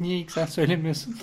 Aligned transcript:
Niye 0.00 0.18
ilk 0.18 0.30
sen 0.30 0.46
söylemiyorsun? 0.46 1.16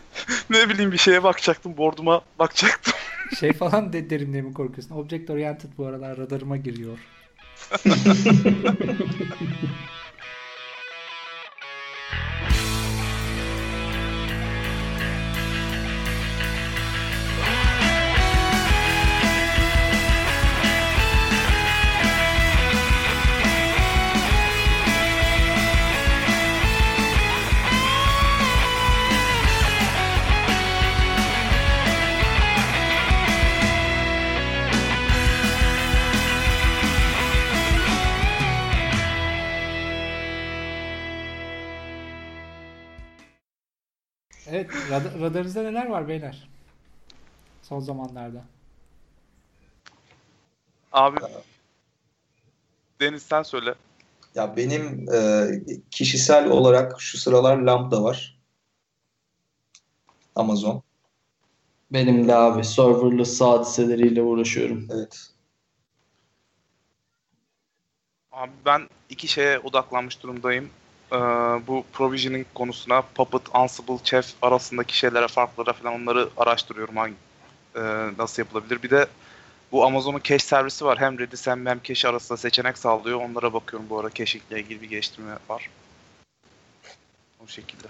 ne 0.50 0.68
bileyim 0.68 0.92
bir 0.92 0.98
şeye 0.98 1.22
bakacaktım. 1.22 1.76
Board'uma 1.76 2.22
bakacaktım. 2.38 2.94
Şey 3.40 3.52
falan 3.52 3.92
de 3.92 4.10
derim 4.10 4.32
diye 4.32 4.42
mi 4.42 4.54
korkuyorsun? 4.54 4.94
Object 4.94 5.30
Oriented 5.30 5.68
bu 5.78 5.86
aralar 5.86 6.18
radarıma 6.18 6.56
giriyor. 6.56 6.98
rad- 44.98 45.20
radarınızda 45.20 45.62
neler 45.62 45.86
var 45.86 46.08
beyler? 46.08 46.48
Son 47.62 47.80
zamanlarda. 47.80 48.44
Abi 50.92 51.18
Deniz 53.00 53.22
sen 53.22 53.42
söyle. 53.42 53.74
Ya 54.34 54.56
benim 54.56 55.12
e, 55.12 55.46
kişisel 55.90 56.48
olarak 56.50 57.00
şu 57.00 57.18
sıralar 57.18 57.56
Lambda 57.56 58.02
var. 58.02 58.38
Amazon. 60.36 60.82
Benim 61.92 62.28
de 62.28 62.34
abi 62.34 62.64
serverless 62.64 63.40
hadiseleriyle 63.40 64.22
uğraşıyorum. 64.22 64.88
Evet. 64.90 65.30
Abi 68.32 68.52
ben 68.64 68.88
iki 69.10 69.28
şeye 69.28 69.58
odaklanmış 69.58 70.22
durumdayım. 70.22 70.70
Ee, 71.12 71.16
bu 71.66 71.84
provisioning 71.92 72.46
konusuna 72.54 73.02
Puppet, 73.02 73.42
Ansible, 73.54 73.98
Chef 74.04 74.34
arasındaki 74.42 74.98
şeylere, 74.98 75.28
farklara 75.28 75.72
falan 75.72 75.94
onları 75.94 76.28
araştırıyorum. 76.36 76.96
Hangi, 76.96 77.14
e, 77.76 77.80
nasıl 78.18 78.42
yapılabilir. 78.42 78.82
Bir 78.82 78.90
de 78.90 79.06
bu 79.72 79.84
Amazon'un 79.84 80.20
cache 80.24 80.44
servisi 80.44 80.84
var. 80.84 81.00
Hem 81.00 81.18
Redis 81.18 81.46
hem 81.46 81.62
Memcache 81.62 82.08
arasında 82.08 82.36
seçenek 82.36 82.78
sağlıyor. 82.78 83.20
Onlara 83.20 83.52
bakıyorum 83.52 83.90
bu 83.90 83.98
ara. 83.98 84.10
Cache 84.14 84.40
ile 84.50 84.60
ilgili 84.60 84.82
bir 84.82 84.88
geliştirme 84.88 85.32
var. 85.48 85.70
O 87.44 87.46
şekilde. 87.46 87.88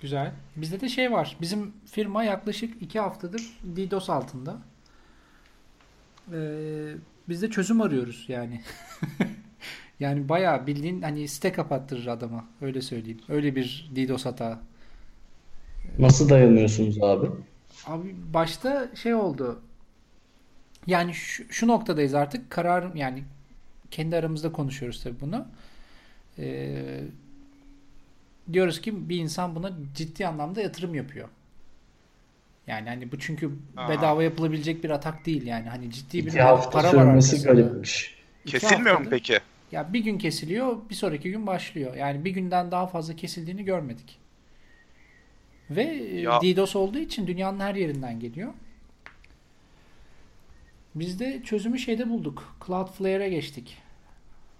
Güzel. 0.00 0.32
Bizde 0.56 0.80
de 0.80 0.88
şey 0.88 1.12
var. 1.12 1.36
Bizim 1.40 1.72
firma 1.90 2.24
yaklaşık 2.24 2.82
iki 2.82 3.00
haftadır 3.00 3.42
DDoS 3.76 4.10
altında. 4.10 4.56
Ee, 6.32 6.94
biz 7.28 7.42
de 7.42 7.50
çözüm 7.50 7.80
arıyoruz 7.80 8.24
yani. 8.28 8.62
yani 10.00 10.28
bayağı 10.28 10.66
bildiğin 10.66 11.02
hani 11.02 11.28
site 11.28 11.52
kapattırır 11.52 12.06
adama. 12.06 12.44
Öyle 12.60 12.82
söyleyeyim. 12.82 13.20
Öyle 13.28 13.56
bir 13.56 13.90
DDoS 13.96 14.26
hata. 14.26 14.60
Nasıl 15.98 16.28
dayanıyorsunuz 16.28 17.02
abi? 17.02 17.26
Abi 17.86 18.14
başta 18.34 18.88
şey 18.94 19.14
oldu. 19.14 19.60
Yani 20.86 21.14
şu, 21.14 21.44
şu 21.52 21.68
noktadayız 21.68 22.14
artık. 22.14 22.50
Karar 22.50 22.94
yani 22.94 23.24
kendi 23.90 24.16
aramızda 24.16 24.52
konuşuyoruz 24.52 25.02
tabii 25.02 25.20
bunu. 25.20 25.46
Ee, 26.38 27.00
diyoruz 28.52 28.80
ki 28.80 29.08
bir 29.08 29.16
insan 29.18 29.54
buna 29.54 29.72
ciddi 29.94 30.26
anlamda 30.26 30.60
yatırım 30.60 30.94
yapıyor. 30.94 31.28
Yani 32.66 32.88
hani 32.88 33.12
bu 33.12 33.18
çünkü 33.18 33.50
Aa. 33.76 33.88
bedava 33.88 34.22
yapılabilecek 34.22 34.84
bir 34.84 34.90
atak 34.90 35.26
değil 35.26 35.46
yani. 35.46 35.68
Hani 35.68 35.90
ciddi 35.90 36.18
bir 36.26 36.30
İki 36.30 36.42
hafta 36.42 36.70
para 36.70 36.86
var 36.88 36.90
sürmesi 36.92 37.36
arkasında. 37.36 37.52
garipmiş. 37.52 38.16
İki 38.44 38.58
Kesilmiyor 38.58 39.00
mu 39.00 39.06
peki? 39.10 39.40
Ya 39.72 39.92
bir 39.92 40.00
gün 40.00 40.18
kesiliyor, 40.18 40.76
bir 40.90 40.94
sonraki 40.94 41.30
gün 41.30 41.46
başlıyor. 41.46 41.94
Yani 41.96 42.24
bir 42.24 42.30
günden 42.30 42.70
daha 42.70 42.86
fazla 42.86 43.16
kesildiğini 43.16 43.64
görmedik. 43.64 44.18
Ve 45.70 45.82
e, 45.82 46.20
Ya- 46.20 46.40
DDoS 46.40 46.76
olduğu 46.76 46.98
için 46.98 47.26
dünyanın 47.26 47.60
her 47.60 47.74
yerinden 47.74 48.20
geliyor. 48.20 48.52
Biz 50.94 51.20
de 51.20 51.42
çözümü 51.44 51.78
şeyde 51.78 52.08
bulduk. 52.10 52.56
Cloudflare'e 52.66 53.28
geçtik 53.28 53.78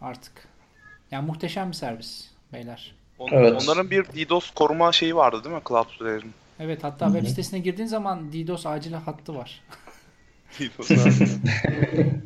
artık. 0.00 0.48
Yani 1.10 1.26
muhteşem 1.26 1.68
bir 1.68 1.74
servis 1.76 2.30
beyler. 2.52 2.94
On- 3.18 3.28
Evet. 3.32 3.62
Onların 3.62 3.90
bir 3.90 4.04
DDoS 4.04 4.50
koruma 4.50 4.92
şeyi 4.92 5.16
vardı 5.16 5.44
değil 5.44 5.54
mi 5.54 5.62
Cloudflare'in? 5.68 6.32
Evet 6.60 6.84
hatta 6.84 7.06
web 7.06 7.26
sitesine 7.26 7.58
girdiğin 7.58 7.88
zaman 7.88 8.32
DDoS 8.32 8.66
acil 8.66 8.92
hattı 8.92 9.34
var. 9.34 9.62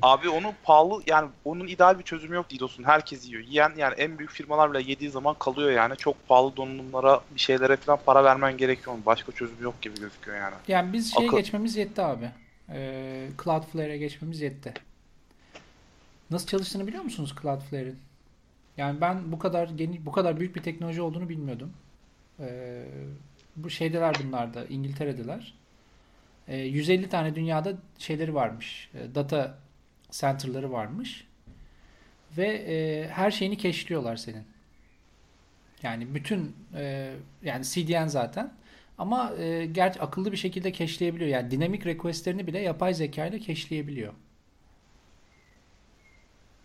Abi 0.02 0.28
onu 0.28 0.52
pahalı 0.62 1.02
yani 1.06 1.30
onun 1.44 1.66
ideal 1.66 1.98
bir 1.98 2.04
çözümü 2.04 2.34
yok 2.34 2.50
DDoS'un. 2.50 2.84
Herkes 2.84 3.28
yiyor. 3.28 3.42
Yiyen 3.44 3.72
yani 3.76 3.94
en 3.94 4.18
büyük 4.18 4.30
firmalar 4.30 4.72
bile 4.72 4.90
yediği 4.90 5.10
zaman 5.10 5.36
kalıyor 5.38 5.70
yani. 5.70 5.96
Çok 5.96 6.28
pahalı 6.28 6.56
donanımlara 6.56 7.20
bir 7.34 7.40
şeylere 7.40 7.76
falan 7.76 7.98
para 8.06 8.24
vermen 8.24 8.56
gerekiyor. 8.56 8.96
Başka 9.06 9.32
çözüm 9.32 9.62
yok 9.62 9.82
gibi 9.82 10.00
gözüküyor 10.00 10.36
yani. 10.36 10.54
Yani 10.68 10.92
biz 10.92 11.14
şeye 11.14 11.28
Akıl- 11.28 11.36
geçmemiz 11.36 11.76
yetti 11.76 12.02
abi. 12.02 12.30
Ee, 12.72 13.28
Cloudflare'e 13.44 13.98
geçmemiz 13.98 14.40
yetti. 14.40 14.74
Nasıl 16.30 16.46
çalıştığını 16.46 16.86
biliyor 16.86 17.02
musunuz 17.02 17.34
Cloudflare'in? 17.42 17.98
Yani 18.76 19.00
ben 19.00 19.32
bu 19.32 19.38
kadar 19.38 19.68
geniş, 19.68 20.06
bu 20.06 20.12
kadar 20.12 20.40
büyük 20.40 20.56
bir 20.56 20.62
teknoloji 20.62 21.02
olduğunu 21.02 21.28
bilmiyordum. 21.28 21.72
Ee, 22.40 22.84
bu 23.56 23.70
şeydeler 23.70 24.16
bunlar 24.24 24.54
da 24.54 24.64
İngiltere'deler. 24.64 25.54
Ee, 26.50 26.56
150 26.58 27.08
tane 27.08 27.34
dünyada 27.34 27.72
şeyleri 27.98 28.34
varmış. 28.34 28.90
e, 28.94 29.14
Data 29.14 29.58
center'ları 30.10 30.72
varmış. 30.72 31.26
Ve 32.36 32.46
e, 32.46 33.08
her 33.08 33.30
şeyini 33.30 33.58
cache'liyorlar 33.58 34.16
senin. 34.16 34.44
Yani 35.82 36.14
bütün 36.14 36.56
e, 36.74 37.14
yani 37.42 37.64
CDN 37.64 38.06
zaten. 38.06 38.52
Ama 38.98 39.32
e, 39.38 39.66
gerçi 39.66 40.00
akıllı 40.00 40.32
bir 40.32 40.36
şekilde 40.36 40.72
cache'leyebiliyor. 40.72 41.30
Yani 41.30 41.50
dinamik 41.50 41.86
request'lerini 41.86 42.46
bile 42.46 42.58
yapay 42.60 42.94
zeka 42.94 43.26
ile 43.26 43.40
cache'leyebiliyor. 43.40 44.12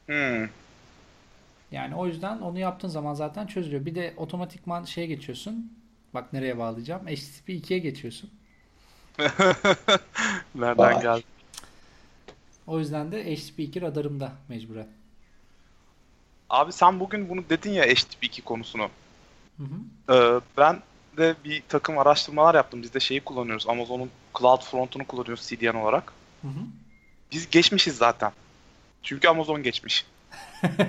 Hmm. 0.06 0.50
Yani 1.72 1.96
o 1.96 2.08
yüzden 2.08 2.40
onu 2.40 2.60
yaptığın 2.60 2.88
zaman 2.88 3.14
zaten 3.14 3.48
çözülüyor. 3.48 3.86
Bir 3.86 3.96
de 3.96 4.14
otomatikman 4.18 4.84
şeye 4.84 5.08
geçiyorsun. 5.08 5.74
Bak 6.14 6.34
nereye 6.34 6.58
bağlayacağım. 6.58 7.08
HTTP 7.08 7.50
2'ye 7.50 7.80
geçiyorsun. 7.80 8.30
Nereden 10.56 10.78
Vay. 10.78 11.02
geldi? 11.02 11.24
O 12.68 12.80
yüzden 12.80 13.12
de 13.12 13.36
HTTP 13.36 13.60
2 13.60 13.82
radarımda 13.82 14.32
mecburen. 14.50 14.88
Abi 16.50 16.74
sen 16.74 17.00
bugün 17.00 17.30
bunu 17.30 17.50
dedin 17.50 17.72
ya 17.72 17.86
HTTP2 17.86 18.42
konusunu. 18.42 18.90
Hı 19.58 19.64
hı. 19.64 20.14
Ee, 20.14 20.42
ben 20.58 20.82
de 21.18 21.36
bir 21.46 21.64
takım 21.70 21.98
araştırmalar 21.98 22.56
yaptım. 22.56 22.82
Biz 22.82 22.94
de 22.94 23.00
şeyi 23.00 23.22
kullanıyoruz. 23.22 23.68
Amazon'un 23.68 24.10
CloudFront'unu 24.40 25.08
kullanıyoruz 25.08 25.48
CDN 25.48 25.76
olarak. 25.76 26.14
Hı 26.42 26.48
hı. 26.48 26.62
Biz 27.32 27.50
geçmişiz 27.50 27.98
zaten. 27.98 28.32
Çünkü 29.04 29.28
Amazon 29.28 29.64
geçmiş. 29.64 30.06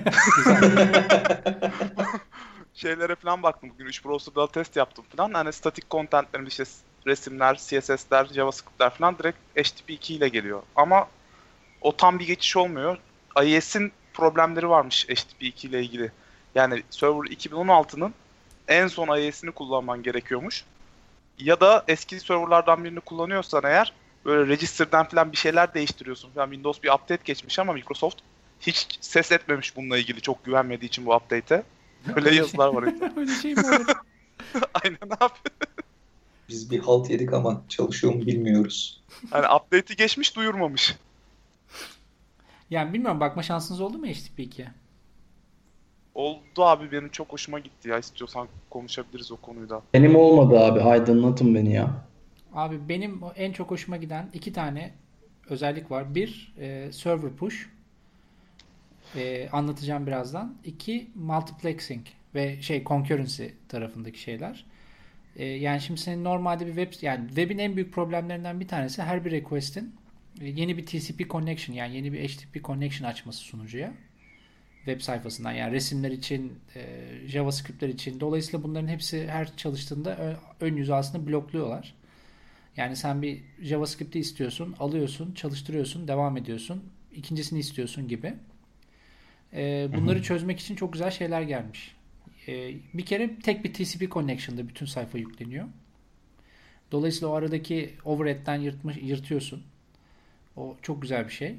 Şeylere 2.74 3.14
falan 3.14 3.42
baktım 3.42 3.70
bugün 3.74 3.86
3 3.86 4.04
browser'da 4.04 4.46
test 4.46 4.76
yaptım 4.76 5.04
falan. 5.16 5.32
Hani 5.32 5.52
statik 5.52 5.90
contentlerimiz 5.90 6.50
işte 6.50 6.64
resimler, 7.06 7.54
CSS'ler, 7.54 8.24
JavaScript'ler 8.24 8.90
falan 8.90 9.18
direkt 9.18 9.38
HTTP2 9.56 10.12
ile 10.12 10.28
geliyor. 10.28 10.62
Ama 10.76 11.08
o 11.80 11.96
tam 11.96 12.18
bir 12.18 12.26
geçiş 12.26 12.56
olmuyor. 12.56 12.98
IIS'in 13.42 13.92
problemleri 14.14 14.68
varmış 14.68 15.06
HTTP2 15.08 15.66
ile 15.66 15.80
ilgili. 15.80 16.12
Yani 16.54 16.82
server 16.90 17.30
2016'nın 17.30 18.14
en 18.68 18.86
son 18.86 19.18
IIS'ini 19.18 19.50
kullanman 19.50 20.02
gerekiyormuş. 20.02 20.64
Ya 21.38 21.60
da 21.60 21.84
eski 21.88 22.20
serverlardan 22.20 22.84
birini 22.84 23.00
kullanıyorsan 23.00 23.62
eğer 23.64 23.92
böyle 24.24 24.52
register'dan 24.52 25.08
falan 25.08 25.32
bir 25.32 25.36
şeyler 25.36 25.74
değiştiriyorsun 25.74 26.30
falan. 26.30 26.46
Windows 26.46 26.82
bir 26.82 26.88
update 26.88 27.22
geçmiş 27.24 27.58
ama 27.58 27.72
Microsoft 27.72 28.18
hiç 28.60 28.98
ses 29.00 29.32
etmemiş 29.32 29.76
bununla 29.76 29.98
ilgili 29.98 30.20
çok 30.20 30.44
güvenmediği 30.44 30.88
için 30.88 31.06
bu 31.06 31.14
update'e. 31.14 31.62
Böyle 32.16 32.34
yazılar 32.34 32.68
var. 32.68 32.84
Öyle 33.16 33.34
şey 33.34 33.54
mi? 33.54 33.62
Aynen 34.74 35.16
abi. 35.20 35.34
Biz 36.48 36.70
bir 36.70 36.78
halt 36.78 37.10
yedik 37.10 37.32
ama 37.32 37.62
çalışıyor 37.68 38.14
mu 38.14 38.26
bilmiyoruz. 38.26 39.00
Hani 39.30 39.46
update'i 39.56 39.96
geçmiş 39.96 40.36
duyurmamış. 40.36 40.96
Yani 42.70 42.92
bilmiyorum 42.92 43.20
bakma 43.20 43.42
şansınız 43.42 43.80
oldu 43.80 43.98
mu 43.98 44.06
HTTP 44.06 44.38
2'ye? 44.38 44.68
Oldu 46.14 46.64
abi 46.64 46.92
benim 46.92 47.08
çok 47.08 47.32
hoşuma 47.32 47.58
gitti 47.58 47.88
ya. 47.88 47.98
İstiyorsan 47.98 48.48
konuşabiliriz 48.70 49.32
o 49.32 49.36
konuyu 49.36 49.68
da. 49.68 49.82
Benim 49.94 50.16
olmadı 50.16 50.58
abi. 50.58 50.80
Aydınlatın 50.80 51.54
beni 51.54 51.72
ya. 51.72 52.04
Abi 52.54 52.88
benim 52.88 53.20
en 53.36 53.52
çok 53.52 53.70
hoşuma 53.70 53.96
giden 53.96 54.30
iki 54.34 54.52
tane 54.52 54.94
özellik 55.48 55.90
var. 55.90 56.14
Bir, 56.14 56.54
e, 56.58 56.92
server 56.92 57.32
push. 57.32 57.68
E, 59.16 59.48
anlatacağım 59.52 60.06
birazdan. 60.06 60.54
İki, 60.64 61.10
multiplexing. 61.14 62.06
ve 62.34 62.62
şey 62.62 62.84
concurrency 62.84 63.46
tarafındaki 63.68 64.20
şeyler. 64.20 64.64
E, 65.36 65.44
yani 65.44 65.80
şimdi 65.80 66.00
senin 66.00 66.24
normalde 66.24 66.66
bir 66.66 66.74
web 66.74 67.02
yani 67.02 67.28
web'in 67.28 67.58
en 67.58 67.76
büyük 67.76 67.92
problemlerinden 67.92 68.60
bir 68.60 68.68
tanesi 68.68 69.02
her 69.02 69.24
bir 69.24 69.30
request'in 69.30 69.94
e, 70.40 70.48
yeni 70.48 70.76
bir 70.76 70.86
TCP 70.86 71.30
connection 71.30 71.76
yani 71.76 71.96
yeni 71.96 72.12
bir 72.12 72.28
HTTP 72.28 72.64
connection 72.64 73.08
açması 73.08 73.38
sunucuya 73.38 73.92
web 74.86 75.00
sayfasından 75.00 75.52
yani 75.52 75.72
resimler 75.72 76.10
için, 76.10 76.52
e, 76.74 76.82
JavaScript'ler 77.26 77.88
için. 77.88 78.20
Dolayısıyla 78.20 78.62
bunların 78.62 78.88
hepsi 78.88 79.28
her 79.28 79.56
çalıştığında 79.56 80.38
ön 80.60 80.76
yüzü 80.76 80.92
aslında 80.92 81.26
blokluyorlar. 81.26 81.94
Yani 82.76 82.96
sen 82.96 83.22
bir 83.22 83.42
JavaScript'i 83.62 84.18
istiyorsun, 84.18 84.74
alıyorsun, 84.78 85.32
çalıştırıyorsun, 85.34 86.08
devam 86.08 86.36
ediyorsun. 86.36 86.84
İkincisini 87.12 87.58
istiyorsun 87.58 88.08
gibi. 88.08 88.34
E, 89.52 89.88
bunları 89.96 90.22
çözmek 90.22 90.60
için 90.60 90.76
çok 90.76 90.92
güzel 90.92 91.10
şeyler 91.10 91.42
gelmiş. 91.42 91.95
E, 92.48 92.74
bir 92.94 93.06
kere 93.06 93.38
tek 93.38 93.64
bir 93.64 93.74
TCP 93.74 94.12
connection'da 94.12 94.68
bütün 94.68 94.86
sayfa 94.86 95.18
yükleniyor. 95.18 95.66
Dolayısıyla 96.92 97.28
o 97.28 97.32
aradaki 97.32 97.94
overhead'den 98.04 98.56
yırtmış, 98.56 98.96
yırtıyorsun. 99.02 99.62
O 100.56 100.76
çok 100.82 101.02
güzel 101.02 101.24
bir 101.24 101.32
şey. 101.32 101.56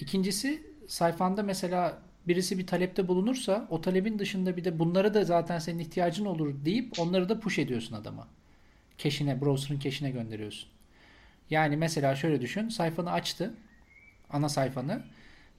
İkincisi 0.00 0.62
sayfanda 0.88 1.42
mesela 1.42 2.02
birisi 2.28 2.58
bir 2.58 2.66
talepte 2.66 3.08
bulunursa 3.08 3.66
o 3.70 3.80
talebin 3.80 4.18
dışında 4.18 4.56
bir 4.56 4.64
de 4.64 4.78
bunlara 4.78 5.14
da 5.14 5.24
zaten 5.24 5.58
senin 5.58 5.78
ihtiyacın 5.78 6.24
olur 6.24 6.54
deyip 6.64 6.98
onları 6.98 7.28
da 7.28 7.40
push 7.40 7.58
ediyorsun 7.58 7.96
adama. 7.96 8.28
Cache'ine, 8.98 9.40
browser'ın 9.40 9.80
cache'ine 9.80 10.10
gönderiyorsun. 10.10 10.68
Yani 11.50 11.76
mesela 11.76 12.16
şöyle 12.16 12.40
düşün. 12.40 12.68
Sayfanı 12.68 13.12
açtı. 13.12 13.54
Ana 14.30 14.48
sayfanı. 14.48 15.02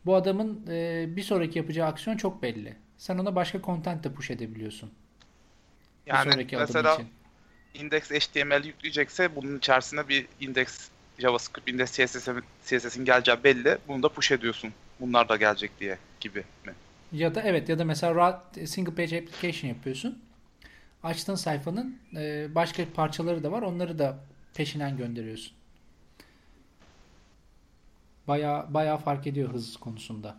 Bu 0.05 0.15
adamın 0.15 0.67
e, 0.69 1.05
bir 1.15 1.23
sonraki 1.23 1.59
yapacağı 1.59 1.87
aksiyon 1.87 2.17
çok 2.17 2.43
belli. 2.43 2.75
Sen 2.97 3.17
ona 3.17 3.35
başka 3.35 3.61
content 3.61 4.03
de 4.03 4.13
push 4.13 4.31
edebiliyorsun. 4.31 4.91
Yani 6.05 6.47
mesela 6.51 6.97
index 7.73 8.11
HTML 8.11 8.65
yükleyecekse 8.65 9.35
bunun 9.35 9.57
içerisine 9.57 10.07
bir 10.07 10.27
index 10.39 10.89
JavaScript, 11.19 11.69
index 11.69 11.91
CSS'in 11.91 12.43
CSS'in 12.65 13.05
geleceği 13.05 13.43
belli. 13.43 13.77
Bunu 13.87 14.03
da 14.03 14.09
push 14.09 14.31
ediyorsun. 14.31 14.73
Bunlar 14.99 15.29
da 15.29 15.35
gelecek 15.35 15.79
diye 15.79 15.97
gibi 16.19 16.43
mi? 16.65 16.73
Ya 17.11 17.35
da 17.35 17.41
evet 17.41 17.69
ya 17.69 17.79
da 17.79 17.85
mesela 17.85 18.43
single 18.65 18.95
page 18.95 19.17
application 19.17 19.69
yapıyorsun. 19.69 20.19
Açtığın 21.03 21.35
sayfanın 21.35 21.99
e, 22.15 22.55
başka 22.55 22.83
parçaları 22.95 23.43
da 23.43 23.51
var. 23.51 23.61
Onları 23.61 23.99
da 23.99 24.19
peşinden 24.53 24.97
gönderiyorsun. 24.97 25.53
Baya 28.27 28.65
baya 28.69 28.97
fark 28.97 29.27
ediyor 29.27 29.53
hız 29.53 29.77
konusunda. 29.77 30.37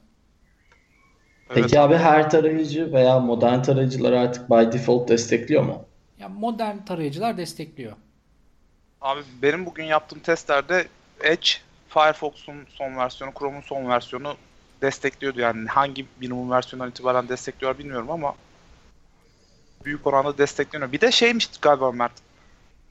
Peki 1.48 1.60
evet. 1.60 1.76
abi 1.76 1.96
her 1.96 2.30
tarayıcı 2.30 2.92
veya 2.92 3.18
modern 3.18 3.62
tarayıcılar 3.62 4.12
artık 4.12 4.50
by 4.50 4.72
default 4.72 5.08
destekliyor 5.08 5.62
mu? 5.62 5.84
Ya 6.20 6.28
modern 6.28 6.78
tarayıcılar 6.78 7.36
destekliyor. 7.36 7.92
Abi 9.00 9.20
benim 9.42 9.66
bugün 9.66 9.84
yaptığım 9.84 10.18
testlerde 10.18 10.88
Edge, 11.20 11.48
Firefox'un 11.88 12.56
son 12.68 12.96
versiyonu, 12.96 13.34
Chrome'un 13.38 13.60
son 13.60 13.88
versiyonu 13.88 14.36
destekliyordu 14.82 15.40
yani 15.40 15.68
hangi 15.68 16.06
minimum 16.20 16.50
versiyondan 16.50 16.90
itibaren 16.90 17.28
destekliyor 17.28 17.78
bilmiyorum 17.78 18.10
ama 18.10 18.34
büyük 19.84 20.06
oranda 20.06 20.38
destekleniyor. 20.38 20.92
Bir 20.92 21.00
de 21.00 21.12
şeymiş 21.12 21.48
galiba 21.62 21.92
Mert. 21.92 22.12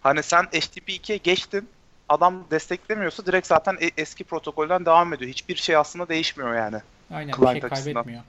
Hani 0.01 0.23
sen 0.23 0.43
HTTP 0.43 0.89
2'ye 0.89 1.17
geçtin. 1.17 1.69
Adam 2.09 2.43
desteklemiyorsa 2.51 3.25
direkt 3.25 3.47
zaten 3.47 3.77
e- 3.81 4.01
eski 4.01 4.23
protokolden 4.23 4.85
devam 4.85 5.13
ediyor. 5.13 5.31
Hiçbir 5.31 5.55
şey 5.55 5.75
aslında 5.75 6.09
değişmiyor 6.09 6.55
yani. 6.55 6.77
Aynen 7.11 7.41
bir 7.41 7.47
şey 7.47 7.59
kaybetmiyor. 7.59 8.23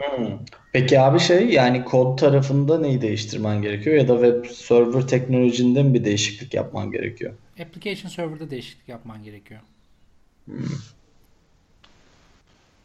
Hmm. 0.00 0.38
Peki 0.72 1.00
abi 1.00 1.20
şey 1.20 1.50
yani 1.50 1.84
kod 1.84 2.18
tarafında 2.18 2.78
neyi 2.78 3.00
değiştirmen 3.00 3.62
gerekiyor 3.62 3.96
ya 3.96 4.08
da 4.08 4.14
web 4.14 4.54
server 4.54 5.06
teknolojinde 5.06 5.82
mi 5.82 5.94
bir 5.94 6.04
değişiklik 6.04 6.54
yapman 6.54 6.90
gerekiyor? 6.90 7.34
Application 7.60 8.10
server'da 8.10 8.50
değişiklik 8.50 8.88
yapman 8.88 9.22
gerekiyor. 9.22 9.60
Hmm. 10.44 10.56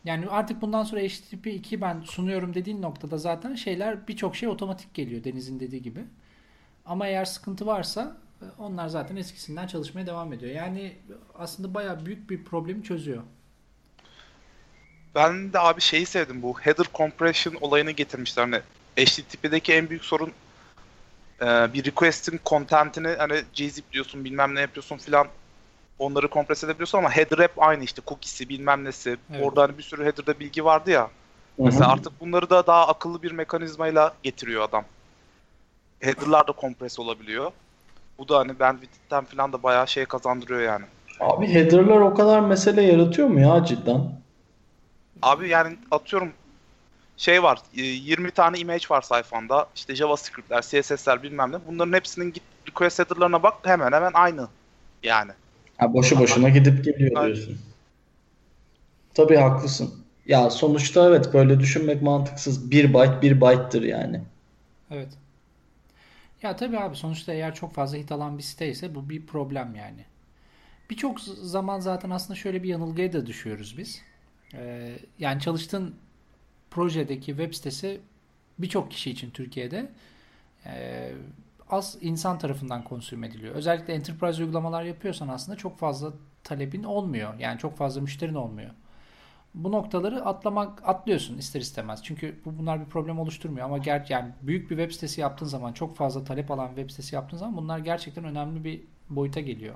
Yani 0.06 0.28
artık 0.30 0.62
bundan 0.62 0.84
sonra 0.84 1.02
HTTP 1.02 1.48
2 1.48 1.82
ben 1.82 2.02
sunuyorum 2.02 2.54
dediğin 2.54 2.82
noktada 2.82 3.18
zaten 3.18 3.56
şeyler 3.56 4.08
birçok 4.08 4.36
şey 4.36 4.50
otomatik 4.50 4.94
geliyor 4.94 5.24
Deniz'in 5.24 5.60
dediği 5.60 5.82
gibi. 5.82 6.00
Ama 6.86 7.08
eğer 7.08 7.26
sıkıntı 7.26 7.66
varsa 7.66 8.18
e, 8.42 8.46
onlar 8.58 8.88
zaten 8.88 9.16
eskisinden 9.16 9.68
çalışmaya 9.68 10.08
devam 10.08 10.34
ediyor. 10.34 10.52
Yani 10.52 10.94
aslında 11.36 11.74
bayağı 11.74 12.06
büyük 12.06 12.30
bir 12.30 12.44
problemi 12.44 12.84
çözüyor. 12.84 13.24
Ben 15.16 15.54
de 15.54 15.60
abi 15.60 15.82
şeyi 15.82 16.06
sevdim 16.06 16.42
bu 16.42 16.60
header 16.60 16.86
compression 16.94 17.56
olayını 17.62 17.92
getirmişler. 17.92 18.44
Hani 18.44 18.62
HTTP'deki 19.00 19.74
en 19.74 19.90
büyük 19.90 20.06
sorun 20.06 20.32
e, 21.42 21.46
bir 21.46 21.86
request'in 21.86 22.40
content'ini 22.46 23.08
hani 23.08 23.42
gzip 23.58 23.92
diyorsun 23.92 24.26
bilmem 24.26 24.56
ne 24.56 24.62
yapıyorsun 24.62 24.98
filan 24.98 25.28
onları 26.00 26.28
kompres 26.28 26.64
edebiliyorsun 26.64 26.98
ama 26.98 27.12
header 27.12 27.40
hep 27.44 27.64
aynı 27.64 27.84
işte 27.84 28.02
cookie'si 28.08 28.50
bilmem 28.50 28.84
nesi. 28.84 29.18
Evet. 29.32 29.44
Orada 29.44 29.62
hani 29.62 29.78
bir 29.78 29.84
sürü 29.84 30.06
header'da 30.06 30.40
bilgi 30.40 30.66
vardı 30.66 30.92
ya. 30.92 31.02
Hı-hı. 31.02 31.66
Mesela 31.66 31.92
artık 31.92 32.22
bunları 32.22 32.50
da 32.50 32.68
daha 32.68 32.88
akıllı 32.88 33.22
bir 33.22 33.32
mekanizmayla 33.32 34.14
getiriyor 34.24 34.64
adam. 34.64 34.86
Header'lar 36.00 36.48
da 36.48 36.52
kompres 36.52 37.00
olabiliyor. 37.00 37.52
Bu 38.20 38.30
da 38.30 38.40
hani 38.40 38.60
bandwidth'ten 38.60 39.24
falan 39.24 39.54
da 39.54 39.64
bayağı 39.64 39.88
şey 39.88 40.06
kazandırıyor 40.06 40.62
yani. 40.62 40.86
Abi 41.20 41.48
header'lar 41.48 42.00
o 42.00 42.14
kadar 42.14 42.40
mesele 42.40 42.82
yaratıyor 42.82 43.28
mu 43.28 43.40
ya 43.40 43.66
cidden? 43.66 44.25
Abi 45.22 45.50
yani 45.50 45.78
atıyorum 45.92 46.34
şey 47.18 47.44
var 47.44 47.60
20 47.74 48.28
e, 48.28 48.32
tane 48.32 48.60
image 48.60 48.86
var 48.90 49.02
sayfanda 49.02 49.68
işte 49.76 49.96
JavaScript'ler, 49.96 50.62
CSS'ler 50.62 51.24
bilmem 51.24 51.52
ne. 51.52 51.58
Bunların 51.68 51.94
hepsinin 51.94 52.34
git 52.34 52.44
request 52.68 53.00
header'larına 53.00 53.44
bak 53.44 53.54
hemen 53.64 53.92
hemen 53.92 54.12
aynı 54.14 54.48
yani. 55.04 55.32
Ha, 55.78 55.94
boşu 55.94 56.20
boşuna 56.20 56.50
gidip 56.50 56.86
geliyor 56.86 57.26
diyorsun. 57.26 57.60
Tabii 59.14 59.36
haklısın. 59.36 60.06
Ya 60.26 60.50
sonuçta 60.50 61.08
evet 61.10 61.34
böyle 61.34 61.60
düşünmek 61.60 62.02
mantıksız. 62.02 62.72
Bir 62.72 62.94
byte 62.94 63.22
bir 63.22 63.42
byte'tır 63.42 63.82
yani. 63.82 64.22
Evet. 64.92 65.10
Ya 66.42 66.56
tabii 66.56 66.80
abi 66.80 66.96
sonuçta 66.96 67.34
eğer 67.34 67.56
çok 67.56 67.74
fazla 67.74 67.98
hit 67.98 68.12
alan 68.12 68.38
bir 68.38 68.44
site 68.44 68.70
ise 68.70 68.96
bu 68.96 69.10
bir 69.10 69.26
problem 69.26 69.76
yani. 69.76 70.06
Birçok 70.90 71.20
zaman 71.22 71.80
zaten 71.80 72.10
aslında 72.10 72.40
şöyle 72.40 72.64
bir 72.64 72.70
yanılgıya 72.70 73.14
da 73.14 73.26
düşüyoruz 73.26 73.78
biz. 73.78 74.02
Ee, 74.54 74.98
yani 75.20 75.42
çalıştığın 75.42 75.96
projedeki 76.72 77.26
web 77.26 77.54
sitesi 77.54 78.02
birçok 78.60 78.92
kişi 78.92 79.12
için 79.12 79.30
Türkiye'de 79.30 79.92
e, 80.66 81.12
az 81.70 81.98
insan 82.02 82.40
tarafından 82.40 82.84
konsüm 82.84 83.24
ediliyor. 83.24 83.56
Özellikle 83.56 83.94
enterprise 83.94 84.44
uygulamalar 84.44 84.84
yapıyorsan 84.84 85.28
aslında 85.28 85.58
çok 85.58 85.80
fazla 85.80 86.14
talebin 86.44 86.84
olmuyor. 86.84 87.40
Yani 87.40 87.60
çok 87.60 87.78
fazla 87.78 88.02
müşterin 88.02 88.36
olmuyor. 88.36 88.72
Bu 89.54 89.72
noktaları 89.72 90.26
atlamak 90.26 90.90
atlıyorsun 90.90 91.38
ister 91.38 91.62
istemez. 91.62 92.04
Çünkü 92.04 92.36
bu 92.46 92.58
bunlar 92.58 92.82
bir 92.82 92.86
problem 92.86 93.20
oluşturmuyor 93.20 93.66
ama 93.66 93.78
ger 93.78 94.06
yani 94.10 94.32
büyük 94.42 94.72
bir 94.72 94.78
web 94.78 94.92
sitesi 94.92 95.22
yaptığın 95.22 95.46
zaman, 95.46 95.74
çok 95.74 95.96
fazla 95.96 96.24
talep 96.24 96.52
alan 96.52 96.68
web 96.68 96.90
sitesi 96.90 97.16
yaptığın 97.16 97.38
zaman 97.38 97.58
bunlar 97.58 97.80
gerçekten 97.80 98.24
önemli 98.24 98.64
bir 98.64 98.82
boyuta 99.10 99.40
geliyor. 99.40 99.76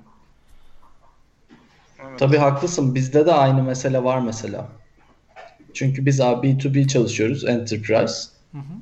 Evet. 2.02 2.20
Tabii 2.20 2.38
haklısın. 2.38 2.96
Bizde 2.96 3.26
de 3.26 3.34
aynı 3.34 3.64
mesele 3.64 4.04
var 4.04 4.20
mesela. 4.20 4.68
Çünkü 5.74 6.06
biz 6.06 6.22
abi 6.22 6.48
B2B 6.48 6.88
çalışıyoruz, 6.88 7.46
enterprise. 7.46 8.30
Hı 8.52 8.58
hı. 8.58 8.74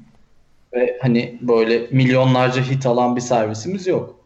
Ve 0.73 0.97
hani 1.01 1.39
böyle 1.41 1.87
milyonlarca 1.91 2.61
hit 2.61 2.85
alan 2.85 3.15
bir 3.15 3.21
servisimiz 3.21 3.87
yok. 3.87 4.17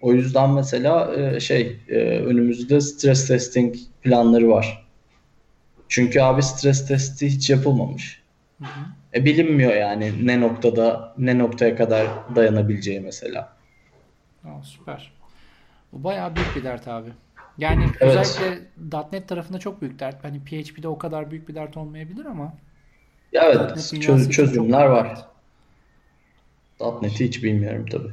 O 0.00 0.12
yüzden 0.12 0.50
mesela 0.50 1.14
e, 1.16 1.40
şey 1.40 1.80
e, 1.88 1.94
önümüzde 2.00 2.80
stress 2.80 3.28
testing 3.28 3.74
planları 4.02 4.48
var. 4.48 4.88
Çünkü 5.88 6.20
abi 6.20 6.42
stres 6.42 6.88
testi 6.88 7.26
hiç 7.26 7.50
yapılmamış. 7.50 8.22
Hı 8.58 8.64
hı. 8.64 8.80
E, 9.14 9.24
bilinmiyor 9.24 9.74
yani 9.74 10.26
ne 10.26 10.40
noktada 10.40 11.14
ne 11.18 11.38
noktaya 11.38 11.76
kadar 11.76 12.06
dayanabileceği 12.36 13.00
mesela. 13.00 13.56
Aa, 14.44 14.62
süper. 14.62 15.12
Bu 15.92 16.04
bayağı 16.04 16.36
büyük 16.36 16.56
bir 16.56 16.64
dert 16.64 16.88
abi. 16.88 17.08
Yani 17.58 17.84
evet. 18.00 18.18
özellikle 18.18 18.68
.NET 19.12 19.28
tarafında 19.28 19.58
çok 19.58 19.82
büyük 19.82 19.98
dert. 20.00 20.24
Hani 20.24 20.40
PHP'de 20.44 20.88
o 20.88 20.98
kadar 20.98 21.30
büyük 21.30 21.48
bir 21.48 21.54
dert 21.54 21.76
olmayabilir 21.76 22.24
ama 22.24 22.52
ya 23.32 23.42
evet 23.42 23.92
çöz, 24.00 24.30
çözümler 24.30 24.84
var. 24.84 25.26
.NET'i 27.02 27.24
hiç 27.24 27.44
bilmiyorum 27.44 27.86
tabii. 27.90 28.10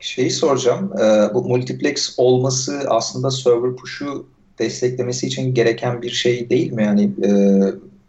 Şeyi 0.00 0.30
soracağım. 0.30 0.92
E, 0.98 1.34
bu 1.34 1.48
multiplex 1.48 2.14
olması 2.18 2.82
aslında 2.88 3.30
server 3.30 3.76
push'u 3.76 4.26
desteklemesi 4.58 5.26
için 5.26 5.54
gereken 5.54 6.02
bir 6.02 6.10
şey 6.10 6.50
değil 6.50 6.72
mi? 6.72 6.82
Yani 6.82 7.10
e, 7.24 7.30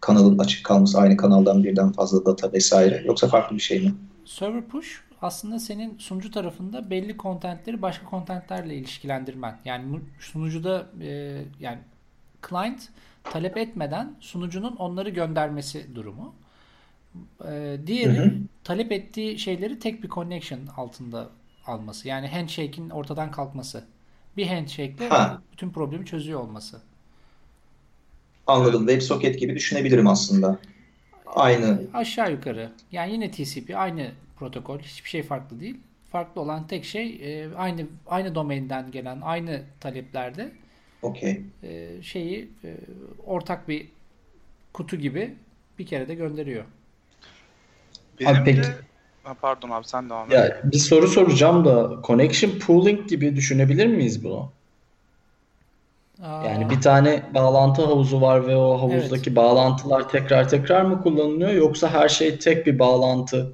kanalın 0.01 0.39
açık 0.39 0.65
kalması, 0.65 0.99
aynı 0.99 1.17
kanaldan 1.17 1.63
birden 1.63 1.91
fazla 1.91 2.25
data 2.25 2.53
vesaire. 2.53 3.03
Yoksa 3.05 3.27
farklı 3.27 3.55
bir 3.55 3.61
şey 3.61 3.79
mi? 3.79 3.93
Server 4.27 4.67
push 4.67 5.01
aslında 5.21 5.59
senin 5.59 5.97
sunucu 5.97 6.31
tarafında 6.31 6.89
belli 6.89 7.17
kontentleri 7.17 7.81
başka 7.81 8.05
kontentlerle 8.05 8.75
ilişkilendirmen. 8.75 9.59
Yani 9.65 9.99
sunucuda 10.19 10.87
e, 11.01 11.41
yani 11.59 11.79
client 12.49 12.89
talep 13.23 13.57
etmeden 13.57 14.15
sunucunun 14.19 14.75
onları 14.75 15.09
göndermesi 15.09 15.95
durumu. 15.95 16.35
Ee, 17.47 17.77
diğeri 17.87 18.17
hı 18.17 18.23
hı. 18.23 18.33
talep 18.63 18.91
ettiği 18.91 19.39
şeyleri 19.39 19.79
tek 19.79 20.03
bir 20.03 20.09
connection 20.09 20.59
altında 20.77 21.29
alması. 21.65 22.07
Yani 22.07 22.27
handshake'in 22.27 22.89
ortadan 22.89 23.31
kalkması. 23.31 23.83
Bir 24.37 24.47
handshake'le 24.47 25.09
ha. 25.09 25.41
bütün 25.51 25.69
problemi 25.69 26.05
çözüyor 26.05 26.39
olması. 26.39 26.81
Anladım. 28.47 28.87
WebSocket 28.87 29.39
gibi 29.39 29.55
düşünebilirim 29.55 30.07
aslında. 30.07 30.59
Aynı. 31.35 31.81
Aşağı 31.93 32.31
yukarı. 32.31 32.69
Yani 32.91 33.11
yine 33.13 33.31
TCP 33.31 33.75
aynı 33.75 34.11
protokol. 34.39 34.79
Hiçbir 34.79 35.09
şey 35.09 35.23
farklı 35.23 35.59
değil. 35.59 35.77
Farklı 36.11 36.41
olan 36.41 36.67
tek 36.67 36.85
şey 36.85 37.19
e, 37.23 37.55
aynı 37.55 37.81
aynı 38.07 38.35
domainden 38.35 38.91
gelen 38.91 39.21
aynı 39.21 39.61
taleplerde 39.79 40.51
okay. 41.01 41.41
e, 41.63 42.01
şeyi 42.01 42.49
e, 42.63 42.75
ortak 43.25 43.67
bir 43.67 43.87
kutu 44.73 44.95
gibi 44.95 45.35
bir 45.79 45.85
kere 45.85 46.07
de 46.07 46.15
gönderiyor. 46.15 46.63
Benim 48.19 48.31
abi 48.31 48.43
peki. 48.45 48.61
De... 48.61 48.75
Ha, 49.23 49.33
pardon 49.41 49.69
abi 49.69 49.87
sen 49.87 50.09
devam 50.09 50.27
et. 50.27 50.33
Ya, 50.33 50.61
bir 50.63 50.77
soru 50.77 51.07
soracağım 51.07 51.65
da 51.65 51.99
connection 52.03 52.59
pooling 52.59 53.09
gibi 53.09 53.35
düşünebilir 53.35 53.87
miyiz 53.87 54.23
bunu? 54.23 54.51
Yani 56.21 56.69
bir 56.69 56.81
tane 56.81 57.23
bağlantı 57.33 57.81
havuzu 57.81 58.21
var 58.21 58.47
ve 58.47 58.55
o 58.55 58.81
havuzdaki 58.81 59.29
evet. 59.29 59.35
bağlantılar 59.35 60.09
tekrar 60.09 60.49
tekrar 60.49 60.81
mı 60.81 61.01
kullanılıyor 61.03 61.51
yoksa 61.51 61.89
her 61.89 62.09
şey 62.09 62.39
tek 62.39 62.67
bir 62.67 62.79
bağlantı 62.79 63.53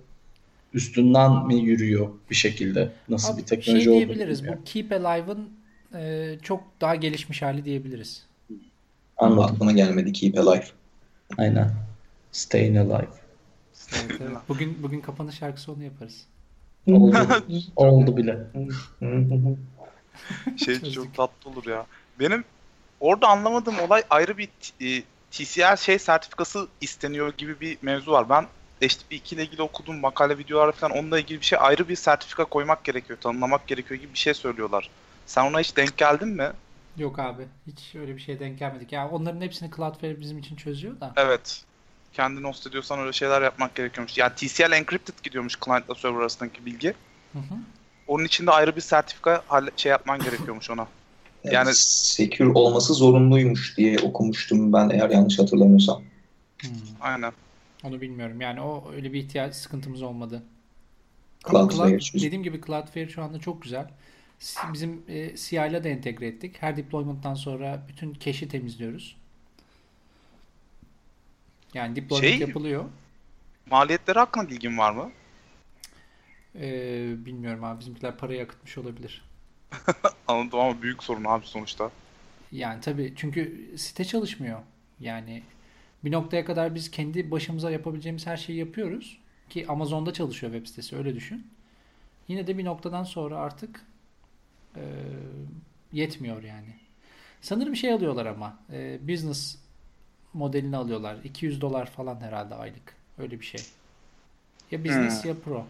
üstünden 0.74 1.46
mi 1.48 1.56
yürüyor 1.56 2.10
bir 2.30 2.36
şekilde? 2.36 2.92
Nasıl 3.10 3.34
Abi, 3.34 3.42
bir 3.42 3.46
teknoloji 3.46 3.84
şey 3.84 3.94
diyebiliriz. 3.94 4.48
Bu 4.48 4.64
Keep 4.66 4.92
Alive'ın 4.92 5.50
e, 5.96 6.36
çok 6.42 6.64
daha 6.82 6.96
gelişmiş 6.96 7.42
hali 7.42 7.66
diyebiliriz. 7.66 8.26
Anladım. 9.18 9.44
Aklıma 9.44 9.72
gelmedi 9.72 10.14
Keep 10.14 10.38
Alive. 10.38 10.66
Aynen. 11.38 11.72
Staying 12.32 12.78
Alive. 12.78 13.08
Evet, 13.94 14.22
evet. 14.22 14.38
Bugün 14.50 14.84
bugün 14.84 15.02
kapanış 15.02 15.36
şarkısı 15.36 15.72
onu 15.72 15.84
yaparız. 15.84 16.26
Oldu. 16.88 17.18
Oldu 17.76 18.18
bile. 18.18 18.38
şey 20.66 20.92
çok 20.92 21.16
tatlı 21.16 21.50
olur 21.50 21.66
ya. 21.66 21.86
Benim 22.20 22.44
orada 23.04 23.28
anlamadığım 23.28 23.80
olay 23.80 24.04
ayrı 24.10 24.38
bir 24.38 24.50
e, 24.82 25.04
TCL 25.32 25.76
şey 25.78 26.00
sertifikası 26.00 26.68
isteniyor 26.82 27.34
gibi 27.38 27.60
bir 27.60 27.78
mevzu 27.82 28.12
var. 28.12 28.30
Ben 28.30 28.48
HTTP2 28.82 29.36
ile 29.36 29.44
ilgili 29.44 29.62
okuduğum 29.62 30.00
makale 30.00 30.38
videolar 30.38 30.72
falan 30.72 30.98
onunla 30.98 31.20
ilgili 31.20 31.40
bir 31.40 31.46
şey 31.46 31.60
ayrı 31.62 31.90
bir 31.90 31.96
sertifika 31.96 32.46
koymak 32.46 32.84
gerekiyor, 32.84 33.20
tanımlamak 33.20 33.68
gerekiyor 33.68 34.00
gibi 34.00 34.14
bir 34.14 34.20
şey 34.20 34.34
söylüyorlar. 34.34 34.90
Sen 35.26 35.46
ona 35.46 35.60
hiç 35.60 35.78
denk 35.78 35.98
geldin 35.98 36.28
mi? 36.28 36.52
Yok 36.98 37.20
abi. 37.20 37.44
Hiç 37.68 37.96
öyle 37.96 38.16
bir 38.16 38.22
şeye 38.22 38.40
denk 38.40 38.60
gelmedik. 38.60 38.92
Ya 38.92 39.02
yani 39.02 39.12
onların 39.12 39.42
hepsini 39.42 39.72
Cloudflare 39.76 40.20
bizim 40.20 40.38
için 40.38 40.56
çözüyor 40.56 41.00
da. 41.00 41.14
Evet. 41.16 41.64
Kendin 42.14 42.44
host 42.44 42.68
ediyorsan 42.68 43.00
öyle 43.00 43.14
şeyler 43.14 43.42
yapmak 43.42 43.76
gerekiyormuş. 43.76 44.18
Yani 44.18 44.36
TCL 44.36 44.72
encrypted 44.72 45.14
gidiyormuş 45.24 45.60
client 45.66 45.86
ile 45.86 45.96
server 45.96 46.20
arasındaki 46.20 46.66
bilgi. 46.66 46.94
Hı 47.34 47.40
hı. 47.40 47.56
Onun 48.08 48.26
için 48.26 48.48
de 48.48 48.52
ayrı 48.52 48.76
bir 48.76 48.82
sertifika 48.82 49.44
şey 49.76 49.90
yapman 49.90 50.20
gerekiyormuş 50.20 50.70
ona. 50.70 50.88
Yani, 51.44 51.56
yani 51.56 51.70
secure 51.76 52.50
olması 52.50 52.94
zorunluymuş 52.94 53.78
diye 53.78 54.00
okumuştum 54.00 54.74
ben 54.74 54.90
eğer 54.90 55.10
yanlış 55.10 55.40
hatırlamıyorsam. 55.40 56.02
Hmm. 56.62 56.72
Aynen. 57.02 57.34
Onu 57.84 58.02
bilmiyorum. 58.02 58.42
Yani 58.42 58.62
o 58.62 58.92
öyle 58.96 59.14
bir 59.14 59.20
ihtiyaç 59.20 59.56
sıkıntımız 59.56 60.02
olmadı. 60.02 60.44
Cloudflare. 61.50 62.00
Cloud, 62.00 62.24
dediğim 62.24 62.44
gibi 62.44 62.62
Cloudflare 62.66 63.10
şu 63.10 63.24
anda 63.24 63.40
çok 63.40 63.62
güzel. 63.62 63.88
Bizim 64.74 65.02
e, 65.08 65.36
CI 65.36 65.56
ile 65.56 65.84
de 65.84 65.92
entegre 65.92 66.28
ettik. 66.28 66.56
Her 66.60 66.78
deployment'tan 66.78 67.36
sonra 67.36 67.84
bütün 67.88 68.14
cache'i 68.14 68.50
temizliyoruz. 68.50 69.16
Yani 71.74 71.96
deployment 71.96 72.34
şey, 72.34 72.40
yapılıyor. 72.40 72.86
Maliyetleri 73.70 74.20
hakkında 74.20 74.50
bilgin 74.50 74.78
var 74.78 74.92
mı? 74.92 75.12
Ee, 76.56 77.26
bilmiyorum 77.26 77.64
abi. 77.64 77.80
Bizimkiler 77.80 78.18
parayı 78.18 78.44
akıtmış 78.44 78.78
olabilir. 78.78 79.22
Anladım 80.28 80.60
ama 80.60 80.82
büyük 80.82 81.04
sorun 81.04 81.24
abi 81.24 81.46
sonuçta. 81.46 81.92
Yani 82.52 82.82
tabii 82.82 83.14
çünkü 83.16 83.72
site 83.78 84.06
çalışmıyor. 84.06 84.60
Yani 85.00 85.44
bir 86.04 86.12
noktaya 86.12 86.46
kadar 86.46 86.76
biz 86.76 86.92
kendi 86.92 87.32
başımıza 87.32 87.72
yapabileceğimiz 87.72 88.28
her 88.28 88.38
şeyi 88.38 88.60
yapıyoruz. 88.60 89.20
Ki 89.50 89.68
Amazon'da 89.68 90.14
çalışıyor 90.14 90.54
web 90.54 90.68
sitesi 90.68 90.98
öyle 90.98 91.16
düşün. 91.16 91.48
Yine 92.28 92.48
de 92.48 92.58
bir 92.58 92.66
noktadan 92.66 93.04
sonra 93.04 93.38
artık 93.38 93.86
e, 94.76 94.82
yetmiyor 95.92 96.44
yani. 96.44 96.76
Sanırım 97.42 97.76
şey 97.76 97.94
alıyorlar 97.94 98.26
ama 98.26 98.60
e, 98.72 99.08
business 99.08 99.58
modelini 100.34 100.78
alıyorlar. 100.78 101.18
200 101.24 101.62
dolar 101.62 101.86
falan 101.86 102.22
herhalde 102.22 102.56
aylık. 102.56 102.96
Öyle 103.18 103.40
bir 103.40 103.46
şey. 103.46 103.62
Ya 104.72 104.84
business 104.84 105.24
hmm. 105.24 105.30
ya 105.30 105.38
pro. 105.46 105.66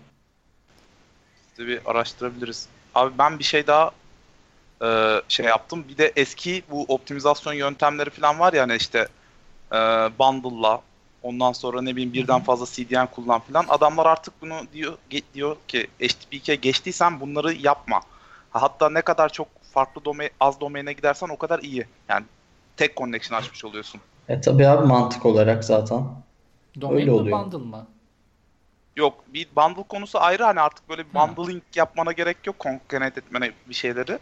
İşte 1.49 1.67
bir 1.67 1.91
araştırabiliriz. 1.91 2.69
Abi 2.95 3.17
ben 3.17 3.39
bir 3.39 3.43
şey 3.43 3.67
daha 3.67 3.91
e, 4.83 5.21
şey 5.27 5.45
yaptım. 5.45 5.85
Bir 5.89 5.97
de 5.97 6.13
eski 6.15 6.63
bu 6.71 6.85
optimizasyon 6.87 7.53
yöntemleri 7.53 8.09
falan 8.09 8.39
var 8.39 8.53
ya 8.53 8.63
hani 8.63 8.75
işte 8.75 9.07
e, 9.71 9.75
bundle'la 10.19 10.81
ondan 11.23 11.51
sonra 11.51 11.81
ne 11.81 11.91
bileyim 11.91 12.13
birden 12.13 12.39
fazla 12.39 12.65
CDN 12.65 13.05
kullan 13.05 13.39
falan. 13.39 13.65
Adamlar 13.69 14.05
artık 14.05 14.41
bunu 14.41 14.53
diyor 14.73 14.97
diyor 15.33 15.55
ki 15.67 15.87
HTTP2'ye 15.99 16.55
geçtiysen 16.55 17.19
bunları 17.19 17.53
yapma. 17.53 18.01
Hatta 18.49 18.89
ne 18.89 19.01
kadar 19.01 19.29
çok 19.29 19.47
farklı 19.73 20.05
domain, 20.05 20.29
az 20.39 20.59
domaine 20.59 20.93
gidersen 20.93 21.29
o 21.29 21.37
kadar 21.37 21.59
iyi. 21.59 21.87
Yani 22.09 22.25
tek 22.77 22.97
connection 22.97 23.37
açmış 23.39 23.65
oluyorsun. 23.65 24.01
E 24.29 24.41
tabi 24.41 24.67
abi 24.67 24.87
mantık 24.87 25.25
olarak 25.25 25.63
zaten. 25.63 26.03
Domain 26.81 26.99
Öyle 26.99 27.11
mi 27.11 27.11
oluyor. 27.11 27.45
bundle 27.45 27.57
mı? 27.57 27.87
Yok 28.95 29.23
bir 29.27 29.47
bundle 29.55 29.83
konusu 29.89 30.19
ayrı 30.19 30.43
hani 30.43 30.61
artık 30.61 30.89
böyle 30.89 31.05
bir 31.09 31.13
bundling 31.13 31.63
yapmana 31.75 32.11
gerek 32.11 32.37
yok 32.47 32.55
concatenate 32.59 33.19
etmene 33.19 33.51
bir 33.69 33.73
şeyleri. 33.73 34.19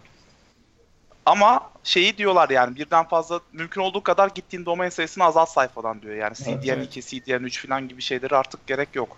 Ama 1.25 1.71
şeyi 1.83 2.17
diyorlar 2.17 2.49
yani 2.49 2.75
birden 2.75 3.07
fazla 3.07 3.39
mümkün 3.53 3.81
olduğu 3.81 4.03
kadar 4.03 4.29
gittiğin 4.35 4.65
domain 4.65 4.89
sayısını 4.89 5.23
azalt 5.23 5.49
sayfadan 5.49 6.01
diyor. 6.01 6.15
Yani 6.15 6.33
CDN2, 6.33 6.71
evet. 6.71 6.95
CDN3 6.95 7.67
falan 7.67 7.87
gibi 7.87 8.01
şeyleri 8.01 8.35
artık 8.35 8.67
gerek 8.67 8.95
yok. 8.95 9.17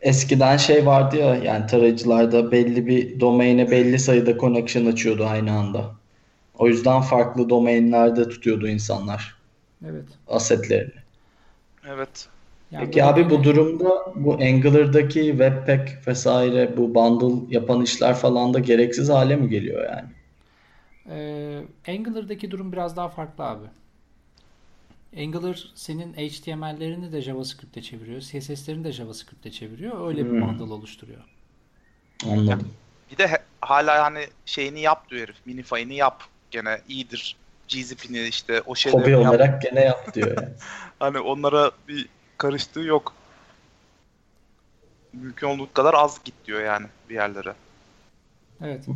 Eskiden 0.00 0.56
şey 0.56 0.86
vardı 0.86 1.16
ya 1.16 1.34
yani 1.34 1.66
tarayıcılarda 1.66 2.52
belli 2.52 2.86
bir 2.86 3.20
domaine 3.20 3.70
belli 3.70 3.98
sayıda 3.98 4.38
connection 4.38 4.86
açıyordu 4.86 5.26
aynı 5.26 5.58
anda. 5.58 5.90
O 6.58 6.68
yüzden 6.68 7.00
farklı 7.00 7.50
domainlerde 7.50 8.28
tutuyordu 8.28 8.68
insanlar. 8.68 9.36
Evet. 9.84 10.04
Asetlerini. 10.28 10.92
Evet. 11.88 12.28
Yani 12.70 12.84
Peki 12.84 13.04
abi 13.04 13.30
bu 13.30 13.44
durumda 13.44 13.90
bu 14.14 14.34
Angular'daki 14.34 15.20
Webpack 15.20 16.06
vesaire 16.06 16.76
bu 16.76 16.94
bundle 16.94 17.54
yapan 17.54 17.82
işler 17.82 18.14
falan 18.14 18.54
da 18.54 18.58
gereksiz 18.58 19.08
hale 19.08 19.36
mi 19.36 19.48
geliyor 19.48 19.84
yani? 19.84 20.08
Ee, 21.10 21.62
Angular'daki 21.88 22.50
durum 22.50 22.72
biraz 22.72 22.96
daha 22.96 23.08
farklı 23.08 23.44
abi. 23.44 23.66
Angular 25.18 25.72
senin 25.74 26.12
HTML'lerini 26.12 27.12
de 27.12 27.22
JavaScript'te 27.22 27.82
çeviriyor. 27.82 28.20
CSS'lerini 28.20 28.84
de 28.84 28.92
JavaScript'te 28.92 29.50
çeviriyor. 29.50 30.08
Öyle 30.08 30.24
bir 30.24 30.30
hmm. 30.30 30.42
bundle 30.42 30.72
oluşturuyor. 30.72 31.20
Anladım. 32.24 32.68
Bir 33.12 33.18
de 33.18 33.38
hala 33.60 34.04
hani 34.04 34.26
şeyini 34.46 34.80
yap 34.80 35.10
diyor 35.10 35.22
herif. 35.22 35.36
Minify'ini 35.46 35.94
yap. 35.94 36.22
Gene 36.50 36.80
iyidir. 36.88 37.36
GZip'ini 37.68 38.22
işte 38.28 38.62
o 38.66 38.74
şeyleri 38.74 39.02
Hobi 39.02 39.10
yap. 39.10 39.20
olarak 39.20 39.62
gene 39.62 39.80
yap 39.80 40.14
diyor 40.14 40.36
yani. 40.36 40.48
hani 40.98 41.18
onlara 41.18 41.70
bir 41.88 42.08
karıştığı 42.38 42.80
yok. 42.80 43.12
Mümkün 45.12 45.46
olduğu 45.46 45.72
kadar 45.72 45.94
az 45.94 46.24
git 46.24 46.34
diyor 46.46 46.64
yani 46.64 46.86
bir 47.10 47.14
yerlere. 47.14 47.54
Evet. 48.60 48.86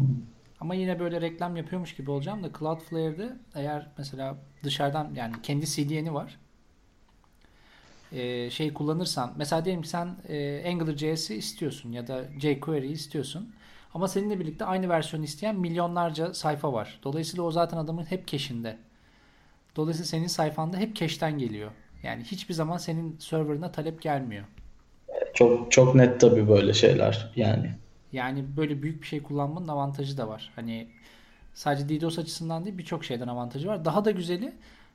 Ama 0.60 0.74
yine 0.74 1.00
böyle 1.00 1.20
reklam 1.20 1.56
yapıyormuş 1.56 1.96
gibi 1.96 2.10
olacağım 2.10 2.42
da 2.42 2.48
Cloudflare'de 2.58 3.36
eğer 3.54 3.88
mesela 3.98 4.36
dışarıdan 4.62 5.10
yani 5.14 5.34
kendi 5.42 5.66
CDN'i 5.66 6.14
var. 6.14 6.38
Ee, 8.12 8.50
şey 8.50 8.74
kullanırsan 8.74 9.32
mesela 9.36 9.64
diyelim 9.64 9.84
sen 9.84 10.16
e, 10.28 10.64
AngularJS'i 10.68 11.34
istiyorsun 11.34 11.92
ya 11.92 12.06
da 12.06 12.24
jQuery'i 12.38 12.92
istiyorsun. 12.92 13.54
Ama 13.94 14.08
seninle 14.08 14.40
birlikte 14.40 14.64
aynı 14.64 14.88
versiyonu 14.88 15.24
isteyen 15.24 15.56
milyonlarca 15.56 16.34
sayfa 16.34 16.72
var. 16.72 17.00
Dolayısıyla 17.02 17.44
o 17.44 17.50
zaten 17.50 17.76
adamın 17.76 18.04
hep 18.04 18.26
cache'inde. 18.26 18.78
Dolayısıyla 19.76 20.06
senin 20.06 20.26
sayfanda 20.26 20.76
hep 20.76 20.96
cache'ten 20.96 21.38
geliyor. 21.38 21.70
Yani 22.02 22.24
hiçbir 22.24 22.54
zaman 22.54 22.76
senin 22.76 23.16
serverına 23.18 23.72
talep 23.72 24.02
gelmiyor. 24.02 24.44
Çok 25.34 25.72
çok 25.72 25.94
net 25.94 26.20
tabii 26.20 26.48
böyle 26.48 26.72
şeyler 26.72 27.32
yani. 27.36 27.70
Yani 28.12 28.44
böyle 28.56 28.82
büyük 28.82 29.02
bir 29.02 29.06
şey 29.06 29.22
kullanmanın 29.22 29.68
avantajı 29.68 30.18
da 30.18 30.28
var. 30.28 30.52
Hani 30.56 30.88
sadece 31.54 31.88
DDoS 31.88 32.18
açısından 32.18 32.64
değil 32.64 32.78
birçok 32.78 33.04
şeyden 33.04 33.28
avantajı 33.28 33.68
var. 33.68 33.84
Daha 33.84 34.04
da 34.04 34.10
güzeli 34.10 34.52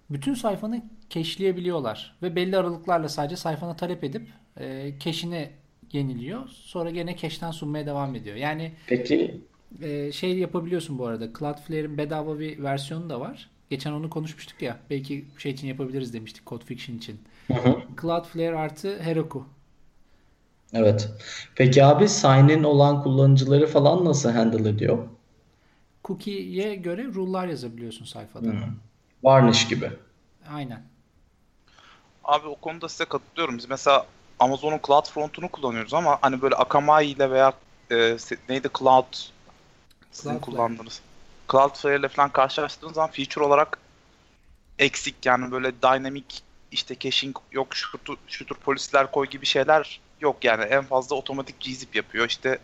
bütün 0.10 0.34
sayfanı 0.34 0.82
cache'leyebiliyorlar. 1.10 2.16
Ve 2.22 2.36
belli 2.36 2.58
aralıklarla 2.58 3.10
sadece 3.10 3.36
sayfana 3.36 3.76
talep 3.76 4.04
edip 4.04 4.28
e, 4.60 4.94
cache'ini 5.00 5.50
yeniliyor. 5.92 6.48
Sonra 6.50 6.90
gene 6.90 7.18
cache'ten 7.18 7.52
sunmaya 7.52 7.86
devam 7.86 8.16
ediyor. 8.16 8.36
Yani 8.36 8.72
Peki 8.88 9.42
e, 9.82 10.12
şey 10.12 10.38
yapabiliyorsun 10.38 11.00
bu 11.00 11.06
arada. 11.06 11.34
Cloudflare'in 11.40 11.98
bedava 11.98 12.40
bir 12.40 12.64
versiyonu 12.64 13.10
da 13.10 13.20
var. 13.20 13.50
Geçen 13.70 13.92
onu 13.92 14.10
konuşmuştuk 14.10 14.62
ya. 14.62 14.80
Belki 14.90 15.26
şey 15.38 15.52
için 15.52 15.68
yapabiliriz 15.68 16.14
demiştik 16.14 16.48
Code 16.48 16.66
Fiction 16.66 16.98
için. 16.98 17.22
Hı 17.48 17.54
hı. 17.54 17.78
Cloudflare 18.02 18.58
artı 18.58 19.00
Heroku 19.00 19.46
Evet. 20.74 21.10
Peki 21.56 21.86
abi 21.86 22.10
sign-in 22.10 22.64
olan 22.64 23.04
kullanıcıları 23.04 23.68
falan 23.68 24.06
nasıl 24.06 24.32
handle 24.32 24.70
ediyor? 24.70 25.08
Cookie'ye 26.06 26.76
göre 26.76 27.04
rule'lar 27.04 27.48
yazabiliyorsun 27.48 28.06
sayfada. 28.06 28.46
Hmm. 28.46 28.62
Varnish 29.24 29.68
gibi. 29.68 29.92
Aynen. 30.54 30.84
Abi 32.24 32.48
o 32.48 32.56
konuda 32.56 32.90
size 32.90 33.06
katılıyorum. 33.06 33.58
Biz 33.58 33.70
mesela 33.70 34.06
Amazon'un 34.40 34.80
Cloud 34.88 35.06
Front'unu 35.06 35.50
kullanıyoruz 35.50 35.94
ama 35.94 36.18
hani 36.22 36.42
böyle 36.42 36.56
Akamai 36.56 37.08
ile 37.08 37.32
veya 37.32 37.54
e, 37.92 38.18
neydi 38.50 38.70
Cloud 38.80 39.14
sizin 40.12 40.30
Cloudflare. 40.30 40.40
kullandığınız 40.42 41.02
Cloudflare 41.52 41.96
ile 41.96 42.08
falan 42.08 42.30
karşılaştığınız 42.30 42.94
zaman 42.96 43.12
feature 43.12 43.44
olarak 43.44 43.78
eksik 44.80 45.26
yani 45.26 45.52
böyle 45.52 45.82
dynamic 45.82 46.26
işte 46.72 47.00
caching 47.00 47.38
yok 47.52 47.76
şu 47.76 47.98
tür, 47.98 48.18
şu 48.28 48.46
tür 48.46 48.56
polisler 48.56 49.12
koy 49.12 49.28
gibi 49.28 49.46
şeyler 49.46 50.00
yok 50.22 50.44
yani 50.44 50.64
en 50.64 50.84
fazla 50.84 51.16
otomatik 51.16 51.62
gzip 51.62 51.96
yapıyor 51.96 52.28
işte 52.28 52.60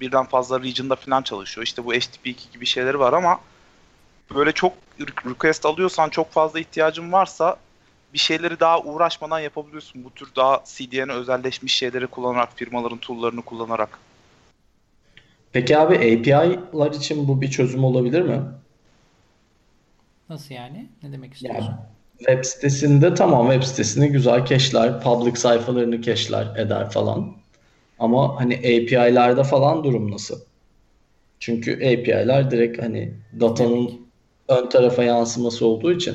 birden 0.00 0.24
fazla 0.24 0.62
region'da 0.62 0.96
falan 0.96 1.22
çalışıyor 1.22 1.66
işte 1.66 1.84
bu 1.84 1.94
HTTP2 1.94 2.52
gibi 2.52 2.66
şeyleri 2.66 2.98
var 2.98 3.12
ama 3.12 3.40
böyle 4.34 4.52
çok 4.52 4.72
request 5.00 5.66
alıyorsan 5.66 6.08
çok 6.08 6.32
fazla 6.32 6.60
ihtiyacın 6.60 7.12
varsa 7.12 7.56
bir 8.12 8.18
şeyleri 8.18 8.60
daha 8.60 8.80
uğraşmadan 8.80 9.40
yapabiliyorsun. 9.40 10.04
Bu 10.04 10.10
tür 10.10 10.28
daha 10.36 10.62
CDN'e 10.64 11.12
özelleşmiş 11.12 11.74
şeyleri 11.74 12.06
kullanarak, 12.06 12.56
firmaların 12.56 12.98
tool'larını 12.98 13.42
kullanarak. 13.42 13.98
Peki 15.54 15.78
abi 15.78 15.94
API'lar 15.94 16.92
için 16.92 17.28
bu 17.28 17.40
bir 17.40 17.50
çözüm 17.50 17.84
olabilir 17.84 18.22
mi? 18.22 18.42
Nasıl 20.28 20.54
yani? 20.54 20.88
Ne 21.02 21.12
demek 21.12 21.34
istiyorsun? 21.34 21.64
Yani 21.64 21.76
web 22.18 22.44
sitesinde 22.44 23.14
tamam 23.14 23.50
web 23.50 23.62
sitesini 23.62 24.08
güzel 24.08 24.46
cache'ler, 24.46 25.00
public 25.02 25.36
sayfalarını 25.36 26.02
cache'ler 26.02 26.56
eder 26.56 26.90
falan. 26.90 27.36
Ama 27.98 28.40
hani 28.40 28.54
API'larda 28.54 29.44
falan 29.44 29.84
durum 29.84 30.10
nasıl? 30.10 30.40
Çünkü 31.40 31.74
API'ler 31.74 32.50
direkt 32.50 32.82
hani 32.82 33.14
datanın 33.40 33.90
ön 34.48 34.68
tarafa 34.68 35.02
yansıması 35.04 35.66
olduğu 35.66 35.92
için. 35.92 36.14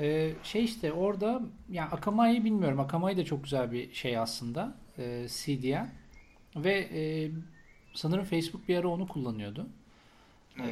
Ee, 0.00 0.30
şey 0.42 0.64
işte 0.64 0.92
orada 0.92 1.42
yani 1.70 1.88
Akamai'yi 1.90 2.44
bilmiyorum. 2.44 2.80
Akamai 2.80 3.16
de 3.16 3.24
çok 3.24 3.44
güzel 3.44 3.72
bir 3.72 3.94
şey 3.94 4.18
aslında. 4.18 4.74
Ee, 4.98 5.26
CDN. 5.28 6.03
Ve 6.56 6.88
e, 6.94 7.30
sanırım 7.94 8.24
Facebook 8.24 8.68
bir 8.68 8.76
ara 8.76 8.88
onu 8.88 9.08
kullanıyordu. 9.08 9.66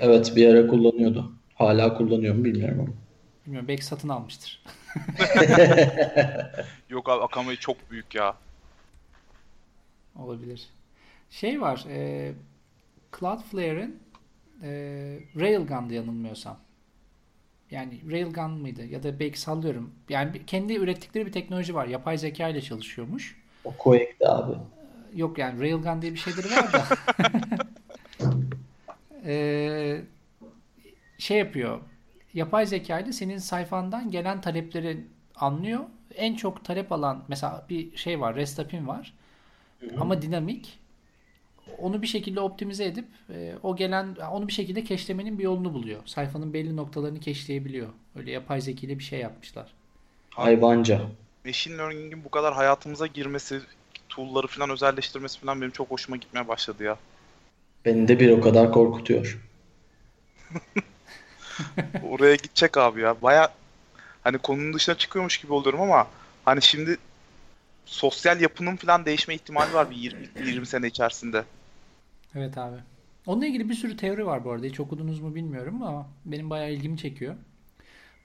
Evet 0.01 0.37
bir 0.37 0.49
ara 0.49 0.67
kullanıyordu. 0.67 1.33
Hala 1.55 1.95
kullanıyor 1.95 2.35
mu 2.35 2.45
bilmiyorum 2.45 2.81
ama. 2.81 2.93
Bilmiyorum 3.47 3.69
belki 3.69 3.85
satın 3.85 4.09
almıştır. 4.09 4.63
Yok 6.91 7.09
abi 7.09 7.23
Akamai 7.23 7.57
çok 7.57 7.91
büyük 7.91 8.15
ya. 8.15 8.35
Olabilir. 10.19 10.69
Şey 11.31 11.61
var. 11.61 11.85
E, 11.89 12.33
Cloudflare'in 13.19 13.99
e, 14.63 14.71
Railgun'da 15.37 15.95
yanılmıyorsam. 15.95 16.59
Yani 17.71 18.01
Railgun 18.11 18.51
mıydı? 18.51 18.85
Ya 18.85 19.03
da 19.03 19.21
belki 19.21 19.41
sallıyorum. 19.41 19.91
Yani 20.09 20.47
kendi 20.47 20.75
ürettikleri 20.75 21.27
bir 21.27 21.33
teknoloji 21.33 21.75
var. 21.75 21.87
Yapay 21.87 22.19
zeka 22.19 22.49
ile 22.49 22.61
çalışıyormuş. 22.61 23.43
O 23.65 23.73
Quake'de 23.79 24.29
abi. 24.29 24.53
Yok 25.15 25.39
yani 25.39 25.61
Railgun 25.61 26.03
diye 26.03 26.13
bir 26.13 26.19
şeyleri 26.19 26.51
var 26.51 26.73
da. 26.73 26.85
Ee, 29.25 30.01
şey 31.19 31.39
yapıyor. 31.39 31.81
Yapay 32.35 32.67
zeka 32.67 33.01
ile 33.01 33.13
senin 33.13 33.39
sayfandan 33.39 34.11
gelen 34.11 34.41
talepleri 34.41 35.01
anlıyor. 35.37 35.81
En 36.15 36.35
çok 36.35 36.65
talep 36.65 36.93
alan 36.93 37.25
mesela 37.29 37.67
bir 37.71 37.97
şey 37.97 38.21
var. 38.21 38.37
REST 38.37 38.61
API'm 38.61 38.89
var. 38.89 39.15
Ama 40.01 40.23
dinamik. 40.23 40.79
Onu 41.79 42.03
bir 42.03 42.07
şekilde 42.07 42.41
optimize 42.41 42.85
edip 42.85 43.07
e, 43.31 43.55
o 43.63 43.77
gelen 43.77 44.17
onu 44.31 44.49
bir 44.49 44.53
şekilde 44.53 44.85
cache'lemenin 44.85 45.39
bir 45.39 45.45
yolunu 45.45 45.75
buluyor. 45.75 46.03
Sayfanın 46.07 46.53
belli 46.53 46.77
noktalarını 46.77 47.21
cache'leyebiliyor. 47.21 47.89
Öyle 48.17 48.31
yapay 48.31 48.61
zeka 48.61 48.87
ile 48.87 48.99
bir 48.99 49.05
şey 49.05 49.21
yapmışlar. 49.21 49.73
Hayvanca. 50.31 51.01
Machine 51.47 51.79
Learning'in 51.79 52.25
bu 52.25 52.29
kadar 52.31 52.55
hayatımıza 52.55 53.07
girmesi, 53.07 53.61
tool'ları 54.15 54.47
falan 54.47 54.71
özelleştirmesi 54.71 55.41
falan 55.41 55.61
benim 55.61 55.71
çok 55.71 55.91
hoşuma 55.91 56.17
gitmeye 56.17 56.49
başladı 56.49 56.85
ya. 56.85 56.97
Beni 57.85 58.09
de 58.09 58.21
bir 58.21 58.31
o 58.31 58.41
kadar 58.41 58.73
korkutuyor. 58.73 59.39
Oraya 62.11 62.35
gidecek 62.35 62.77
abi 62.77 63.01
ya. 63.01 63.23
Baya 63.23 63.53
hani 64.25 64.39
konunun 64.39 64.75
dışına 64.75 64.95
çıkıyormuş 64.95 65.39
gibi 65.39 65.53
oluyorum 65.53 65.81
ama 65.81 66.09
hani 66.45 66.63
şimdi 66.63 66.97
sosyal 67.87 68.41
yapının 68.41 68.77
falan 68.77 69.05
değişme 69.05 69.35
ihtimali 69.35 69.75
var 69.75 69.91
bir 69.91 69.97
20, 69.97 70.29
20 70.45 70.67
sene 70.67 70.87
içerisinde. 70.87 71.45
Evet 72.35 72.59
abi. 72.59 72.77
Onunla 73.27 73.47
ilgili 73.47 73.69
bir 73.69 73.75
sürü 73.75 73.97
teori 73.97 74.27
var 74.27 74.45
bu 74.45 74.51
arada. 74.51 74.67
Hiç 74.67 74.81
okudunuz 74.81 75.21
mu 75.21 75.35
bilmiyorum 75.35 75.83
ama 75.83 76.09
benim 76.25 76.51
bayağı 76.51 76.73
ilgimi 76.73 76.99
çekiyor. 76.99 77.35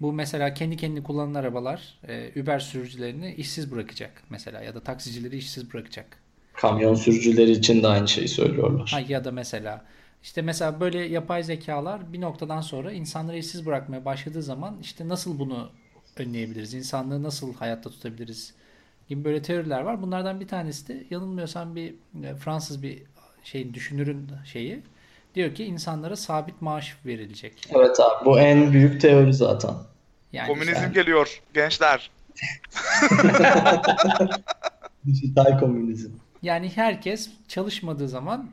Bu 0.02 0.14
mesela 0.14 0.54
kendi 0.54 0.78
kendini 0.78 1.04
kullanan 1.04 1.34
arabalar 1.34 2.00
e, 2.08 2.42
Uber 2.42 2.60
sürücülerini 2.60 3.34
işsiz 3.36 3.72
bırakacak 3.72 4.24
mesela 4.30 4.62
ya 4.62 4.76
da 4.76 4.84
taksicileri 4.84 5.38
işsiz 5.38 5.74
bırakacak. 5.74 6.24
Kamyon 6.54 6.96
sürücüleri 6.96 7.52
için 7.52 7.84
de 7.84 7.88
aynı 7.88 8.08
şeyi 8.08 8.28
söylüyorlar. 8.28 8.90
Ha, 8.92 9.00
ya 9.00 9.24
da 9.24 9.32
mesela 9.32 9.86
işte 10.24 10.42
mesela 10.42 10.80
böyle 10.80 11.00
yapay 11.00 11.44
zekalar 11.44 12.14
bir 12.14 12.22
noktadan 12.22 12.62
sonra 12.62 12.92
insanları 12.92 13.38
işsiz 13.38 13.66
bırakmaya 13.66 14.06
başladığı 14.06 14.44
zaman 14.44 14.80
işte 14.82 15.08
nasıl 15.08 15.40
bunu 15.40 15.72
önleyebiliriz? 16.18 16.74
İnsanlığı 16.74 17.24
nasıl 17.24 17.54
hayatta 17.56 17.90
tutabiliriz? 17.90 18.54
gibi 19.10 19.24
böyle 19.24 19.42
teoriler 19.42 19.82
var. 19.82 20.02
Bunlardan 20.02 20.40
bir 20.40 20.48
tanesi 20.48 20.88
de 20.88 21.04
yanılmıyorsam 21.10 21.76
bir 21.76 21.96
e, 22.24 22.36
Fransız 22.36 22.84
bir 22.84 23.04
şeyin 23.44 23.74
düşünürün 23.74 24.30
şeyi 24.46 24.82
diyor 25.38 25.56
ki 25.56 25.65
insanlara 25.65 26.15
sabit 26.15 26.62
maaş 26.62 26.97
verilecek. 27.06 27.69
Evet 27.76 28.00
abi 28.00 28.26
bu 28.26 28.39
en 28.39 28.73
büyük 28.73 29.02
teori 29.02 29.34
zaten. 29.34 29.73
Yani 30.34 30.47
Komünizm 30.47 30.71
işte- 30.71 30.91
geliyor 30.93 31.41
gençler. 31.54 32.12
Dijital 35.06 35.60
komünizm. 35.60 36.12
Yani 36.41 36.71
herkes 36.76 37.30
çalışmadığı 37.47 38.10
zaman 38.10 38.50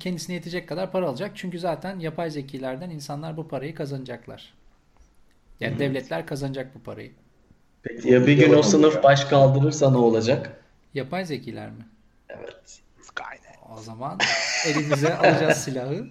kendisine 0.00 0.34
yetecek 0.34 0.68
kadar 0.68 0.92
para 0.92 1.08
alacak. 1.08 1.32
Çünkü 1.34 1.58
zaten 1.58 1.98
yapay 1.98 2.30
zekilerden 2.30 2.90
insanlar 2.90 3.36
bu 3.36 3.48
parayı 3.48 3.74
kazanacaklar. 3.74 4.54
Yani 5.60 5.78
devletler 5.78 6.26
kazanacak 6.26 6.74
bu 6.74 6.82
parayı. 6.82 7.12
Peki 7.82 8.08
ya 8.08 8.26
bir 8.26 8.36
gün 8.36 8.52
o 8.52 8.62
sınıf 8.62 9.02
baş 9.02 9.24
kaldırırsa 9.24 9.90
ne 9.90 9.96
olacak? 9.96 10.60
Yapay 10.94 11.24
zekiler 11.24 11.70
mi? 11.70 11.86
Evet. 12.28 12.80
O 13.78 13.80
zaman 13.82 14.18
elimize 14.66 15.16
alacağız 15.16 15.58
silahı. 15.58 16.06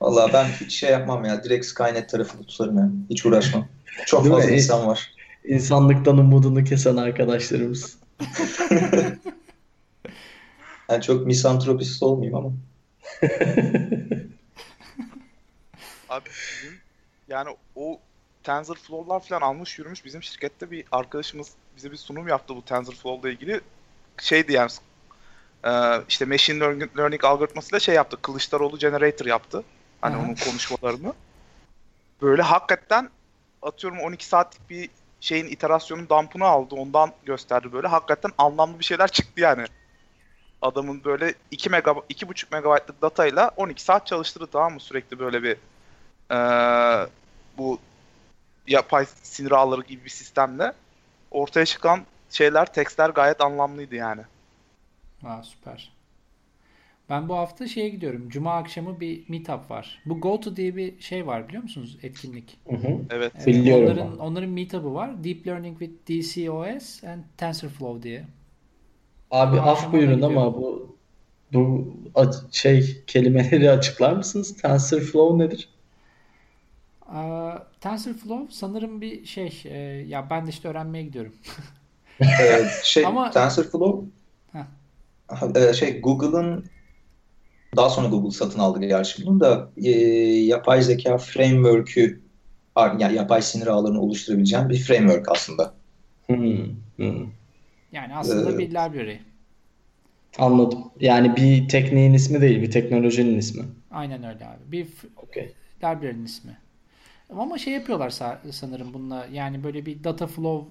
Vallahi 0.00 0.32
ben 0.32 0.44
hiç 0.44 0.74
şey 0.74 0.90
yapmam 0.90 1.24
ya. 1.24 1.44
Direkt 1.44 1.66
Skynet 1.66 2.08
tarafını 2.08 2.46
tutarım 2.46 2.78
yani. 2.78 2.92
Hiç 3.10 3.26
uğraşmam. 3.26 3.68
Çok 4.06 4.24
Değil 4.24 4.34
mi? 4.34 4.40
fazla 4.40 4.54
insan 4.54 4.86
var. 4.86 5.14
İnsanlıktan 5.44 6.18
umudunu 6.18 6.64
kesen 6.64 6.96
arkadaşlarımız. 6.96 7.98
Ben 10.88 11.00
çok 11.00 11.26
misantropist 11.26 12.02
olmayayım 12.02 12.36
ama. 12.36 12.50
Abi 16.08 16.28
bizim 16.28 16.78
yani 17.28 17.56
o 17.76 18.00
TensorFlow'lar 18.42 19.20
falan 19.20 19.40
almış 19.40 19.78
yürümüş. 19.78 20.04
Bizim 20.04 20.22
şirkette 20.22 20.70
bir 20.70 20.84
arkadaşımız 20.92 21.50
bize 21.76 21.92
bir 21.92 21.96
sunum 21.96 22.28
yaptı 22.28 22.56
bu 22.56 22.64
TensorFlow'la 22.64 23.30
ilgili. 23.30 23.60
Şeydi 24.20 24.52
yani 24.52 24.70
e, 25.66 25.70
işte 26.08 26.24
machine 26.24 26.60
learning, 26.60 26.98
learning 26.98 27.24
algoritmasıyla 27.24 27.80
şey 27.80 27.94
yaptı. 27.94 28.22
Kılıçdaroğlu 28.22 28.78
generator 28.78 29.26
yaptı. 29.26 29.64
Hani 30.00 30.16
onun 30.16 30.34
konuşmalarını. 30.34 31.14
Böyle 32.22 32.42
hakikaten 32.42 33.10
atıyorum 33.62 33.98
12 34.00 34.26
saatlik 34.26 34.70
bir 34.70 34.90
şeyin 35.20 35.46
iterasyonun 35.46 36.08
dump'ını 36.08 36.44
aldı. 36.44 36.74
Ondan 36.74 37.12
gösterdi 37.26 37.72
böyle. 37.72 37.88
Hakikaten 37.88 38.30
anlamlı 38.38 38.78
bir 38.78 38.84
şeyler 38.84 39.08
çıktı 39.08 39.40
yani. 39.40 39.64
Adamın 40.62 41.04
böyle 41.04 41.34
2 41.50 41.70
mega 41.70 41.90
2,5 42.10 42.52
megabaytlık 42.52 43.02
datayla 43.02 43.50
12 43.56 43.82
saat 43.82 44.06
çalıştırdı 44.06 44.46
tamam 44.46 44.74
mı? 44.74 44.80
Sürekli 44.80 45.18
böyle 45.18 45.42
bir 45.42 45.56
eee, 46.30 47.06
bu 47.58 47.78
yapay 48.66 49.06
sinir 49.22 49.52
ağları 49.52 49.82
gibi 49.82 50.04
bir 50.04 50.10
sistemle 50.10 50.72
ortaya 51.30 51.66
çıkan 51.66 52.06
şeyler, 52.34 52.72
tekstler 52.72 53.10
gayet 53.10 53.40
anlamlıydı 53.40 53.94
yani. 53.94 54.22
Aa, 55.24 55.42
süper. 55.42 55.92
Ben 57.10 57.28
bu 57.28 57.36
hafta 57.36 57.66
şeye 57.68 57.88
gidiyorum. 57.88 58.28
Cuma 58.28 58.54
akşamı 58.54 59.00
bir 59.00 59.24
meetup 59.28 59.70
var. 59.70 60.02
Bu 60.06 60.20
GoTo 60.20 60.56
diye 60.56 60.76
bir 60.76 61.00
şey 61.00 61.26
var 61.26 61.48
biliyor 61.48 61.62
musunuz? 61.62 61.98
Etkinlik. 62.02 62.58
Hı 62.68 62.76
hı. 62.76 63.00
Evet. 63.10 63.32
Ee, 63.46 63.46
Biliyorum 63.46 63.84
onların 63.84 64.06
abi. 64.12 64.16
onların 64.18 64.50
meetup'ı 64.50 64.94
var. 64.94 65.24
Deep 65.24 65.46
Learning 65.46 65.78
with 65.78 66.06
DCOS 66.08 67.04
and 67.04 67.22
TensorFlow 67.36 68.02
diye. 68.02 68.24
Abi 69.30 69.56
Cuma 69.56 69.70
af 69.72 69.92
buyurun 69.92 70.22
ama 70.22 70.54
bu 70.54 70.96
bu 71.52 71.94
şey 72.52 73.04
kelimeleri 73.06 73.70
açıklar 73.78 74.12
mısınız? 74.12 74.56
TensorFlow 74.56 75.44
nedir? 75.44 75.68
Aa, 77.06 77.58
TensorFlow 77.80 78.52
sanırım 78.54 79.00
bir 79.00 79.24
şey 79.26 79.62
e, 79.64 79.78
ya 80.08 80.30
ben 80.30 80.46
de 80.46 80.50
işte 80.50 80.68
öğrenmeye 80.68 81.04
gidiyorum. 81.04 81.34
Ee, 82.20 82.64
şey 82.82 83.06
Ama- 83.06 83.30
TensorFlow 83.30 84.06
e, 85.54 85.72
şey 85.74 86.00
Google'ın 86.00 86.64
daha 87.76 87.90
sonra 87.90 88.08
Google 88.08 88.30
satın 88.30 88.58
aldı 88.58 88.80
gerçi 88.86 89.26
bunu 89.26 89.40
da 89.40 89.70
e, 89.76 89.90
yapay 90.44 90.82
zeka 90.82 91.18
framework'ü 91.18 92.20
yani 92.98 93.14
yapay 93.14 93.42
sinir 93.42 93.66
ağlarını 93.66 94.00
oluşturabileceğin 94.00 94.68
bir 94.68 94.76
framework 94.78 95.28
aslında. 95.32 95.74
Hmm, 96.26 96.66
hmm. 96.96 97.26
Yani 97.92 98.16
aslında 98.16 98.52
Ee, 98.52 98.58
bir 98.58 98.68
library. 98.70 99.16
Anladım. 100.38 100.84
Yani 101.00 101.36
bir 101.36 101.68
tekniğin 101.68 102.12
ismi 102.14 102.40
değil, 102.40 102.62
bir 102.62 102.70
teknolojinin 102.70 103.38
ismi. 103.38 103.64
Aynen 103.90 104.24
öyle 104.24 104.46
abi. 104.46 104.72
Bir 104.72 104.86
Okey. 105.16 105.52
library'nin 105.78 106.24
ismi. 106.24 106.58
Ama 107.38 107.58
şey 107.58 107.72
yapıyorlar 107.72 108.10
sa- 108.10 108.52
sanırım 108.52 108.94
bununla 108.94 109.26
yani 109.32 109.64
böyle 109.64 109.86
bir 109.86 110.04
data 110.04 110.26
flow 110.26 110.70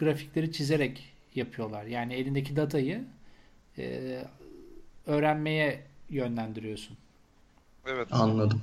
grafikleri 0.00 0.52
çizerek 0.52 1.12
yapıyorlar. 1.34 1.84
Yani 1.84 2.14
elindeki 2.14 2.56
datayı 2.56 3.04
e, 3.78 4.18
öğrenmeye 5.06 5.82
yönlendiriyorsun. 6.10 6.96
Evet. 7.86 8.08
Anladım. 8.10 8.62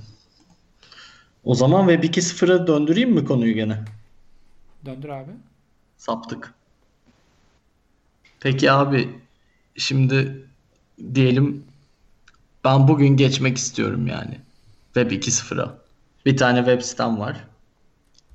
O 1.44 1.56
zaman 1.56 1.88
Web 1.88 2.04
2.0'a 2.04 2.68
döndüreyim 2.68 3.12
mi 3.12 3.26
konuyu 3.26 3.54
gene? 3.54 3.80
Döndür 4.86 5.10
abi. 5.10 5.32
Saptık. 5.98 6.54
Peki 8.40 8.72
abi 8.72 9.10
şimdi 9.78 10.46
diyelim 11.14 11.64
ben 12.64 12.88
bugün 12.88 13.18
geçmek 13.18 13.58
istiyorum 13.58 14.08
yani 14.08 14.38
Web 14.94 15.12
2.0'a. 15.12 15.78
Bir 16.26 16.38
tane 16.38 16.58
web 16.58 16.82
sitem 16.82 17.20
var. 17.20 17.48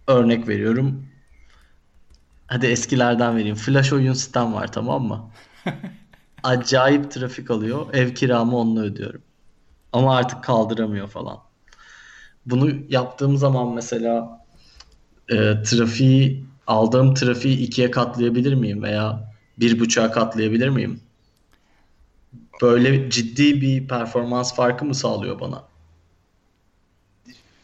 Örnek 0.07 0.49
veriyorum. 0.49 1.12
Hadi 2.53 2.67
eskilerden 2.67 3.37
vereyim. 3.37 3.57
Flash 3.57 3.93
oyun 3.93 4.13
sitem 4.13 4.55
var 4.55 4.73
tamam 4.73 5.03
mı? 5.03 5.31
Acayip 6.43 7.11
trafik 7.11 7.51
alıyor. 7.51 7.87
Ev 7.95 8.15
kiramı 8.15 8.57
onunla 8.57 8.81
ödüyorum. 8.81 9.23
Ama 9.93 10.17
artık 10.17 10.45
kaldıramıyor 10.45 11.09
falan. 11.09 11.39
Bunu 12.47 12.71
yaptığım 12.89 13.37
zaman 13.37 13.75
mesela 13.75 14.45
e, 15.29 15.63
trafiği 15.63 16.45
aldığım 16.67 17.15
trafiği 17.15 17.59
ikiye 17.59 17.91
katlayabilir 17.91 18.55
miyim 18.55 18.83
veya 18.83 19.33
bir 19.59 19.81
buçuğa 19.81 20.11
katlayabilir 20.11 20.69
miyim? 20.69 21.01
Böyle 22.63 23.11
ciddi 23.11 23.61
bir 23.61 23.89
performans 23.89 24.55
farkı 24.55 24.85
mı 24.85 24.95
sağlıyor 24.95 25.41
bana? 25.41 25.65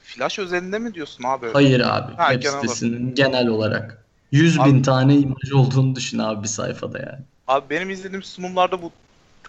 Flash 0.02 0.38
özelinde 0.38 0.78
mi 0.78 0.94
diyorsun 0.94 1.24
abi? 1.24 1.46
Hayır 1.52 1.80
abi. 1.80 2.12
Ha, 2.14 2.32
Web 2.32 2.42
genel 2.42 2.54
olarak. 2.54 2.70
sitesinin 2.70 3.14
genel 3.14 3.48
olarak. 3.48 3.97
100 4.32 4.58
bin 4.58 4.74
Abi- 4.74 4.82
tane 4.82 5.16
imaj 5.16 5.52
olduğunu 5.54 5.94
düşün 5.96 6.18
abi 6.18 6.42
bir 6.42 6.48
sayfada 6.48 6.98
yani. 6.98 7.24
Abi 7.46 7.70
benim 7.70 7.90
izlediğim 7.90 8.22
sunumlarda 8.22 8.82
bu 8.82 8.92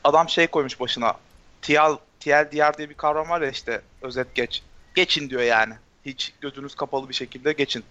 adam 0.04 0.30
şey 0.30 0.48
koymuş 0.48 0.80
başına. 0.80 1.14
TL, 1.62 1.98
TLDR 2.20 2.78
diye 2.78 2.90
bir 2.90 2.94
kavram 2.94 3.30
var 3.30 3.42
ya 3.42 3.50
işte 3.50 3.82
özet 4.02 4.36
geç. 4.36 4.64
Geçin 4.96 5.30
diyor 5.30 5.42
yani. 5.42 5.74
Hiç 6.06 6.34
gözünüz 6.42 6.76
kapalı 6.76 7.10
bir 7.10 7.14
şekilde 7.14 7.54
geçin. 7.54 7.84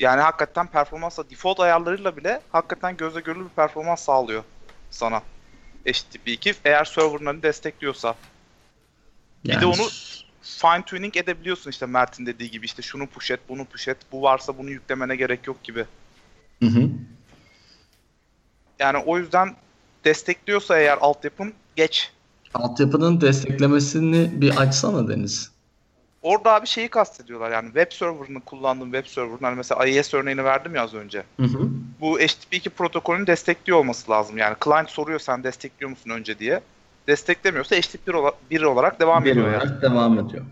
Yani 0.00 0.20
hakikaten 0.20 0.66
performansla 0.66 1.30
default 1.30 1.60
ayarlarıyla 1.60 2.16
bile 2.16 2.40
hakikaten 2.52 2.96
gözle 2.96 3.20
görülür 3.20 3.44
bir 3.44 3.50
performans 3.50 4.00
sağlıyor 4.02 4.44
sana. 4.90 5.22
HTTP2 5.86 6.54
eğer 6.64 6.84
serverlarını 6.84 7.42
destekliyorsa. 7.42 8.14
Bir 9.44 9.48
de 9.48 9.52
Yani 9.52 9.66
onu 9.66 9.88
fine 10.44 10.82
tuning 10.82 11.16
edebiliyorsun 11.16 11.70
işte 11.70 11.86
Mert'in 11.86 12.26
dediği 12.26 12.50
gibi 12.50 12.66
işte 12.66 12.82
şunu 12.82 13.06
push 13.06 13.30
et, 13.30 13.40
bunu 13.48 13.64
push 13.64 13.88
et, 13.88 13.96
bu 14.12 14.22
varsa 14.22 14.58
bunu 14.58 14.70
yüklemene 14.70 15.16
gerek 15.16 15.46
yok 15.46 15.62
gibi. 15.64 15.84
Hı 16.62 16.66
hı. 16.66 16.88
Yani 18.78 18.98
o 18.98 19.18
yüzden 19.18 19.56
destekliyorsa 20.04 20.78
eğer 20.78 20.98
altyapın 21.00 21.54
geç. 21.76 22.12
Altyapının 22.54 23.20
desteklemesini 23.20 24.40
bir 24.40 24.56
açsana 24.56 25.08
Deniz. 25.08 25.54
Orada 26.22 26.54
abi 26.54 26.66
şeyi 26.66 26.88
kastediyorlar 26.88 27.50
yani 27.50 27.66
web 27.66 27.92
server'ını 27.92 28.40
kullandığım 28.40 28.92
web 28.92 29.06
server'ın 29.06 29.42
hani 29.42 29.56
mesela 29.56 29.86
IIS 29.86 30.14
örneğini 30.14 30.44
verdim 30.44 30.74
ya 30.74 30.82
az 30.82 30.94
önce. 30.94 31.24
Hı 31.40 31.46
hı. 31.46 31.68
Bu 32.00 32.20
HTTP2 32.20 32.70
protokolünü 32.70 33.26
destekliyor 33.26 33.78
olması 33.78 34.10
lazım. 34.10 34.38
Yani 34.38 34.56
client 34.64 34.90
soruyor 34.90 35.18
sen 35.18 35.44
destekliyor 35.44 35.90
musun 35.90 36.10
önce 36.10 36.38
diye. 36.38 36.60
Desteklemiyorsa 37.08 37.76
HTTP 37.76 38.08
1 38.50 38.62
olarak 38.62 39.00
devam 39.00 39.24
Bir 39.24 39.30
ediyor 39.30 39.46
yani. 39.46 39.56
olarak 39.56 39.82
devam 39.82 40.18
ediyor. 40.18 40.44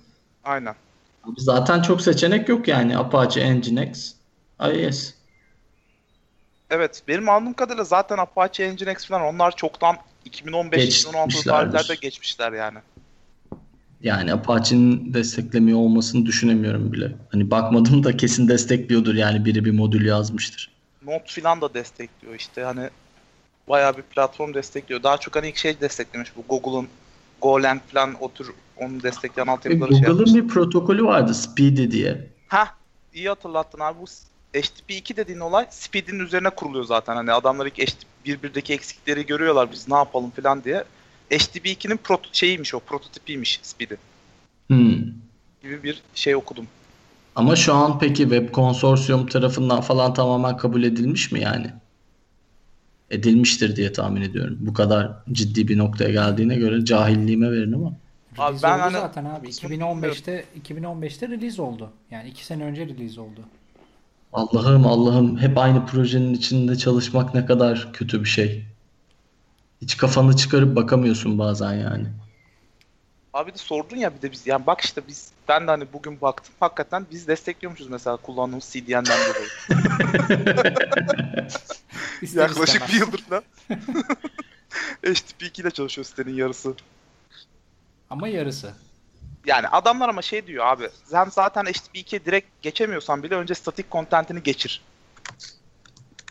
Aynen. 0.45 0.75
Abi 1.25 1.35
zaten 1.41 1.83
çok 1.83 2.01
seçenek 2.03 2.49
yok 2.49 2.69
yani. 2.69 2.99
Apache, 2.99 3.55
Nginx, 3.55 4.13
IIS. 4.73 5.15
Evet 6.71 7.03
benim 7.09 7.29
anladığım 7.29 7.53
kadarıyla 7.55 7.85
zaten 7.85 8.19
Apache 8.19 8.73
Nginx 8.75 9.07
falan 9.07 9.23
onlar 9.23 9.57
çoktan 9.57 9.97
2015-2016 10.27 10.71
Geçmişlerdir. 10.77 11.51
tarihlerde 11.51 11.95
geçmişler 11.95 12.53
yani. 12.53 12.79
Yani 14.03 14.33
Apache'nin 14.33 15.15
desteklemiyor 15.15 15.79
olmasını 15.79 16.27
düşünemiyorum 16.27 16.93
bile. 16.93 17.13
Hani 17.33 17.51
bakmadım 17.51 18.05
da 18.05 18.17
kesin 18.17 18.49
destekliyordur 18.49 19.15
yani 19.15 19.45
biri 19.45 19.65
bir 19.65 19.71
modül 19.71 20.07
yazmıştır. 20.07 20.71
Node 21.07 21.25
filan 21.27 21.61
da 21.61 21.75
destekliyor 21.75 22.35
işte 22.35 22.63
hani 22.63 22.91
bayağı 23.73 23.97
bir 23.97 24.03
platform 24.03 24.55
destekliyor. 24.55 25.03
Daha 25.03 25.19
çok 25.19 25.37
hani 25.37 25.49
ilk 25.49 25.57
şey 25.57 25.81
desteklemiş 25.81 26.33
bu 26.37 26.45
Google'un 26.49 26.89
Golang 27.43 27.81
falan 27.93 28.15
o 28.21 28.33
tür 28.33 28.51
onu 28.77 29.03
destekleyen 29.03 29.47
E, 29.47 29.51
altyapıları 29.51 29.91
şey 29.93 30.01
yapmış. 30.01 30.19
Google'ın 30.19 30.49
bir 30.49 30.55
protokolü 30.55 31.05
vardı 31.05 31.35
Speedy 31.35 31.91
diye. 31.91 32.31
Heh 32.49 32.67
iyi 33.15 33.29
hatırlattın 33.29 33.81
abi 33.81 33.99
bu 34.01 34.05
HTTP2 34.55 35.17
dediğin 35.17 35.41
olay 35.41 35.67
Speed'in 35.71 36.19
üzerine 36.19 36.51
kuruluyor 36.51 36.85
zaten. 36.85 37.17
Hani 37.17 37.33
adamlar 37.33 37.67
ilk 37.67 37.79
HTTP 37.79 38.07
birbirindeki 38.25 38.73
eksikleri 38.73 39.27
görüyorlar 39.27 39.73
biz 39.73 39.89
ne 39.89 39.97
yapalım 39.97 40.31
falan 40.31 40.65
diye. 40.65 40.85
HTTP2'nin 41.31 41.97
proto 41.97 42.29
şeyiymiş 42.33 42.75
o 42.75 42.81
prototipiymiş 42.81 43.61
Speed'in 43.63 43.99
Hmm. 44.71 44.97
gibi 45.63 45.83
bir 45.83 46.03
şey 46.15 46.37
okudum. 46.37 46.67
Ama 47.35 47.57
şu 47.57 47.75
an 47.75 47.99
peki 47.99 48.23
Web 48.23 48.49
Konsorsiyum 48.53 49.27
tarafından 49.27 49.81
falan 49.81 50.15
tamamen 50.15 50.57
kabul 50.57 50.83
edilmiş 50.83 51.33
mi 51.33 51.41
yani? 51.41 51.75
Edilmiştir 53.13 53.77
diye 53.77 53.93
tahmin 53.93 54.23
ediyorum. 54.23 54.59
Bu 54.61 54.75
kadar 54.75 55.13
ciddi 55.33 55.69
bir 55.69 55.79
noktaya 55.79 56.11
geldiğine 56.11 56.55
göre 56.55 56.85
cahilliğime 56.85 57.51
verin 57.51 57.73
ama. 57.73 57.93
Abi 58.39 58.57
ben 58.63 58.75
oldu 58.75 58.83
hani 58.83 58.93
zaten 58.93 59.25
abi. 59.25 59.47
kısmını 59.47 59.75
2015'te 59.75 60.45
2015'te 60.63 61.29
release 61.29 61.63
oldu. 61.63 61.91
Yani 62.11 62.29
iki 62.29 62.47
sene 62.47 62.65
önce 62.65 62.87
release 62.87 63.21
oldu. 63.21 63.41
Allah'ım 64.33 64.87
Allah'ım 64.87 65.39
hep 65.39 65.59
aynı 65.59 65.87
projenin 65.87 66.35
içinde 66.35 66.77
çalışmak 66.77 67.35
ne 67.35 67.47
kadar 67.47 67.93
kötü 67.93 68.21
bir 68.21 68.29
şey. 68.29 68.65
Hiç 69.83 69.97
kafanı 69.97 70.37
çıkarıp 70.37 70.77
bakamıyorsun 70.77 71.39
bazen 71.39 71.73
yani. 71.73 72.07
Abi 73.33 73.53
de 73.55 73.59
sordun 73.59 73.97
ya 73.97 74.17
bir 74.17 74.23
de 74.23 74.33
biz 74.33 74.47
yani 74.47 74.67
bak 74.67 74.81
işte 74.81 75.01
biz 75.09 75.32
ben 75.49 75.67
de 75.67 75.71
hani 75.71 75.93
bugün 75.93 76.21
baktım 76.21 76.55
hakikaten 76.61 77.07
biz 77.11 77.29
destekliyormuşuz 77.29 77.89
mesela 77.89 78.17
kullandığımız 78.17 78.65
CDN'den 78.73 79.05
dolayı. 79.05 79.49
İster 82.23 82.49
Yaklaşık 82.49 82.69
istemez. 82.83 82.89
bir 82.93 82.99
yıldır 82.99 83.19
falan. 83.23 83.43
HTTP2 85.03 85.61
ile 85.63 85.71
çalışıyor 85.71 86.05
sitenin 86.05 86.35
yarısı. 86.35 86.75
Ama 88.11 88.29
yarısı. 88.29 88.75
Yani 89.47 89.69
adamlar 89.69 90.09
ama 90.09 90.23
şey 90.23 90.47
diyor 90.47 90.67
abi 90.67 90.89
sen 91.05 91.25
zaten 91.25 91.65
HTTP2'ye 91.65 92.25
direkt 92.25 92.63
geçemiyorsan 92.63 93.23
bile 93.23 93.35
önce 93.35 93.55
statik 93.55 93.91
kontentini 93.91 94.43
geçir. 94.43 94.83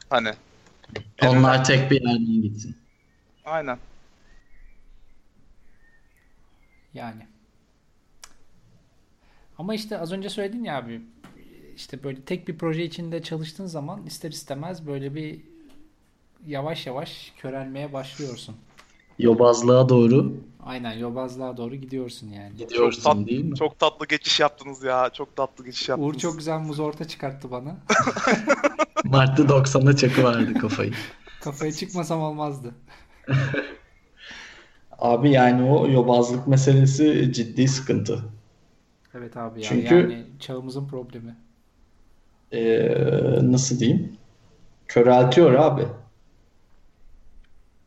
Hani. 0.09 0.33
Onlar 1.21 1.55
önemli- 1.55 1.63
tek 1.63 1.91
bir 1.91 2.01
yerden 2.01 2.41
gitsin. 2.41 2.77
Aynen. 3.45 3.77
Yani. 6.93 7.27
Ama 9.61 9.73
işte 9.73 9.97
az 9.99 10.11
önce 10.11 10.29
söyledin 10.29 10.63
ya 10.63 10.77
abi 10.77 11.01
işte 11.75 12.03
böyle 12.03 12.21
tek 12.21 12.47
bir 12.47 12.57
proje 12.57 12.83
içinde 12.83 13.23
çalıştığın 13.23 13.65
zaman 13.65 14.05
ister 14.05 14.31
istemez 14.31 14.87
böyle 14.87 15.15
bir 15.15 15.39
yavaş 16.47 16.87
yavaş 16.87 17.33
körelmeye 17.37 17.93
başlıyorsun. 17.93 18.55
Yobazlığa 19.19 19.89
doğru 19.89 20.33
Aynen 20.65 20.91
yobazlığa 20.91 21.57
doğru 21.57 21.75
gidiyorsun 21.75 22.27
yani. 22.27 22.57
gidiyorsun 22.57 23.01
tat- 23.03 23.27
değil 23.27 23.43
mi? 23.43 23.55
Çok 23.55 23.79
tatlı 23.79 24.07
geçiş 24.07 24.39
yaptınız 24.39 24.83
ya. 24.83 25.09
Çok 25.13 25.35
tatlı 25.35 25.65
geçiş 25.65 25.89
yaptınız. 25.89 26.09
Uğur 26.15 26.19
çok 26.19 26.37
güzel 26.37 26.59
muz 26.59 26.79
orta 26.79 27.07
çıkarttı 27.07 27.51
bana. 27.51 27.77
Mart'ta 29.03 29.43
90'a 29.43 29.95
çakıverdi 29.95 30.53
kafayı. 30.53 30.93
Kafaya 31.41 31.71
çıkmasam 31.71 32.21
olmazdı. 32.21 32.75
Abi 34.99 35.31
yani 35.31 35.69
o 35.69 35.87
yobazlık 35.87 36.47
meselesi 36.47 37.33
ciddi 37.33 37.67
sıkıntı. 37.67 38.23
Evet 39.13 39.37
abi 39.37 39.61
ya 39.61 39.69
Çünkü- 39.69 39.95
yani 39.95 40.25
çağımızın 40.39 40.87
problemi. 40.87 41.35
Ee, 42.53 43.39
nasıl 43.41 43.79
diyeyim? 43.79 44.17
Köreltiyor 44.87 45.53
abi. 45.53 45.87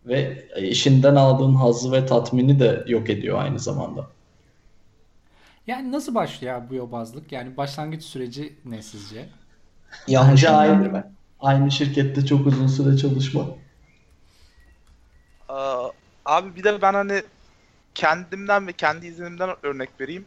Ve 0.06 0.48
işinden 0.58 1.14
aldığın 1.14 1.54
hazzı 1.54 1.92
ve 1.92 2.06
tatmini 2.06 2.60
de 2.60 2.84
yok 2.86 3.10
ediyor 3.10 3.38
aynı 3.38 3.58
zamanda. 3.58 4.06
Yani 5.66 5.92
nasıl 5.92 6.14
başlıyor 6.14 6.62
bu 6.70 6.74
yobazlık? 6.74 7.32
Yani 7.32 7.56
başlangıç 7.56 8.02
süreci 8.02 8.58
ne 8.64 8.82
sizce? 8.82 9.28
Yanlış 10.06 10.44
Bence 10.44 10.50
aynı, 10.56 11.04
aynı 11.40 11.70
şirkette 11.70 12.26
çok 12.26 12.46
uzun 12.46 12.66
süre 12.66 12.96
çalışma. 12.96 13.46
Aa, 15.48 15.88
abi 16.24 16.56
bir 16.56 16.64
de 16.64 16.82
ben 16.82 16.94
hani 16.94 17.22
kendimden 17.94 18.66
ve 18.66 18.72
kendi 18.72 19.06
izlenimden 19.06 19.50
örnek 19.62 19.90
vereyim. 20.00 20.26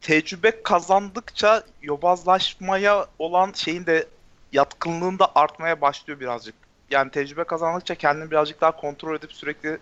Tecrübe 0.00 0.62
kazandıkça 0.62 1.62
yobazlaşmaya 1.82 3.06
olan 3.18 3.52
şeyin 3.54 3.86
de 3.86 4.06
yatkınlığın 4.52 5.18
da 5.18 5.32
artmaya 5.34 5.80
başlıyor 5.80 6.20
birazcık. 6.20 6.54
Yani 6.90 7.10
tecrübe 7.10 7.44
kazandıkça 7.44 7.94
kendini 7.94 8.30
birazcık 8.30 8.60
daha 8.60 8.76
kontrol 8.76 9.16
edip 9.16 9.32
sürekli 9.32 9.78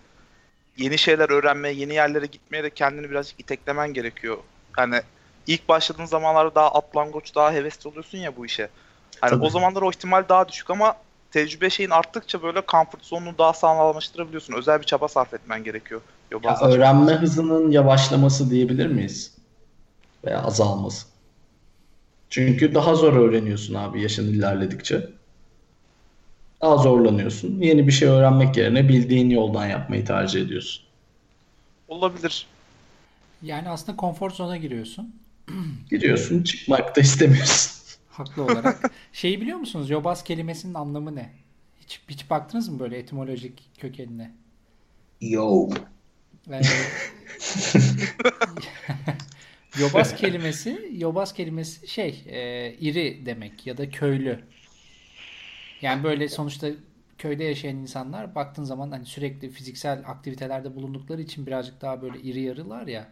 yeni 0.77 0.99
şeyler 0.99 1.31
öğrenmeye, 1.31 1.75
yeni 1.75 1.95
yerlere 1.95 2.27
gitmeye 2.27 2.63
de 2.65 2.71
kendini 2.71 3.11
birazcık 3.11 3.41
iteklemen 3.41 3.95
gerekiyor. 3.95 4.37
Yani 4.79 5.01
ilk 5.47 5.69
başladığın 5.69 6.05
zamanlarda 6.05 6.55
daha 6.55 6.71
atlangoç, 6.71 7.35
daha 7.35 7.53
hevesli 7.53 7.89
oluyorsun 7.89 8.19
ya 8.19 8.37
bu 8.37 8.47
işe. 8.47 8.69
Hani 9.21 9.31
Tabii. 9.31 9.45
o 9.45 9.51
zamanlar 9.51 9.83
o 9.83 9.91
ihtimal 9.91 10.25
daha 10.29 10.49
düşük 10.49 10.71
ama 10.71 10.97
tecrübe 11.31 11.71
şeyin 11.71 11.91
arttıkça 11.91 12.43
böyle 12.43 12.63
comfort 12.69 13.05
zone'unu 13.05 13.39
daha 13.39 13.53
sağlamlaştırabiliyorsun. 13.53 14.55
Özel 14.55 14.81
bir 14.81 14.87
çaba 14.87 15.09
sarf 15.09 15.35
etmen 15.35 15.65
gerekiyor. 15.65 16.01
Ya 16.45 16.59
öğrenme 16.63 17.13
hızının 17.13 17.71
yavaşlaması 17.71 18.51
diyebilir 18.51 18.87
miyiz? 18.87 19.38
Veya 20.25 20.43
azalması. 20.43 21.07
Çünkü 22.31 22.75
daha 22.75 22.95
zor 22.95 23.13
öğreniyorsun 23.13 23.75
abi 23.75 24.03
yaşın 24.03 24.33
ilerledikçe. 24.33 25.09
Daha 26.61 26.77
zorlanıyorsun. 26.77 27.61
Yeni 27.61 27.87
bir 27.87 27.93
şey 27.93 28.09
öğrenmek 28.09 28.57
yerine 28.57 28.89
bildiğin 28.89 29.31
yoldan 29.31 29.67
yapmayı 29.67 30.05
tercih 30.05 30.43
ediyorsun. 30.43 30.85
Olabilir. 31.89 32.47
Yani 33.43 33.69
aslında 33.69 33.97
konfor 33.97 34.31
zona 34.31 34.57
giriyorsun. 34.57 35.15
Gidiyorsun, 35.91 36.43
çıkmak 36.43 36.97
da 36.97 37.01
istemiyorsun. 37.01 37.73
Haklı 38.09 38.43
olarak. 38.43 38.93
Şeyi 39.13 39.41
biliyor 39.41 39.59
musunuz? 39.59 39.91
Yobaz 39.91 40.25
kelimesinin 40.25 40.75
anlamı 40.75 41.15
ne? 41.15 41.31
Hiç, 41.81 42.01
hiç 42.09 42.31
baktınız 42.31 42.69
mı 42.69 42.79
böyle 42.79 42.99
etimolojik 42.99 43.63
kökenine? 43.79 44.33
Yo. 45.21 45.69
Yani, 46.51 46.67
yobaz 49.81 50.14
kelimesi, 50.17 50.93
yobaz 50.93 51.35
kelimesi 51.35 51.88
şey, 51.88 52.25
e, 52.27 52.73
iri 52.81 53.27
demek 53.27 53.67
ya 53.67 53.79
da 53.79 53.91
köylü. 53.91 54.41
Yani 55.83 56.05
böyle 56.05 56.29
sonuçta 56.29 56.69
köyde 57.19 57.45
yaşayan 57.45 57.77
insanlar 57.77 58.35
baktığın 58.35 58.64
zaman 58.64 58.91
hani 58.91 59.07
sürekli 59.07 59.51
fiziksel 59.51 60.03
aktivitelerde 60.07 60.77
bulundukları 60.77 61.21
için 61.21 61.47
birazcık 61.47 61.81
daha 61.81 62.03
böyle 62.03 62.21
iri 62.21 62.41
yarılar 62.41 62.87
ya. 62.87 63.09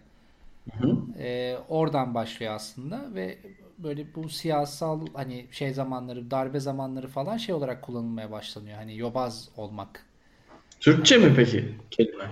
Hı? 0.72 0.96
E, 1.18 1.56
oradan 1.68 2.14
başlıyor 2.14 2.54
aslında 2.54 3.14
ve 3.14 3.38
böyle 3.78 4.14
bu 4.14 4.28
siyasal 4.28 5.06
hani 5.14 5.46
şey 5.50 5.74
zamanları, 5.74 6.30
darbe 6.30 6.60
zamanları 6.60 7.08
falan 7.08 7.36
şey 7.36 7.54
olarak 7.54 7.82
kullanılmaya 7.82 8.30
başlanıyor. 8.30 8.76
Hani 8.76 8.96
yobaz 8.96 9.48
olmak. 9.56 10.06
Türkçe 10.80 11.18
mi 11.18 11.32
peki 11.36 11.74
kelime? 11.90 12.30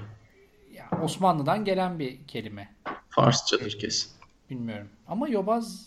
Ya 0.72 1.00
Osmanlı'dan 1.02 1.64
gelen 1.64 1.98
bir 1.98 2.26
kelime. 2.26 2.74
Farsçadır 3.08 3.78
kesin. 3.78 4.10
Bilmiyorum. 4.54 4.88
Ama 5.08 5.28
yobaz 5.28 5.86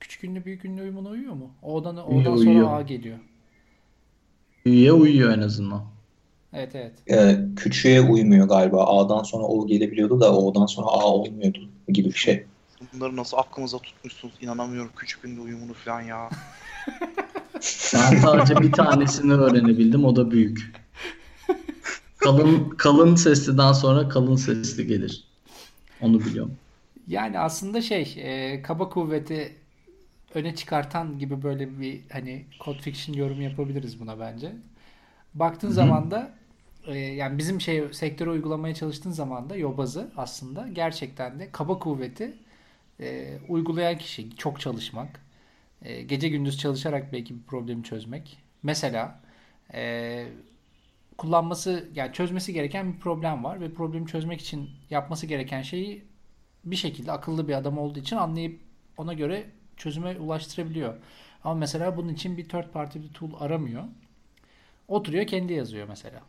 küçük 0.00 0.24
ünlü 0.24 0.44
büyük 0.44 0.64
ünlü 0.64 0.82
uyumuna 0.82 1.08
uyuyor 1.08 1.34
mu? 1.34 1.50
O'dan, 1.62 1.96
Uyuyor, 2.08 2.22
O'dan 2.22 2.36
sonra 2.36 2.50
uyuyor. 2.50 2.78
A 2.78 2.82
geliyor. 2.82 3.18
Üye 4.66 4.92
uyuyor 4.92 5.32
en 5.32 5.40
azından. 5.40 5.82
Evet 6.52 6.74
evet. 6.74 6.92
Ee, 7.10 7.38
küçüğe 7.56 8.00
uymuyor 8.00 8.48
galiba. 8.48 8.86
A'dan 8.86 9.22
sonra 9.22 9.44
O 9.44 9.66
gelebiliyordu 9.66 10.20
da 10.20 10.36
O'dan 10.36 10.66
sonra 10.66 10.86
A 10.86 11.06
olmuyordu 11.06 11.58
gibi 11.88 12.08
bir 12.08 12.18
şey. 12.18 12.44
Bunları 12.94 13.16
nasıl 13.16 13.36
aklınıza 13.36 13.78
tutmuşsunuz 13.78 14.34
inanamıyorum. 14.40 14.90
Küçük 14.96 15.24
bir 15.24 15.38
uyumunu 15.38 15.74
falan 15.74 16.00
ya. 16.00 16.30
Ben 17.94 18.16
sadece 18.16 18.56
bir 18.56 18.72
tanesini 18.72 19.32
öğrenebildim. 19.32 20.04
O 20.04 20.16
da 20.16 20.30
büyük. 20.30 20.72
Kalın 22.18 22.68
kalın 22.70 23.14
sesliden 23.14 23.72
sonra 23.72 24.08
kalın 24.08 24.36
sesli 24.36 24.86
gelir. 24.86 25.24
Onu 26.00 26.20
biliyorum. 26.20 26.52
Yani 27.06 27.38
aslında 27.38 27.82
şey 27.82 28.14
e, 28.18 28.62
kaba 28.62 28.88
kuvveti 28.88 29.56
öne 30.34 30.54
çıkartan 30.54 31.18
gibi 31.18 31.42
böyle 31.42 31.80
bir 31.80 32.00
hani 32.12 32.44
code 32.64 32.78
fiction 32.78 33.16
yorum 33.16 33.40
yapabiliriz 33.42 34.00
buna 34.00 34.20
bence. 34.20 34.52
Baktığın 35.34 35.68
zaman 35.70 36.10
da 36.10 36.34
e, 36.86 36.98
yani 36.98 37.38
bizim 37.38 37.60
şey 37.60 37.92
sektöre 37.92 38.30
uygulamaya 38.30 38.74
çalıştığın 38.74 39.10
zaman 39.10 39.50
da 39.50 39.56
yobazı 39.56 40.12
aslında 40.16 40.68
gerçekten 40.68 41.38
de 41.40 41.50
kaba 41.52 41.78
kuvveti 41.78 42.32
e, 43.00 43.38
uygulayan 43.48 43.98
kişi 43.98 44.36
çok 44.36 44.60
çalışmak, 44.60 45.20
e, 45.82 46.02
gece 46.02 46.28
gündüz 46.28 46.58
çalışarak 46.58 47.12
belki 47.12 47.34
bir 47.34 47.42
problemi 47.42 47.84
çözmek. 47.84 48.38
Mesela 48.62 49.20
e, 49.74 50.26
kullanması 51.18 51.88
yani 51.94 52.12
çözmesi 52.12 52.52
gereken 52.52 52.92
bir 52.92 52.98
problem 52.98 53.44
var 53.44 53.60
ve 53.60 53.72
problemi 53.74 54.06
çözmek 54.06 54.40
için 54.40 54.70
yapması 54.90 55.26
gereken 55.26 55.62
şeyi 55.62 56.04
bir 56.64 56.76
şekilde 56.76 57.12
akıllı 57.12 57.48
bir 57.48 57.54
adam 57.54 57.78
olduğu 57.78 57.98
için 57.98 58.16
anlayıp 58.16 58.60
ona 58.96 59.12
göre 59.12 59.50
çözüme 59.76 60.18
ulaştırabiliyor. 60.18 60.94
Ama 61.44 61.54
mesela 61.54 61.96
bunun 61.96 62.08
için 62.08 62.36
bir 62.36 62.48
third 62.48 62.70
party 62.72 62.98
bir 62.98 63.08
tool 63.08 63.30
aramıyor. 63.40 63.84
Oturuyor 64.88 65.26
kendi 65.26 65.52
yazıyor 65.52 65.88
mesela. 65.88 66.20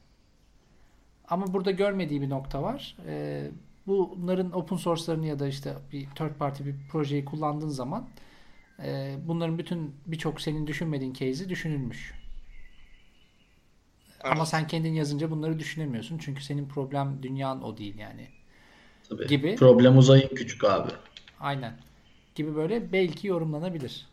Ama 1.29 1.53
burada 1.53 1.71
görmediği 1.71 2.21
bir 2.21 2.29
nokta 2.29 2.63
var. 2.63 2.97
Ee, 3.07 3.51
bunların 3.87 4.51
open 4.51 4.75
source'larını 4.75 5.27
ya 5.27 5.39
da 5.39 5.47
işte 5.47 5.73
bir 5.91 6.09
third 6.09 6.35
party 6.35 6.63
bir 6.63 6.75
projeyi 6.91 7.25
kullandığın 7.25 7.69
zaman 7.69 8.09
e, 8.83 9.15
bunların 9.27 9.57
bütün 9.57 9.95
birçok 10.07 10.41
senin 10.41 10.67
düşünmediğin 10.67 11.13
case'i 11.13 11.49
düşünülmüş. 11.49 12.13
Ama 14.23 14.35
Evet. 14.35 14.47
sen 14.47 14.67
kendin 14.67 14.93
yazınca 14.93 15.31
bunları 15.31 15.59
düşünemiyorsun. 15.59 16.17
Çünkü 16.17 16.43
senin 16.43 16.67
problem 16.67 17.23
dünyan 17.23 17.63
o 17.63 17.77
değil 17.77 17.97
yani. 17.97 18.27
Tabii. 19.09 19.27
Gibi. 19.27 19.55
Problem 19.55 19.97
uzayın 19.97 20.27
küçük 20.27 20.63
abi. 20.63 20.91
Aynen. 21.39 21.73
Gibi 22.35 22.55
böyle 22.55 22.91
belki 22.93 23.27
yorumlanabilir. 23.27 24.07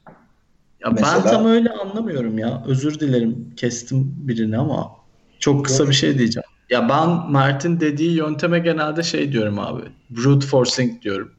Ya 0.81 0.91
Mesela- 0.91 1.25
ben 1.25 1.31
tam 1.31 1.47
öyle 1.47 1.71
anlamıyorum 1.71 2.39
ya. 2.39 2.65
Özür 2.67 3.01
dilerim 3.01 3.53
kestim 3.57 4.15
birini 4.17 4.59
ama 4.59 4.97
çok 5.39 5.65
kısa 5.65 5.89
bir 5.89 5.95
şey 5.95 6.19
diyeceğim. 6.19 6.47
Ya 6.71 6.89
ben 6.89 7.31
Mert'in 7.33 7.81
dediği 7.81 8.17
yönteme 8.17 8.59
genelde 8.59 9.03
şey 9.03 9.33
diyorum 9.33 9.59
abi. 9.59 9.83
Brute 10.11 10.47
forcing 10.47 11.03
diyorum. 11.03 11.33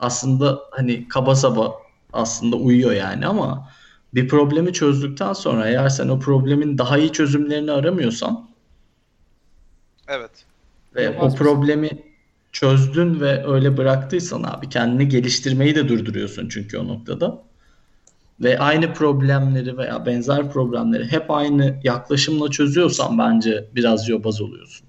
Aslında 0.00 0.58
hani 0.70 1.08
kaba 1.08 1.34
saba 1.34 1.74
aslında 2.12 2.56
uyuyor 2.56 2.92
yani 2.92 3.26
ama 3.26 3.68
bir 4.14 4.28
problemi 4.28 4.72
çözdükten 4.72 5.32
sonra 5.32 5.68
eğer 5.68 5.88
sen 5.88 6.08
o 6.08 6.18
problemin 6.18 6.78
daha 6.78 6.98
iyi 6.98 7.12
çözümlerini 7.12 7.72
aramıyorsan 7.72 8.48
Evet. 10.08 10.30
ve 10.94 11.02
Yapmaz 11.02 11.22
o 11.22 11.26
mısın? 11.26 11.38
Çözdün 12.52 13.20
ve 13.20 13.46
öyle 13.46 13.76
bıraktıysan 13.76 14.42
abi 14.42 14.68
kendini 14.68 15.08
geliştirmeyi 15.08 15.74
de 15.74 15.88
durduruyorsun 15.88 16.48
çünkü 16.48 16.78
o 16.78 16.88
noktada. 16.88 17.42
Ve 18.40 18.58
aynı 18.58 18.94
problemleri 18.94 19.78
veya 19.78 20.06
benzer 20.06 20.52
problemleri 20.52 21.12
hep 21.12 21.30
aynı 21.30 21.80
yaklaşımla 21.84 22.50
çözüyorsan 22.50 23.18
bence 23.18 23.64
biraz 23.74 24.08
yobaz 24.08 24.40
oluyorsun. 24.40 24.86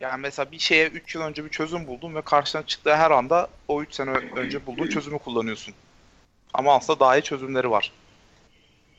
Yani 0.00 0.20
mesela 0.20 0.52
bir 0.52 0.58
şeye 0.58 0.88
3 0.88 1.14
yıl 1.14 1.22
önce 1.22 1.44
bir 1.44 1.50
çözüm 1.50 1.86
buldun 1.86 2.14
ve 2.14 2.22
karşına 2.22 2.66
çıktığı 2.66 2.96
her 2.96 3.10
anda 3.10 3.48
o 3.68 3.82
3 3.82 3.94
sene 3.94 4.10
önce 4.10 4.66
bulduğun 4.66 4.88
çözümü 4.88 5.18
kullanıyorsun. 5.18 5.74
Ama 6.54 6.74
aslında 6.74 7.00
daha 7.00 7.18
iyi 7.18 7.22
çözümleri 7.22 7.70
var. 7.70 7.92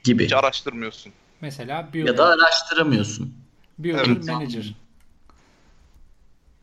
Gibi. 0.03 0.23
Hiç 0.23 0.33
araştırmıyorsun. 0.33 1.13
Mesela 1.41 1.89
Ya 1.93 2.17
da 2.17 2.25
araştıramıyorsun. 2.25 3.33
Builder 3.77 4.05
Evet. 4.07 4.27
Manager. 4.27 4.73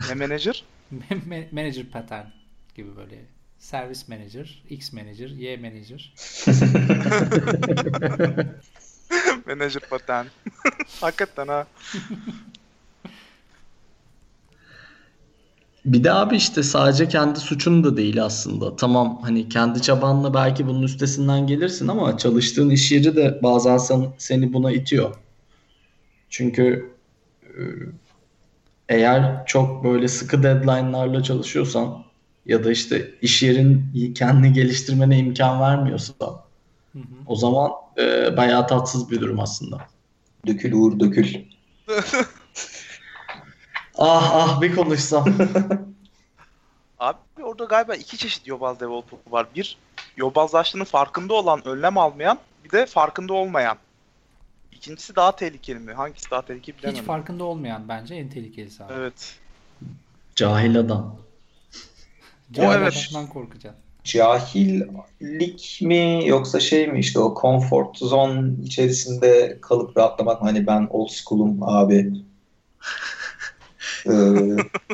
Ne 0.09 0.15
manager? 0.15 0.65
Ma- 1.11 1.53
Manager 1.53 1.85
pattern 1.87 2.27
gibi 2.75 2.97
böyle. 2.97 3.25
Service 3.59 4.01
Manager, 4.09 4.63
X 4.71 4.93
Manager, 4.93 5.29
Y 5.29 5.57
Manager. 5.57 6.13
manager 9.47 9.81
pattern. 9.91 10.27
Hakikaten 11.01 11.49
ha. 11.49 11.67
Bir 15.85 16.05
de 16.05 16.13
abi 16.13 16.37
işte 16.37 16.63
sadece 16.63 17.09
kendi 17.09 17.41
suçun 17.41 17.85
da 17.85 17.97
değil 17.97 18.25
aslında. 18.25 18.77
Tamam 18.77 19.19
hani 19.23 19.49
kendi 19.49 19.83
çabanla 19.83 20.35
belki 20.35 20.67
bunun 20.67 20.83
üstesinden 20.83 21.47
gelirsin 21.47 21.89
ama 21.89 22.19
çalıştığın 22.19 22.71
iş 22.71 22.93
yeri 22.93 23.17
de 23.17 23.41
bazen 23.43 23.79
sen- 23.79 24.13
seni 24.19 24.53
buna 24.53 24.73
itiyor. 24.73 25.15
Çünkü 26.31 26.91
e, 27.43 27.63
eğer 28.89 29.47
çok 29.47 29.85
böyle 29.85 30.09
sıkı 30.09 30.43
deadline'larla 30.43 31.23
çalışıyorsan 31.23 32.05
ya 32.47 32.65
da 32.65 32.73
işte 32.73 33.11
iş 33.23 33.43
yerin 33.43 33.85
kendini 34.15 34.53
geliştirmene 34.53 35.19
imkan 35.19 35.61
vermiyorsa 35.61 36.15
Hı 36.93 36.99
hı. 36.99 37.03
o 37.27 37.37
zaman 37.37 37.71
e, 37.99 38.37
bayağı 38.37 38.67
tatsız 38.67 39.11
bir 39.11 39.21
durum 39.21 39.41
aslında. 39.41 39.81
Dökül 40.47 40.73
Uğur 40.73 41.01
dökül. 41.01 41.35
Ah 43.99 44.31
ah 44.35 44.61
bir 44.61 44.75
konuşsam. 44.77 45.25
Abi 46.99 47.19
orada 47.43 47.65
galiba 47.65 47.95
iki 47.95 48.19
çeşit 48.19 48.47
yobaz 48.47 48.81
developer 48.81 49.19
var. 49.31 49.47
Bir 49.55 49.79
yobazlaştığının 50.17 50.85
farkında 50.85 51.35
olan, 51.35 51.69
önlem 51.69 51.99
almayan, 51.99 52.39
bir 52.65 52.71
de 52.71 52.87
farkında 52.87 53.33
olmayan. 53.33 53.77
İkincisi 54.77 55.17
daha 55.17 55.37
tehlikeli 55.37 55.79
mi? 55.79 55.93
Hangisi 55.93 56.31
daha 56.31 56.43
tehlikeli 56.43 56.79
bilemedim. 56.79 57.01
Hiç 57.01 57.07
farkında 57.07 57.45
olmayan 57.45 57.89
bence 57.89 58.15
en 58.15 58.29
tehlikelisi 58.29 58.85
abi. 58.85 58.93
Evet. 58.93 59.35
Cahil 60.37 60.79
adam. 60.79 61.17
Cahil 62.53 62.79
evet. 62.79 63.09
adamdan 63.11 63.33
korkacaksın. 63.33 63.83
Cahillik 64.05 65.79
mi 65.83 66.23
yoksa 66.27 66.61
şey 66.61 66.87
mi 66.87 66.99
işte 66.99 67.19
o 67.19 67.41
comfort 67.41 67.99
zone 67.99 68.63
içerisinde 68.65 69.59
kalıp 69.63 69.97
rahatlamak 69.97 70.43
mı? 70.43 70.49
Hani 70.49 70.67
ben 70.67 70.87
old 70.91 71.09
school'um 71.09 71.63
abi. 71.63 72.13
Ee, 74.07 74.13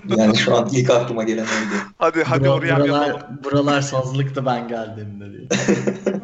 yani 0.09 0.37
şu 0.37 0.57
an 0.57 0.69
ilk 0.73 0.91
aklıma 0.91 1.23
gelen 1.23 1.43
oydu. 1.43 1.75
Hadi 1.99 2.23
hadi 2.23 2.45
Bura- 2.45 2.51
oraya 2.51 2.67
yapalım. 2.69 2.89
buralar, 2.91 3.45
buralar 3.45 3.81
sazlıktı 3.81 4.47
ben 4.47 4.69
geldiğimde 4.69 5.33
diye. 5.33 5.49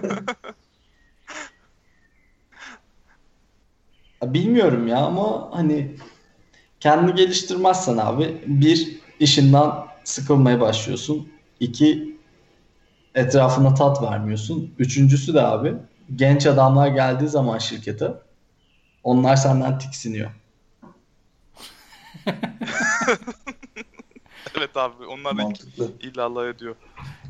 Bilmiyorum 4.23 4.89
ya 4.89 4.97
ama 4.97 5.49
hani 5.53 5.97
kendini 6.81 7.15
geliştirmezsen 7.15 7.97
abi 7.97 8.43
bir 8.47 8.99
işinden 9.21 9.71
sıkılmaya 10.05 10.61
başlıyorsun. 10.61 11.29
İki 11.61 12.19
etrafına 13.15 13.75
tat 13.75 14.03
vermiyorsun. 14.03 14.75
Üçüncüsü 14.79 15.35
de 15.35 15.43
abi 15.43 15.75
genç 16.17 16.47
adamlar 16.47 16.89
geldiği 16.89 17.29
zaman 17.29 17.59
şirkete 17.59 18.13
onlar 19.05 19.37
senden 19.37 19.79
tiksiniyor. 19.79 20.31
Evet 24.59 24.77
abi 24.77 25.07
onlar 25.07 25.39
da 25.39 25.43
illallah 26.01 26.49
ediyor. 26.49 26.77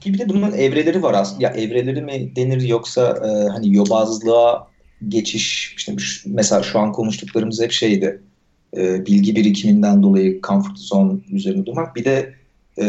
Ki 0.01 0.15
bir 0.15 0.19
de 0.19 0.29
bunun 0.29 0.53
evreleri 0.53 1.03
var 1.03 1.15
aslında. 1.15 1.43
Ya 1.43 1.51
evreleri 1.51 2.03
mi 2.03 2.37
denir 2.37 2.61
yoksa 2.61 3.03
e, 3.27 3.49
hani 3.49 3.77
yobazlığa 3.77 4.69
geçiş 5.09 5.75
işte 5.77 5.97
mesela 6.27 6.63
şu 6.63 6.79
an 6.79 6.93
konuştuklarımız 6.93 7.63
hep 7.63 7.73
şeydi. 7.73 8.23
E, 8.77 9.07
bilgi 9.07 9.37
birikiminden 9.37 10.03
dolayı 10.03 10.41
comfort 10.43 10.79
zone 10.79 11.19
üzerine 11.33 11.67
durmak. 11.67 11.97
Bir 11.97 12.05
de 12.05 12.35
e, 12.81 12.87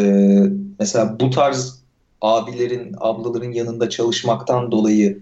mesela 0.79 1.19
bu 1.19 1.29
tarz 1.29 1.79
abilerin, 2.21 2.95
ablaların 2.97 3.51
yanında 3.51 3.89
çalışmaktan 3.89 4.71
dolayı 4.71 5.19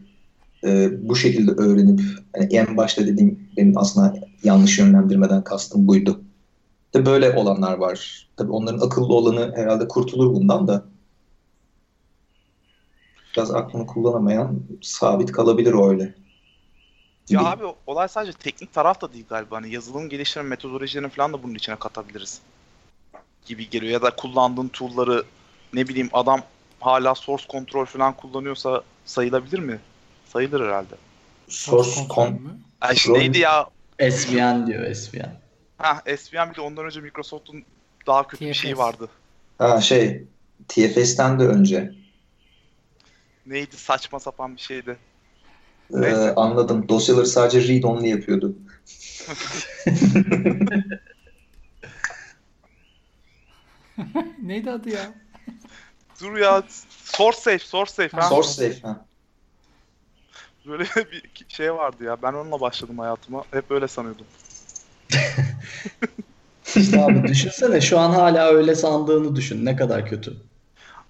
e, 0.64 0.90
bu 1.10 1.16
şekilde 1.16 1.52
öğrenip 1.52 2.02
hani 2.36 2.56
en 2.56 2.78
başta 2.78 3.08
dediğim 3.08 3.40
benim 3.58 3.78
aslında 3.78 4.16
yanlış 4.44 4.80
yönlendirmeden 4.80 5.44
kastım 5.44 5.88
buydu. 5.88 6.22
De 6.94 7.06
böyle 7.06 7.32
olanlar 7.32 7.78
var. 7.78 8.28
Tabii 8.38 8.52
onların 8.52 8.86
akıllı 8.88 9.14
olanı 9.14 9.54
herhalde 9.56 9.88
kurtulur 9.88 10.34
bundan 10.34 10.68
da 10.68 10.86
biraz 13.36 13.52
aklını 13.52 13.88
kullanamayan 13.88 14.60
sabit 14.82 15.32
kalabilir 15.32 15.74
o 15.74 15.90
öyle. 15.90 16.16
Ya 17.30 17.42
abi 17.46 17.64
olay 17.88 18.08
sadece 18.08 18.38
teknik 18.38 18.74
taraf 18.74 19.02
da 19.02 19.14
değil 19.14 19.26
galiba. 19.30 19.56
Hani 19.56 19.74
yazılım 19.74 20.10
geliştirme 20.10 20.50
metodolojilerini 20.50 21.10
falan 21.10 21.34
da 21.34 21.44
bunun 21.44 21.56
içine 21.56 21.76
katabiliriz. 21.76 22.42
Gibi 23.46 23.70
geliyor. 23.70 23.94
Ya 23.94 24.02
da 24.02 24.16
kullandığın 24.16 24.68
tool'ları 24.68 25.24
ne 25.74 25.88
bileyim 25.88 26.10
adam 26.14 26.42
hala 26.80 27.16
source 27.16 27.46
control 27.50 27.86
falan 27.86 28.14
kullanıyorsa 28.14 28.84
sayılabilir 29.06 29.60
mi? 29.60 29.80
Sayılır 30.26 30.66
herhalde. 30.66 30.96
Source 31.50 31.92
Kontrol 31.96 32.16
con 32.16 32.34
mü? 32.34 32.58
Ay 32.82 32.96
işte 32.96 33.14
neydi 33.14 33.40
ya? 33.40 33.70
SVN 34.00 34.68
diyor 34.68 34.94
SVN. 34.94 35.42
Ha 35.78 36.02
SVN 36.18 36.50
bir 36.52 36.56
de 36.56 36.62
ondan 36.62 36.86
önce 36.86 37.02
Microsoft'un 37.02 37.64
daha 38.08 38.28
kötü 38.28 38.46
bir 38.46 38.54
TFS. 38.54 38.62
şeyi 38.62 38.78
vardı. 38.78 39.10
ha, 39.58 39.82
şey 39.82 40.24
TFS'ten 40.68 41.40
de 41.40 41.48
önce 41.48 41.92
Neydi 43.46 43.78
saçma 43.78 44.20
sapan 44.20 44.56
bir 44.56 44.62
şeydi. 44.62 44.98
Ee, 45.94 46.34
anladım. 46.36 46.90
Dosyaları 46.90 47.26
sadece 47.26 47.68
read 47.68 47.84
only 47.84 48.10
yapıyordu. 48.10 48.56
Neydi 54.44 54.72
adı 54.72 54.90
ya? 54.90 55.14
Dur 56.22 56.38
ya 56.38 56.64
source 56.90 57.38
safe, 57.38 57.60
source 57.60 57.92
safe. 57.92 58.18
Ha? 58.18 58.22
Source 58.22 58.50
safe. 58.50 58.82
Ha. 58.82 59.06
Böyle 60.66 60.84
bir 60.84 61.24
şey 61.48 61.74
vardı 61.74 62.04
ya. 62.04 62.22
Ben 62.22 62.34
onunla 62.34 62.62
başladım 62.62 63.00
hayatıma. 63.00 63.44
Hep 63.52 63.72
öyle 63.72 63.88
sanıyordum. 63.88 64.26
İşte 66.76 67.02
abi 67.02 67.28
düşünsene 67.28 67.82
şu 67.82 68.00
an 68.00 68.12
hala 68.12 68.48
öyle 68.48 68.76
sandığını 68.76 69.36
düşün. 69.36 69.66
Ne 69.66 69.76
kadar 69.76 70.10
kötü. 70.10 70.34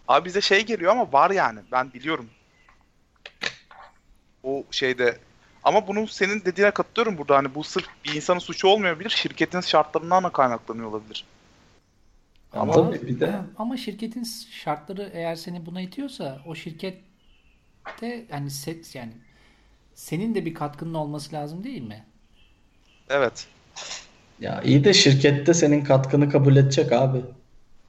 Abi 0.08 0.26
bize 0.26 0.42
şey 0.42 0.66
geliyor 0.66 0.92
ama 0.92 1.14
var 1.14 1.32
yani. 1.32 1.60
Ben 1.72 1.94
biliyorum. 1.94 2.30
O 4.48 4.64
şeyde. 4.72 5.18
Ama 5.64 5.88
bunun 5.88 6.06
senin 6.06 6.42
dediğine 6.46 6.72
katılıyorum 6.72 7.18
burada. 7.18 7.38
Hani 7.38 7.56
bu 7.56 7.64
sırf 7.64 7.88
bir 8.06 8.14
insanın 8.16 8.40
suçu 8.40 8.68
olmayabilir. 8.68 9.10
Şirketin 9.10 9.62
şartlarından 9.62 10.24
da 10.24 10.30
kaynaklanıyor 10.30 10.88
olabilir. 10.88 11.26
Ama 12.54 12.74
tabii 12.74 13.08
bir 13.08 13.20
de 13.20 13.36
Ama 13.58 13.78
şirketin 13.78 14.24
şartları 14.52 15.12
eğer 15.14 15.36
seni 15.36 15.66
buna 15.66 15.82
itiyorsa 15.82 16.42
o 16.46 16.56
şirkette 16.56 18.26
yani 18.32 18.52
set 18.52 18.96
yani 18.96 19.12
senin 19.96 20.36
de 20.36 20.46
bir 20.46 20.54
katkının 20.54 20.94
olması 20.94 21.34
lazım 21.36 21.64
değil 21.64 21.82
mi? 21.82 22.06
Evet. 23.10 23.48
ya 24.40 24.62
iyi 24.62 24.84
de 24.84 24.94
şirkette 24.94 25.54
senin 25.54 25.84
katkını 25.84 26.30
kabul 26.30 26.56
edecek 26.56 26.92
abi. 26.92 27.22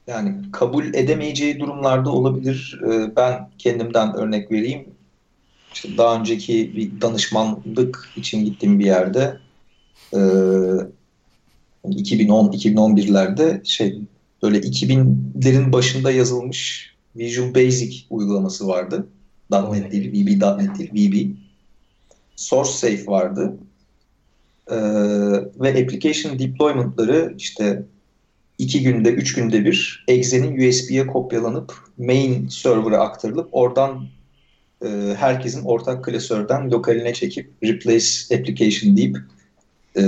Yani 0.06 0.52
kabul 0.52 0.94
edemeyeceği 0.94 1.60
durumlarda 1.60 2.10
olabilir. 2.10 2.80
Ee, 2.84 3.16
Ben 3.16 3.50
kendimden 3.58 4.14
örnek 4.14 4.50
vereyim. 4.52 4.97
İşte 5.78 5.98
daha 5.98 6.20
önceki 6.20 6.76
bir 6.76 7.00
danışmanlık 7.00 8.10
için 8.16 8.44
gittiğim 8.44 8.78
bir 8.78 8.84
yerde 8.84 9.38
e, 10.12 10.18
2010-2011'lerde 11.84 13.64
şey 13.64 14.00
böyle 14.42 14.58
2000'lerin 14.58 15.72
başında 15.72 16.10
yazılmış 16.10 16.90
Visual 17.16 17.54
Basic 17.54 17.96
uygulaması 18.10 18.68
vardı. 18.68 19.06
.NET 19.50 19.92
değil, 19.92 20.12
VB.NET 20.12 20.78
değil, 20.78 20.92
VB. 20.92 21.36
Source 22.36 22.70
Safe 22.70 23.06
vardı. 23.06 23.56
Ee, 24.70 24.76
ve 25.60 25.68
application 25.70 26.38
deployment'ları 26.38 27.34
işte 27.38 27.82
iki 28.58 28.82
günde, 28.82 29.10
üç 29.10 29.34
günde 29.34 29.64
bir 29.64 30.04
Exe'nin 30.08 30.68
USB'ye 30.68 31.06
kopyalanıp 31.06 31.74
main 31.98 32.48
server'a 32.48 33.00
aktarılıp 33.00 33.48
oradan 33.52 34.06
e, 34.84 35.14
herkesin 35.18 35.64
ortak 35.64 36.04
klasörden 36.04 36.70
lokaline 36.70 37.14
çekip 37.14 37.50
replace 37.62 38.36
application 38.38 38.96
deyip 38.96 39.16
e, 39.96 40.02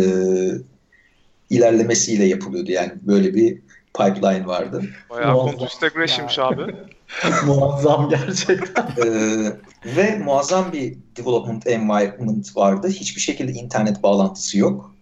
ilerlemesiyle 1.50 2.24
yapılıyordu. 2.24 2.70
Yani 2.70 2.92
böyle 3.02 3.34
bir 3.34 3.58
pipeline 3.94 4.46
vardı. 4.46 4.82
Bayağı 5.10 5.34
Muazzam. 5.34 5.50
Continuous 5.50 5.74
Integration'mış 5.74 6.38
abi. 6.38 6.74
Muazzam 7.46 8.08
gerçekten. 8.08 8.86
Ee, 9.04 9.52
ve 9.96 10.18
muazzam 10.18 10.72
bir 10.72 10.96
development 11.16 11.66
environment 11.66 12.56
vardı. 12.56 12.88
Hiçbir 12.88 13.20
şekilde 13.20 13.52
internet 13.52 14.02
bağlantısı 14.02 14.58
yok. 14.58 14.94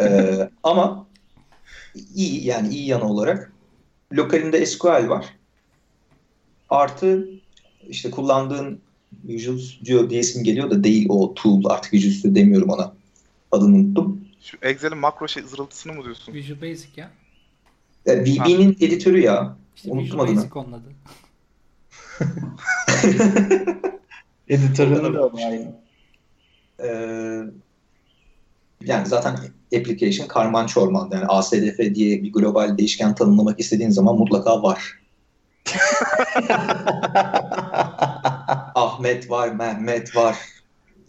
Ee, 0.00 0.48
ama 0.62 1.06
iyi 2.14 2.46
yani 2.46 2.68
iyi 2.68 2.86
yanı 2.86 3.04
olarak 3.04 3.52
lokalinde 4.12 4.66
SQL 4.66 5.08
var. 5.08 5.26
Artı 6.70 7.28
işte 7.88 8.10
kullandığın 8.10 8.80
Visual 9.24 9.58
Studio 9.58 10.10
diyesim 10.10 10.44
geliyor 10.44 10.70
da 10.70 10.84
değil 10.84 11.06
o 11.08 11.34
tool 11.34 11.64
artık 11.64 11.92
Visual 11.92 12.12
Studio 12.12 12.34
demiyorum 12.34 12.70
ona. 12.70 12.94
Adını 13.52 13.76
unuttum. 13.76 14.24
Şu 14.42 14.56
Excel'in 14.62 14.98
makro 14.98 15.28
şey 15.28 15.42
zırıltısını 15.42 15.92
mı 15.92 16.04
diyorsun? 16.04 16.34
Visual 16.34 16.62
Basic 16.62 16.88
ya. 16.96 17.10
Ee, 18.06 18.24
VB'nin 18.24 18.76
editörü 18.80 19.20
ya. 19.20 19.56
İşte 19.76 19.90
Unuttum 19.90 20.04
Visual 20.06 20.24
adını. 20.24 20.36
Basic 20.36 20.58
onun 20.58 20.72
adı. 20.72 20.88
Editörünü 24.48 25.14
de 25.14 25.18
aynı. 25.46 25.74
Ee, 26.82 27.40
yani 28.84 29.06
zaten 29.06 29.36
application 29.76 30.28
karman 30.28 30.66
çorman 30.66 31.10
yani 31.12 31.26
ASDF 31.26 31.78
diye 31.94 32.22
bir 32.22 32.32
global 32.32 32.78
değişken 32.78 33.14
tanımlamak 33.14 33.60
istediğin 33.60 33.90
zaman 33.90 34.18
mutlaka 34.18 34.62
var. 34.62 35.00
Ahmet 39.00 39.30
var, 39.30 39.48
Mehmet 39.48 40.16
var. 40.16 40.36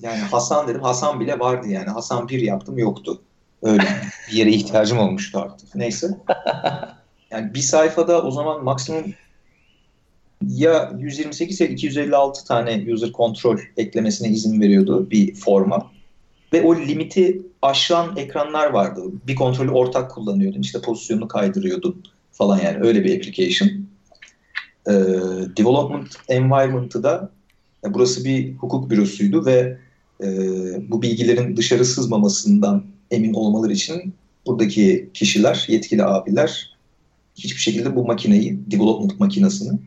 Yani 0.02 0.20
Hasan 0.20 0.68
dedim, 0.68 0.82
Hasan 0.82 1.20
bile 1.20 1.40
vardı 1.40 1.68
yani. 1.68 1.90
Hasan 1.90 2.30
bir 2.30 2.42
yaptım 2.42 2.78
yoktu. 2.78 3.22
Öyle 3.62 3.84
bir 4.28 4.38
yere 4.38 4.50
ihtiyacım 4.50 5.00
olmuştu 5.00 5.40
artık. 5.40 5.76
Neyse. 5.76 6.08
Yani 7.32 7.54
bir 7.54 7.60
sayfada 7.60 8.22
o 8.22 8.32
zaman 8.32 8.64
maksimum 8.64 9.14
ya 10.48 10.92
128 10.98 11.62
ya 11.62 11.68
256 11.68 12.46
tane 12.46 12.94
user 12.94 13.12
control 13.12 13.58
eklemesine 13.78 14.28
izin 14.28 14.62
veriyordu 14.62 15.12
bir 15.12 15.36
forma. 15.36 15.92
Ve 16.54 16.62
o 16.62 16.76
limiti 16.76 17.42
aşan 17.62 18.18
ekranlar 18.18 18.70
vardı. 18.70 19.02
Bir 19.28 19.36
kontrolü 19.36 19.72
ortak 19.72 20.12
kullanıyordun. 20.12 20.62
İşte 20.62 20.82
pozisyonunu 20.82 21.28
kaydırıyordun 21.28 22.04
falan 22.32 22.60
yani 22.60 22.78
öyle 22.82 23.04
bir 23.04 23.18
application. 23.18 23.70
e, 24.88 24.94
development 25.58 26.16
environment'ı 26.30 27.04
da 27.04 27.32
burası 27.90 28.26
bir 28.26 28.56
hukuk 28.56 28.90
bürosuydu 28.90 29.46
ve 29.46 29.78
e, 30.24 30.28
bu 30.92 31.02
bilgilerin 31.02 31.58
dışarı 31.58 31.86
sızmamasından 31.86 32.86
emin 33.12 33.34
olmaları 33.34 33.74
için 33.74 34.14
buradaki 34.46 35.10
kişiler, 35.14 35.66
yetkili 35.68 36.04
abiler 36.04 36.78
hiçbir 37.36 37.60
şekilde 37.60 37.96
bu 37.96 38.06
makineyi, 38.06 38.72
development 38.72 39.20
makinesini 39.20 39.80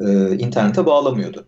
e, 0.00 0.36
internete 0.38 0.86
bağlamıyordu. 0.86 1.46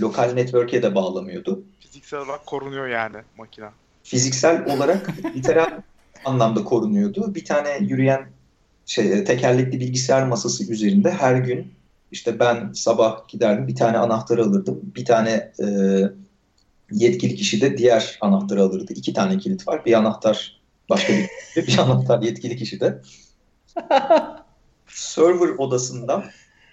Lokal 0.00 0.32
network'e 0.32 0.82
de 0.82 0.94
bağlamıyordu. 0.94 1.62
Fiziksel 1.80 2.20
olarak 2.20 2.46
korunuyor 2.46 2.88
yani 2.88 3.16
makine. 3.38 3.68
Fiziksel 4.02 4.76
olarak 4.76 5.10
literal 5.36 5.80
anlamda 6.24 6.64
korunuyordu. 6.64 7.34
Bir 7.34 7.44
tane 7.44 7.78
yürüyen 7.80 8.26
şey 8.86 9.24
tekerlekli 9.24 9.80
bilgisayar 9.80 10.26
masası 10.26 10.72
üzerinde 10.72 11.10
her 11.10 11.36
gün 11.36 11.72
işte 12.12 12.38
ben 12.38 12.72
sabah 12.72 13.28
giderdim 13.28 13.68
bir 13.68 13.74
tane 13.74 13.98
anahtarı 13.98 14.44
alırdım. 14.44 14.80
Bir 14.96 15.04
tane 15.04 15.52
e, 15.62 15.66
yetkili 16.92 17.34
kişi 17.34 17.60
de 17.60 17.78
diğer 17.78 18.18
anahtarı 18.20 18.62
alırdı. 18.62 18.92
İki 18.92 19.12
tane 19.12 19.38
kilit 19.38 19.68
var. 19.68 19.84
Bir 19.84 19.92
anahtar 19.92 20.60
başka 20.90 21.12
bir 21.12 21.28
bir 21.66 21.78
anahtar 21.78 22.22
yetkili 22.22 22.56
kişi 22.56 22.80
de. 22.80 23.02
Server 24.86 25.48
odasından 25.48 26.24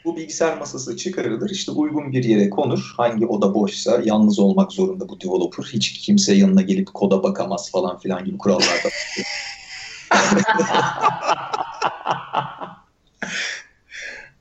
bu 0.06 0.18
bilgisayar 0.18 0.58
masası 0.58 0.98
çıkarılır. 0.98 1.50
İşte 1.50 1.72
uygun 1.72 2.12
bir 2.12 2.24
yere 2.24 2.50
konur. 2.50 2.94
Hangi 2.98 3.26
oda 3.26 3.54
boşsa 3.54 4.02
yalnız 4.04 4.40
olmak 4.40 4.72
zorunda 4.72 5.10
bu 5.10 5.22
developer. 5.22 5.64
Hiç 5.64 5.94
kimse 5.94 6.34
yanına 6.34 6.62
gelip 6.62 6.94
koda 6.94 7.24
bakamaz 7.24 7.72
falan 7.72 8.00
filan 8.00 8.26
gibi 8.26 8.38
kurallar 8.38 8.84
da. 8.84 8.90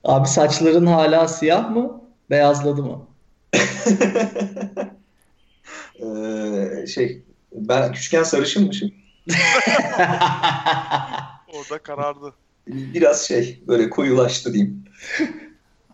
Abi 0.07 0.29
saçların 0.29 0.87
hala 0.87 1.29
siyah 1.29 1.71
mı? 1.71 2.03
Beyazladı 2.31 2.83
mı? 2.83 3.07
Ee, 6.03 6.87
şey 6.87 7.23
ben 7.53 7.93
küçükken 7.93 8.23
sarışınmışım. 8.23 8.95
Orada 11.49 11.79
karardı. 11.83 12.35
Biraz 12.69 13.29
şey 13.29 13.63
böyle 13.69 13.91
koyulaştı 13.91 14.53
diyeyim. 14.55 14.85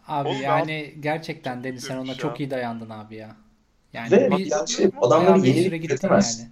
Abi 0.09 0.29
Oğlum 0.29 0.43
yani 0.43 0.95
gerçekten 1.01 1.65
Deniz 1.65 1.85
sen 1.85 1.97
ona 1.97 2.15
ya. 2.19 2.19
çok 2.19 2.41
iyi 2.41 2.51
dayandın 2.51 2.91
abi 2.91 3.17
ya. 3.17 3.37
Yani 3.93 4.11
Ve 4.11 4.31
bir 4.31 4.47
yani 4.47 4.69
şey 4.71 4.91
adamları 5.03 5.43
bir 5.43 5.55
süre 5.55 5.59
yenilik 5.59 5.83
gittin 5.83 6.11
üretemez. 6.11 6.41
yani. 6.41 6.51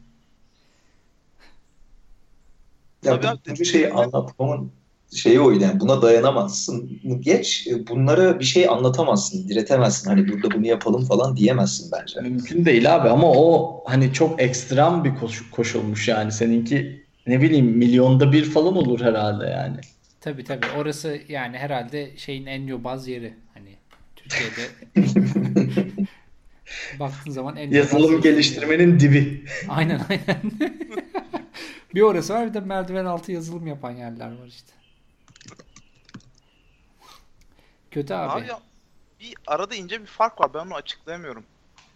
Ya 3.04 3.20
Tabii 3.20 3.26
bu, 3.46 3.61
bu 3.61 3.64
şeyi 3.64 3.90
anlatmamın 3.90 4.72
şeyi 5.16 5.40
oydu 5.40 5.62
yani 5.64 5.80
buna 5.80 6.02
dayanamazsın. 6.02 7.00
Geç 7.20 7.68
bunlara 7.88 8.40
bir 8.40 8.44
şey 8.44 8.68
anlatamazsın, 8.68 9.48
diretemezsin. 9.48 10.11
Hani 10.11 10.28
burada 10.28 10.50
bunu 10.50 10.66
yapalım 10.66 11.04
falan 11.04 11.36
diyemezsin 11.36 11.90
bence. 11.92 12.20
Mümkün 12.20 12.64
değil 12.64 12.94
abi 12.96 13.08
ama 13.08 13.30
o 13.32 13.80
hani 13.86 14.12
çok 14.12 14.42
ekstrem 14.42 15.04
bir 15.04 15.14
koş- 15.14 15.50
koşulmuş 15.50 16.08
yani. 16.08 16.32
Seninki 16.32 17.04
ne 17.26 17.40
bileyim 17.40 17.66
milyonda 17.66 18.32
bir 18.32 18.44
falan 18.44 18.76
olur 18.76 19.00
herhalde 19.00 19.46
yani. 19.46 19.76
Tabii 20.20 20.44
tabii 20.44 20.66
orası 20.78 21.18
yani 21.28 21.58
herhalde 21.58 22.16
şeyin 22.16 22.46
en 22.46 22.66
yobaz 22.66 23.08
yeri. 23.08 23.34
Hani 23.54 23.70
Türkiye'de 24.16 24.61
baktığın 27.00 27.30
zaman 27.30 27.56
en 27.56 27.70
Yazılım 27.70 28.12
yeri. 28.12 28.22
geliştirmenin 28.22 29.00
dibi. 29.00 29.44
Aynen 29.68 30.00
aynen. 30.08 30.40
bir 31.94 32.00
orası 32.00 32.34
var 32.34 32.48
bir 32.48 32.54
de 32.54 32.61
merdiven 32.61 33.04
altı 33.04 33.32
yazılım 33.32 33.66
yapan 33.66 33.90
yerler 33.90 34.26
var 34.26 34.46
işte. 34.46 34.72
Kötü 37.91 38.14
abi. 38.14 38.41
Abi 38.41 38.49
ya, 38.49 38.61
bir 39.20 39.34
arada 39.47 39.74
ince 39.74 40.01
bir 40.01 40.07
fark 40.07 40.41
var. 40.41 40.55
Ben 40.55 40.59
onu 40.59 40.74
açıklayamıyorum. 40.74 41.45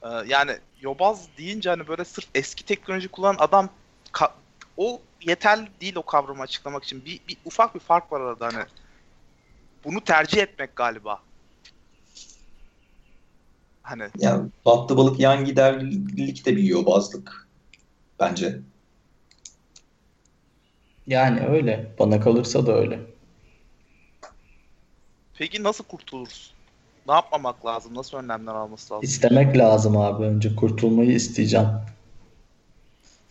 Ee, 0.03 0.09
yani 0.27 0.59
yobaz 0.81 1.29
deyince 1.39 1.71
hani 1.71 1.89
böyle 1.89 2.05
sırf 2.05 2.29
eski 2.35 2.65
teknoloji 2.65 3.09
kullanan 3.09 3.37
adam 3.39 3.69
ka- 4.13 4.33
o 4.77 5.03
yeterli 5.21 5.69
değil 5.81 5.97
o 5.97 6.03
kavramı 6.03 6.43
açıklamak 6.43 6.85
için. 6.85 7.05
Bir, 7.05 7.21
bir 7.29 7.37
ufak 7.45 7.75
bir 7.75 7.81
fark 7.81 8.13
var 8.13 8.21
arada 8.21 8.47
hani. 8.47 8.65
Bunu 9.85 10.01
tercih 10.01 10.43
etmek 10.43 10.77
galiba. 10.77 11.23
Hani 13.83 14.09
Yani 14.19 14.51
battı 14.65 14.97
balık 14.97 15.21
yan 15.21 15.45
giderlik 15.45 16.47
de 16.47 16.57
bir 16.57 16.63
yobazlık 16.63 17.49
bence. 18.21 18.61
Yani 21.07 21.41
öyle. 21.41 21.95
Bana 21.99 22.21
kalırsa 22.21 22.67
da 22.67 22.73
öyle. 22.73 23.14
Peki 25.39 25.63
nasıl 25.63 25.85
kurtuluruz? 25.85 26.55
Ne 27.09 27.15
yapmamak 27.15 27.67
lazım? 27.67 27.95
Nasıl 27.95 28.19
önlemler 28.19 28.55
alması 28.55 28.95
lazım? 28.95 29.05
İstemek 29.05 29.57
lazım 29.57 29.97
abi 29.97 30.25
önce. 30.25 30.57
Kurtulmayı 30.57 31.13
isteyeceğim. 31.13 31.69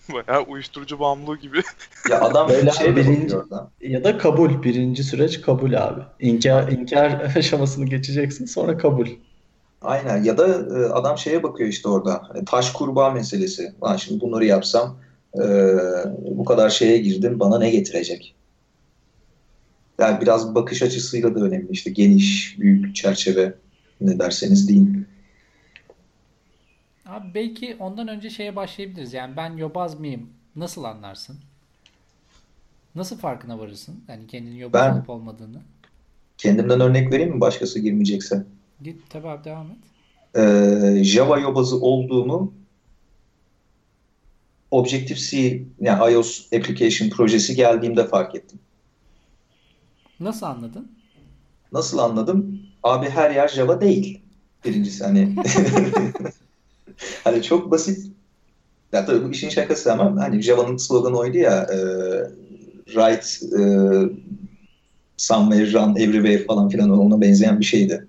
Bayağı 0.13 0.43
uyuşturucu 0.43 0.99
bağımlılığı 0.99 1.37
gibi. 1.37 1.61
Ya 2.09 2.21
adam 2.21 2.49
Böyle 2.49 2.71
şey 2.71 2.95
birinci-. 2.95 3.35
Ya 3.81 4.03
da 4.03 4.17
kabul. 4.17 4.63
Birinci 4.63 5.03
süreç 5.03 5.41
kabul 5.41 5.73
abi. 5.73 6.01
İnkar, 6.19 6.71
inkar 6.71 7.33
aşamasını 7.37 7.85
geçeceksin 7.85 8.45
sonra 8.45 8.77
kabul. 8.77 9.07
Aynen 9.81 10.23
ya 10.23 10.37
da 10.37 10.47
e, 10.47 10.85
adam 10.85 11.17
şeye 11.17 11.43
bakıyor 11.43 11.69
işte 11.69 11.89
orada 11.89 12.21
hani 12.27 12.45
taş 12.45 12.71
kurbağa 12.71 13.09
meselesi. 13.09 13.73
Lan 13.83 13.95
şimdi 13.95 14.21
bunları 14.21 14.45
yapsam 14.45 14.97
e, 15.35 15.43
bu 16.17 16.45
kadar 16.45 16.69
şeye 16.69 16.97
girdim 16.97 17.39
bana 17.39 17.59
ne 17.59 17.69
getirecek? 17.69 18.35
Yani 20.03 20.21
biraz 20.21 20.55
bakış 20.55 20.81
açısıyla 20.81 21.35
da 21.35 21.39
önemli 21.39 21.67
işte 21.71 21.89
geniş, 21.89 22.55
büyük 22.59 22.95
çerçeve 22.95 23.55
ne 24.01 24.19
derseniz 24.19 24.69
deyin. 24.69 25.07
Abi 27.05 27.27
belki 27.33 27.75
ondan 27.79 28.07
önce 28.07 28.29
şeye 28.29 28.55
başlayabiliriz. 28.55 29.13
Yani 29.13 29.37
ben 29.37 29.57
yobaz 29.57 29.99
mıyım? 29.99 30.29
Nasıl 30.55 30.83
anlarsın? 30.83 31.37
Nasıl 32.95 33.17
farkına 33.17 33.59
varırsın? 33.59 33.95
Yani 34.07 34.27
kendinin 34.27 34.55
yobaz 34.55 34.81
Ben- 34.91 34.97
olup 34.97 35.09
olmadığını. 35.09 35.61
Kendimden 36.37 36.79
örnek 36.79 37.11
vereyim 37.11 37.35
mi 37.35 37.41
başkası 37.41 37.79
girmeyecekse? 37.79 38.43
Git 38.83 39.01
tabii 39.09 39.27
abi 39.27 39.43
devam 39.43 39.67
et. 39.71 39.77
Ee, 40.35 41.03
Java 41.03 41.39
yobazı 41.39 41.75
olduğumu 41.81 42.53
Objective-C 44.71 45.63
yani 45.81 46.13
iOS 46.13 46.53
application 46.53 47.09
projesi 47.09 47.55
geldiğimde 47.55 48.07
fark 48.07 48.35
ettim. 48.35 48.59
Nasıl 50.23 50.45
anladın? 50.45 50.91
Nasıl 51.71 51.97
anladım? 51.97 52.59
Abi 52.83 53.09
her 53.09 53.31
yer 53.31 53.47
Java 53.47 53.81
değil. 53.81 54.21
Birincisi 54.65 55.03
hani 55.03 55.35
hani 57.23 57.43
çok 57.43 57.71
basit. 57.71 58.11
Ya 58.93 59.05
tabii 59.05 59.25
bu 59.25 59.31
işin 59.31 59.49
şakası 59.49 59.93
ama 59.93 60.23
hani 60.23 60.41
Java'nın 60.41 60.77
sloganı 60.77 61.17
oydu 61.17 61.37
ya 61.37 61.61
e, 61.63 61.77
write 62.85 63.57
e, 63.57 63.61
somewhere 65.17 65.73
run 65.73 65.95
everywhere 65.95 66.45
falan 66.45 66.69
filan 66.69 66.89
ona 66.89 67.21
benzeyen 67.21 67.59
bir 67.59 67.65
şeydi. 67.65 68.07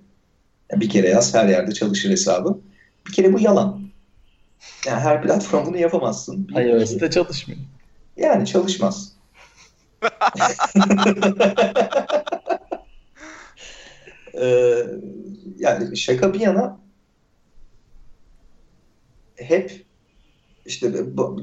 Yani 0.73 0.81
bir 0.81 0.89
kere 0.89 1.09
yaz 1.09 1.35
her 1.35 1.49
yerde 1.49 1.73
çalışır 1.73 2.11
hesabı. 2.11 2.59
Bir 3.07 3.13
kere 3.13 3.33
bu 3.33 3.41
yalan. 3.41 3.81
Yani 4.87 5.01
her 5.01 5.23
platform 5.23 5.67
bunu 5.67 5.79
yapamazsın. 5.79 6.49
İOS'te 6.57 7.11
çalışmıyor. 7.11 7.61
yani 8.17 8.47
çalışmaz. 8.47 9.14
Ee, 14.41 14.87
yani 15.59 15.97
şaka 15.97 16.35
bir 16.35 16.41
yana 16.41 16.81
hep 19.37 19.85
işte 20.67 20.93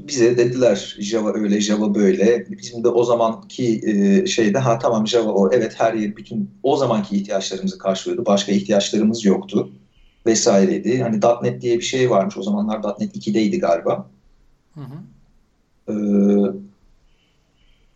bize 0.08 0.38
dediler 0.38 0.96
Java 1.00 1.32
öyle 1.34 1.60
Java 1.60 1.94
böyle. 1.94 2.46
Bizim 2.50 2.84
de 2.84 2.88
o 2.88 3.04
zamanki 3.04 3.80
e, 3.86 4.26
şeyde 4.26 4.58
ha 4.58 4.78
tamam 4.78 5.06
Java 5.06 5.30
o 5.30 5.52
evet 5.52 5.74
her 5.80 5.94
yer 5.94 6.16
bütün 6.16 6.50
o 6.62 6.76
zamanki 6.76 7.16
ihtiyaçlarımızı 7.16 7.78
karşılıyordu. 7.78 8.26
Başka 8.26 8.52
ihtiyaçlarımız 8.52 9.24
yoktu 9.24 9.72
vesaireydi. 10.26 11.02
Hani 11.02 11.20
.NET 11.42 11.62
diye 11.62 11.78
bir 11.78 11.84
şey 11.84 12.10
varmış. 12.10 12.36
O 12.38 12.42
zamanlar 12.42 12.82
.NET 13.00 13.16
2'deydi 13.16 13.58
galiba. 13.58 14.10
Hı 14.74 14.80
hı. 14.80 14.98
Ee, 15.88 15.92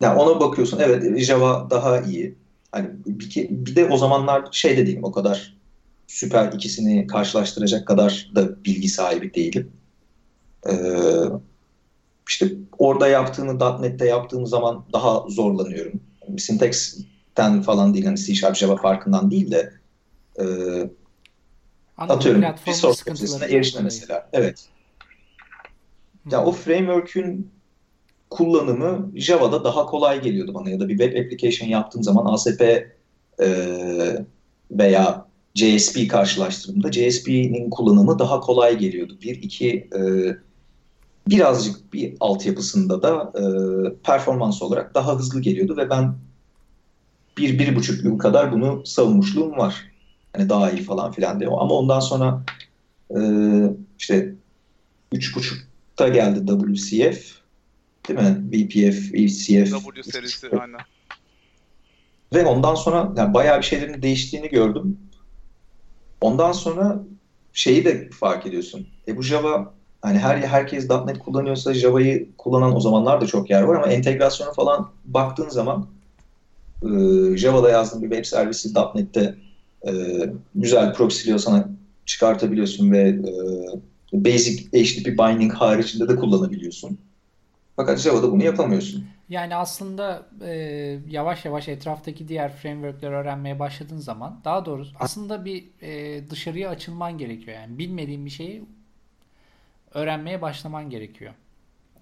yani 0.01 0.19
ona 0.19 0.39
bakıyorsun 0.39 0.79
evet 0.79 1.19
Java 1.19 1.69
daha 1.69 2.01
iyi. 2.01 2.35
Hani 2.71 2.89
bir, 3.05 3.47
bir 3.49 3.75
de 3.75 3.85
o 3.85 3.97
zamanlar 3.97 4.47
şey 4.51 4.77
de 4.77 4.87
değilim 4.87 5.03
o 5.03 5.11
kadar 5.11 5.57
süper 6.07 6.51
ikisini 6.53 7.07
karşılaştıracak 7.07 7.87
kadar 7.87 8.31
da 8.35 8.63
bilgi 8.65 8.89
sahibi 8.89 9.33
değilim. 9.33 9.71
Ee, 10.69 10.73
işte 12.29 12.51
orada 12.77 13.07
yaptığını 13.07 13.81
.NET'te 13.81 14.05
yaptığım 14.05 14.47
zaman 14.47 14.85
daha 14.93 15.23
zorlanıyorum. 15.29 16.01
Syntax'ten 16.37 17.61
falan 17.61 17.93
değil 17.93 18.05
hani 18.05 18.17
C 18.17 18.35
Sharp 18.35 18.55
Java 18.55 18.75
farkından 18.75 19.31
değil 19.31 19.51
de 19.51 19.73
e, 20.39 20.43
Anladım. 21.97 22.17
atıyorum 22.17 22.43
resource 22.67 23.03
prosesine 23.05 23.45
erişme 23.45 23.81
mesela. 23.81 24.29
Evet. 24.33 24.69
Ya 26.31 26.45
o 26.45 26.51
framework'ün 26.51 27.51
kullanımı 28.29 29.11
Java'da 29.15 29.63
daha 29.63 29.85
kolay 29.85 30.21
geliyordu 30.21 30.53
bana 30.53 30.69
ya 30.69 30.79
da 30.79 30.89
bir 30.89 30.97
web 30.97 31.25
application 31.25 31.69
yaptığım 31.69 32.03
zaman 32.03 32.33
ASP 32.33 32.61
e, 32.61 33.47
veya 34.71 35.25
JSP 35.55 36.09
karşılaştırdığımda 36.09 36.91
JSP'nin 36.91 37.69
kullanımı 37.69 38.19
daha 38.19 38.39
kolay 38.39 38.77
geliyordu. 38.77 39.17
Bir, 39.21 39.35
iki 39.41 39.69
e, 39.69 40.01
birazcık 41.27 41.93
bir 41.93 42.13
altyapısında 42.19 43.01
da 43.01 43.33
e, 43.35 43.43
performans 44.03 44.61
olarak 44.61 44.95
daha 44.95 45.15
hızlı 45.15 45.41
geliyordu 45.41 45.77
ve 45.77 45.89
ben 45.89 46.15
bir, 47.37 47.59
bir 47.59 47.75
buçuk 47.75 48.03
yıl 48.03 48.17
kadar 48.17 48.51
bunu 48.51 48.85
savunmuşluğum 48.85 49.57
var. 49.57 49.91
Hani 50.33 50.49
daha 50.49 50.71
iyi 50.71 50.83
falan 50.83 51.11
filan 51.11 51.39
diye. 51.39 51.49
Ama 51.49 51.73
ondan 51.73 51.99
sonra 51.99 52.43
e, 53.15 53.19
işte 53.99 54.35
üç 55.11 55.35
buçukta 55.35 56.07
geldi 56.07 56.51
WCF 56.75 57.36
değil 58.07 58.19
mi? 58.19 58.45
VPF, 58.51 59.13
VCF. 59.13 59.71
W 59.71 60.03
serisi 60.03 60.47
aynen. 60.49 60.79
Ve 62.33 62.45
ondan 62.45 62.75
sonra 62.75 63.13
yani 63.17 63.33
bayağı 63.33 63.57
bir 63.57 63.65
şeylerin 63.65 64.01
değiştiğini 64.01 64.49
gördüm. 64.49 64.97
Ondan 66.21 66.51
sonra 66.51 67.03
şeyi 67.53 67.85
de 67.85 68.09
fark 68.09 68.45
ediyorsun. 68.45 68.87
E 69.07 69.17
bu 69.17 69.23
Java 69.23 69.73
hani 70.01 70.17
her 70.17 70.37
herkes 70.37 70.89
.NET 70.89 71.19
kullanıyorsa 71.19 71.73
Java'yı 71.73 72.29
kullanan 72.37 72.75
o 72.75 72.79
zamanlar 72.79 73.21
da 73.21 73.25
çok 73.25 73.49
yer 73.49 73.61
var 73.61 73.75
ama 73.75 73.87
entegrasyona 73.87 74.53
falan 74.53 74.89
baktığın 75.05 75.49
zaman 75.49 75.87
e, 76.83 76.87
Java'da 77.37 77.69
yazdığın 77.69 78.03
bir 78.03 78.09
web 78.09 78.25
servisi 78.25 78.69
.NET'te 78.95 79.35
e, 79.87 79.91
güzel 80.55 80.93
proxy'liyor 80.93 81.39
sana 81.39 81.69
çıkartabiliyorsun 82.05 82.91
ve 82.91 83.09
e, 83.09 84.25
basic 84.25 84.63
HTTP 84.63 85.07
binding 85.07 85.53
haricinde 85.53 86.07
de 86.07 86.15
kullanabiliyorsun. 86.15 86.99
Fakat 87.77 87.99
Java'da 87.99 88.31
bunu 88.31 88.43
yapamıyorsun. 88.43 89.05
Yani 89.29 89.55
aslında 89.55 90.25
e, 90.45 90.51
yavaş 91.09 91.45
yavaş 91.45 91.67
etraftaki 91.67 92.27
diğer 92.27 92.55
framework'leri 92.55 93.13
öğrenmeye 93.15 93.59
başladığın 93.59 93.97
zaman 93.97 94.39
daha 94.45 94.65
doğrusu 94.65 94.95
aslında 94.99 95.45
bir 95.45 95.65
e, 95.81 96.21
dışarıya 96.29 96.69
açılman 96.69 97.17
gerekiyor. 97.17 97.57
Yani 97.57 97.77
bilmediğin 97.77 98.25
bir 98.25 98.29
şeyi 98.29 98.63
öğrenmeye 99.93 100.41
başlaman 100.41 100.89
gerekiyor. 100.89 101.33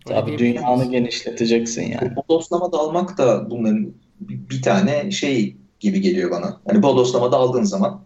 Öyle 0.08 0.20
Tabii 0.20 0.38
dünyanı 0.38 0.92
genişleteceksin 0.92 1.82
yani. 1.82 2.16
Bodoslama 2.16 2.72
dalmak 2.72 3.18
da 3.18 3.50
bunların 3.50 3.94
bir 4.20 4.62
tane 4.62 5.12
şey 5.12 5.56
gibi 5.80 6.02
geliyor 6.02 6.32
bana. 6.32 6.62
Hani 6.68 6.84
bodoslama 6.84 7.32
daldığın 7.32 7.64
zaman 7.64 8.02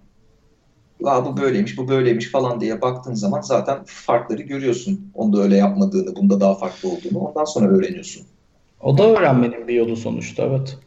Aa, 1.05 1.25
bu 1.25 1.37
böyleymiş, 1.37 1.77
bu 1.77 1.87
böyleymiş 1.87 2.31
falan 2.31 2.61
diye 2.61 2.81
baktığın 2.81 3.13
zaman 3.13 3.41
zaten 3.41 3.83
farkları 3.85 4.41
görüyorsun. 4.41 5.11
Onda 5.13 5.41
öyle 5.41 5.57
yapmadığını, 5.57 6.15
bunda 6.15 6.41
daha 6.41 6.55
farklı 6.55 6.89
olduğunu 6.89 7.19
ondan 7.19 7.45
sonra 7.45 7.67
öğreniyorsun. 7.67 8.27
O 8.81 8.97
da 8.97 9.03
öğrenmenin 9.03 9.67
bir 9.67 9.73
yolu 9.73 9.97
sonuçta 9.97 10.43
evet. 10.43 10.77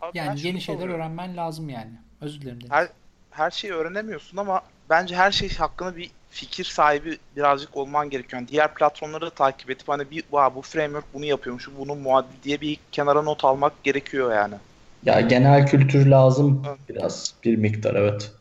Abi 0.00 0.18
yani 0.18 0.40
yeni 0.42 0.60
şeyler 0.60 0.82
oluyor. 0.82 0.98
öğrenmen 0.98 1.36
lazım 1.36 1.68
yani. 1.68 1.90
Özür 2.20 2.40
dilerim. 2.40 2.58
Her, 2.68 2.88
her 3.30 3.50
şeyi 3.50 3.72
öğrenemiyorsun 3.72 4.36
ama 4.36 4.60
bence 4.90 5.16
her 5.16 5.32
şey 5.32 5.54
hakkında 5.54 5.96
bir 5.96 6.10
fikir 6.30 6.64
sahibi 6.64 7.18
birazcık 7.36 7.76
olman 7.76 8.10
gerekiyor. 8.10 8.40
Yani 8.40 8.48
diğer 8.48 8.74
platformları 8.74 9.26
da 9.26 9.30
takip 9.30 9.70
edip 9.70 9.88
hani 9.88 10.10
bir 10.10 10.24
bu 10.32 10.62
framework 10.62 11.14
bunu 11.14 11.24
yapıyormuş, 11.24 11.68
bunun 11.78 11.98
muadili 11.98 12.42
diye 12.44 12.60
bir 12.60 12.78
kenara 12.92 13.22
not 13.22 13.44
almak 13.44 13.84
gerekiyor 13.84 14.34
yani. 14.34 14.54
Ya 15.02 15.20
genel 15.20 15.66
kültür 15.66 16.06
lazım 16.06 16.62
biraz 16.88 17.34
bir 17.44 17.56
miktar 17.56 17.94
evet. 17.94 18.32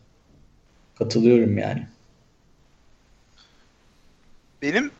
Katılıyorum 0.99 1.57
yani. 1.57 1.87
Benim 4.61 4.91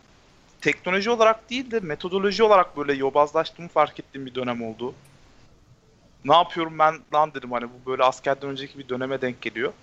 teknoloji 0.62 1.10
olarak 1.10 1.50
değil 1.50 1.72
de 1.72 1.80
metodoloji 1.80 2.44
olarak 2.44 2.78
böyle 2.78 2.94
yobazlaştığımı 2.94 3.68
fark 3.68 4.00
ettiğim 4.00 4.26
bir 4.26 4.36
dönem 4.36 4.62
oldu. 4.62 4.94
Ne 6.26 6.36
yapıyorum 6.36 6.80
ben 6.80 7.00
lan 7.14 7.34
dedim 7.34 7.52
hani 7.52 7.64
bu 7.64 7.92
böyle 7.92 8.04
askerden 8.04 8.50
önceki 8.50 8.80
bir 8.80 8.90
döneme 8.90 9.22
denk 9.22 9.42
geliyor. 9.42 9.74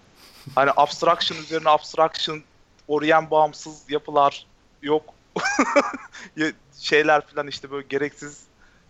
Hani 0.55 0.71
abstraction 0.77 1.39
üzerine 1.39 1.69
abstraction, 1.69 2.43
orient 2.89 3.31
bağımsız 3.31 3.91
yapılar 3.91 4.47
yok. 4.83 5.15
şeyler 6.79 7.27
falan 7.27 7.47
işte 7.47 7.71
böyle 7.71 7.87
gereksiz 7.89 8.45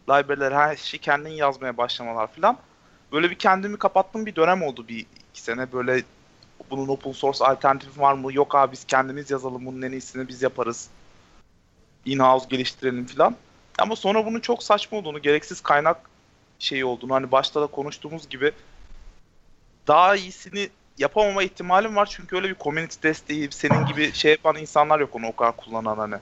library'ler 0.09 0.53
her 0.53 0.77
şeyi 0.77 1.01
kendin 1.01 1.31
yazmaya 1.31 1.77
başlamalar 1.77 2.27
falan. 2.27 2.59
Böyle 3.13 3.31
bir 3.31 3.35
kendimi 3.35 3.77
kapattığım 3.77 4.27
bir 4.27 4.37
dönem 4.37 4.63
oldu 4.63 4.89
bir 4.89 5.07
iki 5.31 5.43
sene 5.43 5.73
böyle 5.73 6.03
bunun 6.71 6.89
open 6.89 7.13
source 7.13 7.45
alternatifi 7.45 8.01
var 8.01 8.15
mı? 8.15 8.33
Yok 8.33 8.55
abi 8.55 8.73
biz 8.73 8.85
kendimiz 8.85 9.31
yazalım 9.31 9.67
bunun 9.67 9.83
en 9.83 9.93
iyisini 9.93 10.29
biz 10.29 10.43
yaparız 10.43 10.89
in-house 12.05 12.47
geliştirelim 12.49 13.07
falan. 13.07 13.37
Ama 13.79 13.97
sonra 13.97 14.27
bunun 14.27 14.41
çok 14.41 14.63
saçma 14.63 14.99
olduğunu, 14.99 15.23
gereksiz 15.23 15.61
kaynak 15.61 16.11
şeyi 16.59 16.85
olduğunu 16.85 17.15
hani 17.15 17.33
başta 17.33 17.63
da 17.63 17.67
konuştuğumuz 17.67 18.29
gibi 18.29 18.53
daha 19.87 20.17
iyisini 20.17 20.69
yapamama 20.99 21.43
ihtimalim 21.43 21.97
var 21.97 22.07
çünkü 22.07 22.37
öyle 22.37 22.49
bir 22.49 22.55
community 22.55 22.97
desteği 23.03 23.49
senin 23.53 23.87
gibi 23.87 24.13
şey 24.13 24.31
yapan 24.31 24.57
insanlar 24.57 25.01
yok 25.01 25.17
onu 25.17 25.27
o 25.27 25.37
kadar 25.37 25.57
kullanan 25.57 25.97
hani. 25.97 26.17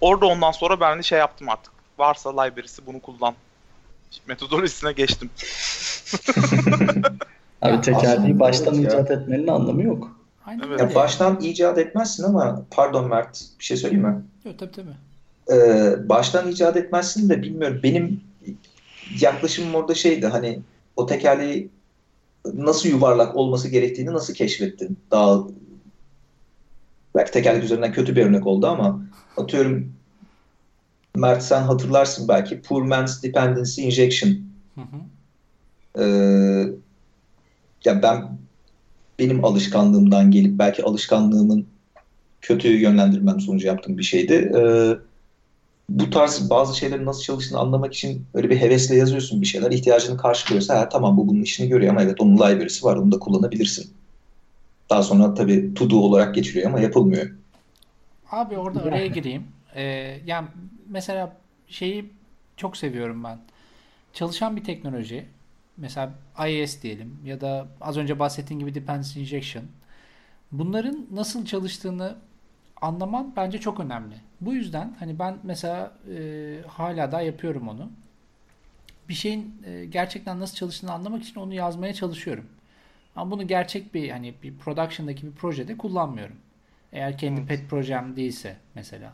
Orada 0.00 0.26
ondan 0.26 0.52
sonra 0.52 0.80
ben 0.80 0.98
de 0.98 1.02
şey 1.02 1.18
yaptım 1.18 1.48
artık. 1.48 1.72
Varsa 1.98 2.42
library'si 2.42 2.86
bunu 2.86 3.00
kullan. 3.00 3.34
Metodolojisine 4.26 4.92
geçtim. 4.92 5.30
Abi 7.62 7.80
tekerleği 7.80 8.40
baştan 8.40 8.74
icat 8.74 9.10
etmenin 9.10 9.46
anlamı 9.46 9.82
yok. 9.82 10.16
Aynen 10.46 10.62
evet. 10.68 10.80
Ya 10.80 10.94
baştan 10.94 11.40
icat 11.40 11.78
etmezsin 11.78 12.24
ama 12.24 12.62
pardon 12.70 13.08
Mert 13.08 13.44
bir 13.58 13.64
şey 13.64 13.76
söyleyeyim 13.76 14.06
mi? 14.06 14.22
Yok 14.44 14.58
tabii 14.58 14.72
tabii. 14.72 14.96
Ee, 15.50 16.08
baştan 16.08 16.50
icat 16.50 16.76
etmezsin 16.76 17.28
de 17.28 17.42
bilmiyorum. 17.42 17.80
Benim 17.82 18.20
yaklaşımım 19.20 19.74
orada 19.74 19.94
şeydi 19.94 20.26
hani 20.26 20.60
o 20.96 21.06
tekerleği 21.06 21.68
nasıl 22.54 22.88
yuvarlak 22.88 23.36
olması 23.36 23.68
gerektiğini 23.68 24.12
nasıl 24.12 24.34
keşfettin? 24.34 24.98
Daha 25.10 25.44
belki 27.14 27.32
tekerlek 27.32 27.64
üzerinden 27.64 27.92
kötü 27.92 28.16
bir 28.16 28.26
örnek 28.26 28.46
oldu 28.46 28.66
ama 28.66 29.00
atıyorum 29.36 29.92
Mert 31.16 31.42
sen 31.42 31.62
hatırlarsın 31.62 32.28
belki 32.28 32.62
Poor 32.62 32.82
Man's 32.82 33.22
Dependency 33.22 33.86
Injection. 33.86 34.30
Hı 34.74 34.80
hı. 34.80 34.96
Ee, 36.02 36.64
ya 37.84 38.02
ben 38.02 38.38
benim 39.18 39.44
alışkanlığımdan 39.44 40.30
gelip 40.30 40.58
belki 40.58 40.84
alışkanlığımın 40.84 41.66
kötü 42.40 42.68
yönlendirmem 42.68 43.40
sonucu 43.40 43.66
yaptığım 43.66 43.98
bir 43.98 44.02
şeydi. 44.02 44.52
Ee, 44.56 44.96
bu 45.88 46.10
tarz 46.10 46.50
bazı 46.50 46.78
şeylerin 46.78 47.06
nasıl 47.06 47.22
çalıştığını 47.22 47.58
anlamak 47.58 47.94
için 47.94 48.26
öyle 48.34 48.50
bir 48.50 48.60
hevesle 48.60 48.96
yazıyorsun 48.96 49.40
bir 49.40 49.46
şeyler. 49.46 49.70
İhtiyacını 49.70 50.16
karşılıyorsa 50.16 50.80
ha, 50.80 50.88
tamam 50.88 51.16
bu 51.16 51.28
bunun 51.28 51.42
işini 51.42 51.68
görüyor 51.68 51.92
ama 51.92 52.02
evet 52.02 52.20
onun 52.20 52.36
library'si 52.36 52.84
var 52.84 52.96
onu 52.96 53.12
da 53.12 53.18
kullanabilirsin. 53.18 53.90
Daha 54.90 55.02
sonra 55.02 55.34
tabii 55.34 55.74
to 55.74 55.90
do 55.90 55.96
olarak 55.96 56.34
geçiriyor 56.34 56.66
ama 56.66 56.80
yapılmıyor. 56.80 57.30
Abi 58.30 58.56
orada 58.56 58.82
araya 58.82 59.06
gireyim. 59.06 59.44
Ee, 59.74 59.82
yani 60.26 60.48
mesela 60.88 61.36
şeyi 61.68 62.10
çok 62.56 62.76
seviyorum 62.76 63.24
ben. 63.24 63.38
Çalışan 64.12 64.56
bir 64.56 64.64
teknoloji 64.64 65.26
mesela 65.78 66.12
IIS 66.48 66.82
diyelim 66.82 67.20
ya 67.24 67.40
da 67.40 67.68
az 67.80 67.96
önce 67.96 68.18
bahsettiğim 68.18 68.60
gibi 68.60 68.74
dependency 68.74 69.20
injection. 69.20 69.64
Bunların 70.52 71.06
nasıl 71.12 71.44
çalıştığını 71.44 72.16
anlaman 72.80 73.32
bence 73.36 73.58
çok 73.58 73.80
önemli. 73.80 74.14
Bu 74.40 74.54
yüzden 74.54 74.96
hani 74.98 75.18
ben 75.18 75.38
mesela 75.42 75.92
e, 76.16 76.58
hala 76.66 77.12
da 77.12 77.20
yapıyorum 77.20 77.68
onu. 77.68 77.90
Bir 79.08 79.14
şeyin 79.14 79.62
e, 79.66 79.84
gerçekten 79.84 80.40
nasıl 80.40 80.56
çalıştığını 80.56 80.92
anlamak 80.92 81.22
için 81.22 81.40
onu 81.40 81.54
yazmaya 81.54 81.94
çalışıyorum. 81.94 82.46
Ama 83.16 83.30
bunu 83.30 83.46
gerçek 83.46 83.94
bir 83.94 84.10
hani 84.10 84.34
bir 84.42 84.58
production'daki 84.58 85.26
bir 85.26 85.32
projede 85.32 85.76
kullanmıyorum. 85.76 86.36
Eğer 86.92 87.18
kendi 87.18 87.40
evet. 87.40 87.48
pet 87.48 87.70
projem 87.70 88.16
değilse 88.16 88.56
mesela. 88.74 89.12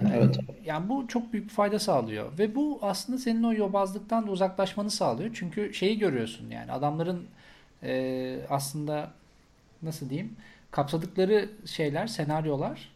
Evet. 0.00 0.38
Yani 0.64 0.88
bu 0.88 1.08
çok 1.08 1.32
büyük 1.32 1.48
bir 1.48 1.52
fayda 1.52 1.78
sağlıyor. 1.78 2.38
Ve 2.38 2.54
bu 2.54 2.78
aslında 2.82 3.18
senin 3.18 3.42
o 3.42 3.52
yobazlıktan 3.52 4.26
da 4.26 4.30
uzaklaşmanı 4.30 4.90
sağlıyor. 4.90 5.30
Çünkü 5.34 5.74
şeyi 5.74 5.98
görüyorsun 5.98 6.50
yani 6.50 6.72
adamların 6.72 7.26
e, 7.82 8.36
aslında 8.48 9.10
nasıl 9.82 10.10
diyeyim 10.10 10.36
kapsadıkları 10.70 11.48
şeyler, 11.66 12.06
senaryolar 12.06 12.88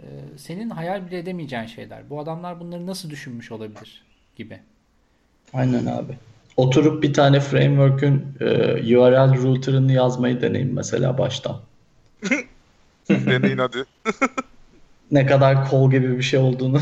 e, 0.00 0.04
senin 0.36 0.70
hayal 0.70 1.06
bile 1.06 1.18
edemeyeceğin 1.18 1.66
şeyler. 1.66 2.10
Bu 2.10 2.20
adamlar 2.20 2.60
bunları 2.60 2.86
nasıl 2.86 3.10
düşünmüş 3.10 3.52
olabilir 3.52 4.04
gibi. 4.36 4.60
Aynen 5.52 5.86
abi. 5.86 6.18
Oturup 6.56 7.02
bir 7.02 7.12
tane 7.12 7.40
framework'ün 7.40 8.24
e, 8.40 8.46
URL 8.96 9.42
router'ını 9.42 9.92
yazmayı 9.92 10.40
deneyin 10.40 10.74
mesela 10.74 11.18
baştan. 11.18 11.60
Deneyin 13.08 13.58
hadi. 13.58 13.84
ne 15.10 15.26
kadar 15.26 15.68
kol 15.70 15.90
gibi 15.90 16.16
bir 16.18 16.22
şey 16.22 16.38
olduğunu 16.38 16.80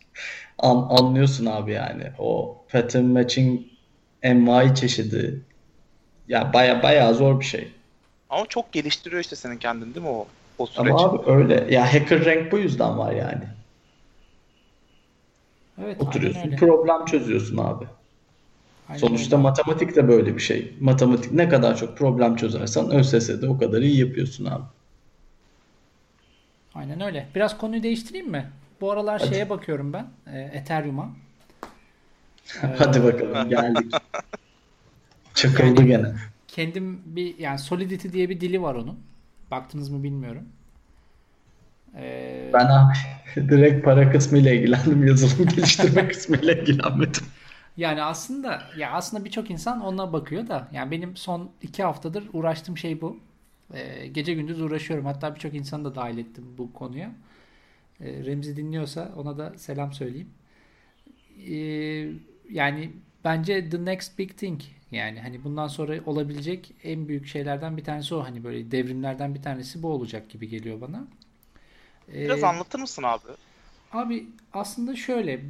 an, 0.58 0.86
anlıyorsun 0.90 1.46
abi 1.46 1.72
yani. 1.72 2.04
O 2.18 2.56
pattern 2.72 3.04
matching 3.04 3.60
MY 4.22 4.74
çeşidi. 4.74 5.42
Ya 6.28 6.52
baya 6.52 6.82
baya 6.82 7.14
zor 7.14 7.40
bir 7.40 7.44
şey. 7.44 7.72
Ama 8.30 8.46
çok 8.46 8.72
geliştiriyor 8.72 9.20
işte 9.20 9.36
senin 9.36 9.56
kendin 9.56 9.94
değil 9.94 10.06
mi 10.06 10.12
o, 10.12 10.26
o 10.58 10.66
süreç? 10.66 10.90
Ama 10.90 11.04
abi 11.04 11.30
öyle. 11.30 11.66
Ya 11.70 11.94
hacker 11.94 12.24
rank 12.24 12.52
bu 12.52 12.58
yüzden 12.58 12.98
var 12.98 13.12
yani. 13.12 13.44
Evet, 15.84 15.96
Oturuyorsun 16.00 16.56
problem 16.56 17.04
çözüyorsun 17.04 17.56
abi. 17.56 17.84
Aynen 18.88 19.00
Sonuçta 19.00 19.36
öyle. 19.36 19.42
matematik 19.42 19.96
de 19.96 20.08
böyle 20.08 20.34
bir 20.34 20.40
şey. 20.40 20.74
Matematik 20.80 21.32
ne 21.32 21.48
kadar 21.48 21.76
çok 21.76 21.98
problem 21.98 22.36
çözersen 22.36 22.90
ÖSS'de 22.90 23.48
o 23.48 23.58
kadar 23.58 23.82
iyi 23.82 24.00
yapıyorsun 24.00 24.44
abi. 24.44 24.64
Aynen 26.78 27.00
öyle. 27.00 27.26
Biraz 27.34 27.58
konuyu 27.58 27.82
değiştireyim 27.82 28.30
mi? 28.30 28.50
Bu 28.80 28.90
aralar 28.92 29.20
Hadi. 29.20 29.30
şeye 29.30 29.50
bakıyorum 29.50 29.92
ben. 29.92 30.06
e, 30.32 30.40
Ethereum'a. 30.40 31.10
Hadi 32.78 33.04
bakalım 33.04 33.48
geldik. 33.50 33.94
Çakıldı 35.34 35.82
gene. 35.82 36.12
Kendim 36.48 37.02
bir 37.06 37.38
yani 37.38 37.58
Solidity 37.58 38.08
diye 38.08 38.28
bir 38.28 38.40
dili 38.40 38.62
var 38.62 38.74
onun. 38.74 39.00
Baktınız 39.50 39.88
mı 39.88 40.02
bilmiyorum. 40.02 40.44
Ee, 41.96 42.50
Ben 42.54 42.66
abi 42.66 42.94
direkt 43.48 43.84
para 43.84 44.12
kısmıyla 44.12 44.52
ilgilendim. 44.52 45.06
Yazılım 45.06 45.48
geliştirme 45.48 46.08
kısmıyla 46.08 46.52
ilgilenmedim. 46.54 47.22
Yani 47.76 48.02
aslında 48.02 48.62
ya 48.76 48.90
aslında 48.92 49.24
birçok 49.24 49.50
insan 49.50 49.80
ona 49.80 50.12
bakıyor 50.12 50.48
da 50.48 50.68
yani 50.72 50.90
benim 50.90 51.16
son 51.16 51.50
iki 51.62 51.82
haftadır 51.82 52.24
uğraştığım 52.32 52.78
şey 52.78 53.00
bu. 53.00 53.16
Ee, 53.74 54.06
gece 54.06 54.34
gündüz 54.34 54.60
uğraşıyorum. 54.60 55.06
Hatta 55.06 55.34
birçok 55.34 55.54
insanı 55.54 55.84
da 55.84 55.94
dahil 55.94 56.18
ettim 56.18 56.44
bu 56.58 56.72
konuya. 56.72 57.12
Ee, 58.00 58.24
Remzi 58.24 58.56
dinliyorsa 58.56 59.12
ona 59.16 59.38
da 59.38 59.58
selam 59.58 59.92
söyleyeyim. 59.92 60.30
Ee, 61.50 61.54
yani 62.50 62.92
bence 63.24 63.70
the 63.70 63.84
next 63.84 64.18
big 64.18 64.36
thing 64.36 64.60
yani 64.90 65.20
hani 65.20 65.44
bundan 65.44 65.68
sonra 65.68 66.00
olabilecek 66.06 66.74
en 66.84 67.08
büyük 67.08 67.26
şeylerden 67.26 67.76
bir 67.76 67.84
tanesi 67.84 68.14
o 68.14 68.24
hani 68.24 68.44
böyle 68.44 68.70
devrimlerden 68.70 69.34
bir 69.34 69.42
tanesi 69.42 69.82
bu 69.82 69.88
olacak 69.88 70.30
gibi 70.30 70.48
geliyor 70.48 70.80
bana. 70.80 71.08
Ee, 72.14 72.24
Biraz 72.24 72.44
anlatır 72.44 72.78
mısın 72.78 73.02
abi? 73.02 73.28
Abi 73.92 74.26
aslında 74.52 74.96
şöyle 74.96 75.40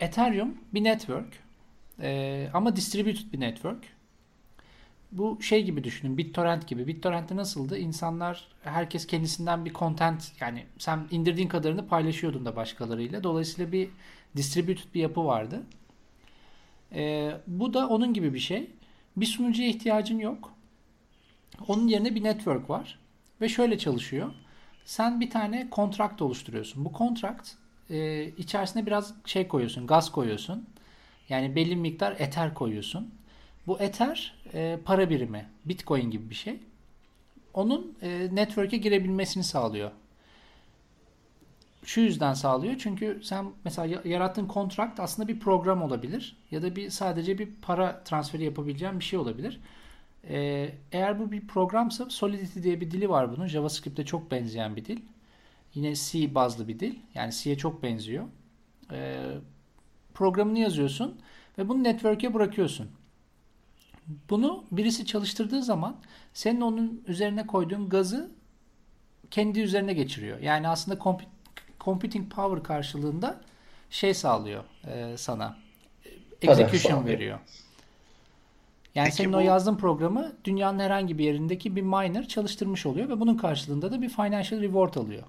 Ethereum 0.00 0.54
bir 0.74 0.84
network 0.84 1.40
Ee, 2.02 2.50
ama 2.54 2.76
distributed 2.76 3.32
bir 3.32 3.40
network. 3.40 3.84
Bu 5.12 5.42
şey 5.42 5.64
gibi 5.64 5.84
düşünün 5.84 6.18
BitTorrent 6.18 6.66
gibi. 6.68 6.86
BitTorrent'te 6.86 7.36
nasıldı? 7.36 7.78
İnsanlar 7.78 8.48
herkes 8.62 9.06
kendisinden 9.06 9.64
bir 9.64 9.74
content 9.74 10.32
yani 10.40 10.66
sen 10.78 11.08
indirdiğin 11.10 11.48
kadarını 11.48 11.88
paylaşıyordun 11.88 12.44
da 12.46 12.56
başkalarıyla. 12.56 13.24
Dolayısıyla 13.24 13.72
bir 13.72 13.88
distributed 14.36 14.94
bir 14.94 15.00
yapı 15.00 15.24
vardı. 15.24 15.62
Ee, 16.92 17.32
bu 17.46 17.74
da 17.74 17.88
onun 17.88 18.14
gibi 18.14 18.34
bir 18.34 18.38
şey. 18.38 18.70
Bir 19.16 19.26
sunucuya 19.26 19.68
ihtiyacın 19.68 20.18
yok. 20.18 20.52
Onun 21.68 21.88
yerine 21.88 22.14
bir 22.14 22.24
network 22.24 22.70
var. 22.70 22.98
Ve 23.40 23.48
şöyle 23.48 23.78
çalışıyor. 23.78 24.32
Sen 24.84 25.20
bir 25.20 25.30
tane 25.30 25.70
kontrakt 25.70 26.22
oluşturuyorsun. 26.22 26.84
Bu 26.84 26.92
kontrakt 26.92 27.50
e, 27.90 28.24
içerisine 28.24 28.86
biraz 28.86 29.14
şey 29.24 29.48
koyuyorsun, 29.48 29.86
gaz 29.86 30.12
koyuyorsun. 30.12 30.68
Yani 31.28 31.56
belli 31.56 31.70
bir 31.70 31.76
miktar 31.76 32.16
ether 32.18 32.54
koyuyorsun. 32.54 33.14
Bu 33.70 33.78
ether 33.80 34.34
e, 34.54 34.78
para 34.84 35.10
birimi, 35.10 35.48
bitcoin 35.64 36.10
gibi 36.10 36.30
bir 36.30 36.34
şey. 36.34 36.60
Onun 37.54 37.96
e, 38.02 38.28
network'e 38.32 38.76
girebilmesini 38.76 39.44
sağlıyor. 39.44 39.90
Şu 41.84 42.00
yüzden 42.00 42.34
sağlıyor. 42.34 42.74
Çünkü 42.78 43.20
sen 43.22 43.46
mesela 43.64 43.86
ya- 43.86 44.02
yarattığın 44.04 44.46
kontrakt 44.46 45.00
aslında 45.00 45.28
bir 45.28 45.40
program 45.40 45.82
olabilir. 45.82 46.36
Ya 46.50 46.62
da 46.62 46.76
bir 46.76 46.90
sadece 46.90 47.38
bir 47.38 47.48
para 47.62 48.04
transferi 48.04 48.44
yapabileceğin 48.44 49.00
bir 49.00 49.04
şey 49.04 49.18
olabilir. 49.18 49.60
Ee, 50.28 50.70
eğer 50.92 51.18
bu 51.18 51.32
bir 51.32 51.46
programsa 51.46 52.10
Solidity 52.10 52.62
diye 52.62 52.80
bir 52.80 52.90
dili 52.90 53.08
var 53.08 53.36
bunun. 53.36 53.46
JavaScript'e 53.46 54.04
çok 54.04 54.30
benzeyen 54.30 54.76
bir 54.76 54.84
dil. 54.84 55.00
Yine 55.74 55.94
C 55.94 56.34
bazlı 56.34 56.68
bir 56.68 56.80
dil. 56.80 56.94
Yani 57.14 57.32
C'ye 57.32 57.58
çok 57.58 57.82
benziyor. 57.82 58.24
Ee, 58.92 59.26
programını 60.14 60.58
yazıyorsun 60.58 61.20
ve 61.58 61.68
bunu 61.68 61.84
network'e 61.84 62.34
bırakıyorsun. 62.34 62.99
Bunu 64.30 64.64
birisi 64.72 65.06
çalıştırdığı 65.06 65.62
zaman 65.62 65.96
senin 66.34 66.60
onun 66.60 67.02
üzerine 67.06 67.46
koyduğun 67.46 67.88
gazı 67.88 68.30
kendi 69.30 69.60
üzerine 69.60 69.92
geçiriyor. 69.92 70.38
Yani 70.40 70.68
aslında 70.68 70.98
compu- 70.98 71.24
computing 71.80 72.32
power 72.32 72.62
karşılığında 72.62 73.40
şey 73.90 74.14
sağlıyor 74.14 74.64
e, 74.86 75.16
sana. 75.16 75.56
Para 76.42 76.52
Execution 76.52 77.06
veriyor. 77.06 77.38
Yani 78.94 79.04
Peki 79.04 79.16
senin 79.16 79.32
bu- 79.32 79.36
o 79.36 79.40
yazdığın 79.40 79.76
programı 79.76 80.32
dünyanın 80.44 80.78
herhangi 80.78 81.18
bir 81.18 81.24
yerindeki 81.24 81.76
bir 81.76 81.82
miner 81.82 82.28
çalıştırmış 82.28 82.86
oluyor 82.86 83.08
ve 83.08 83.20
bunun 83.20 83.36
karşılığında 83.36 83.92
da 83.92 84.02
bir 84.02 84.08
financial 84.08 84.60
reward 84.60 84.94
alıyor. 84.94 85.22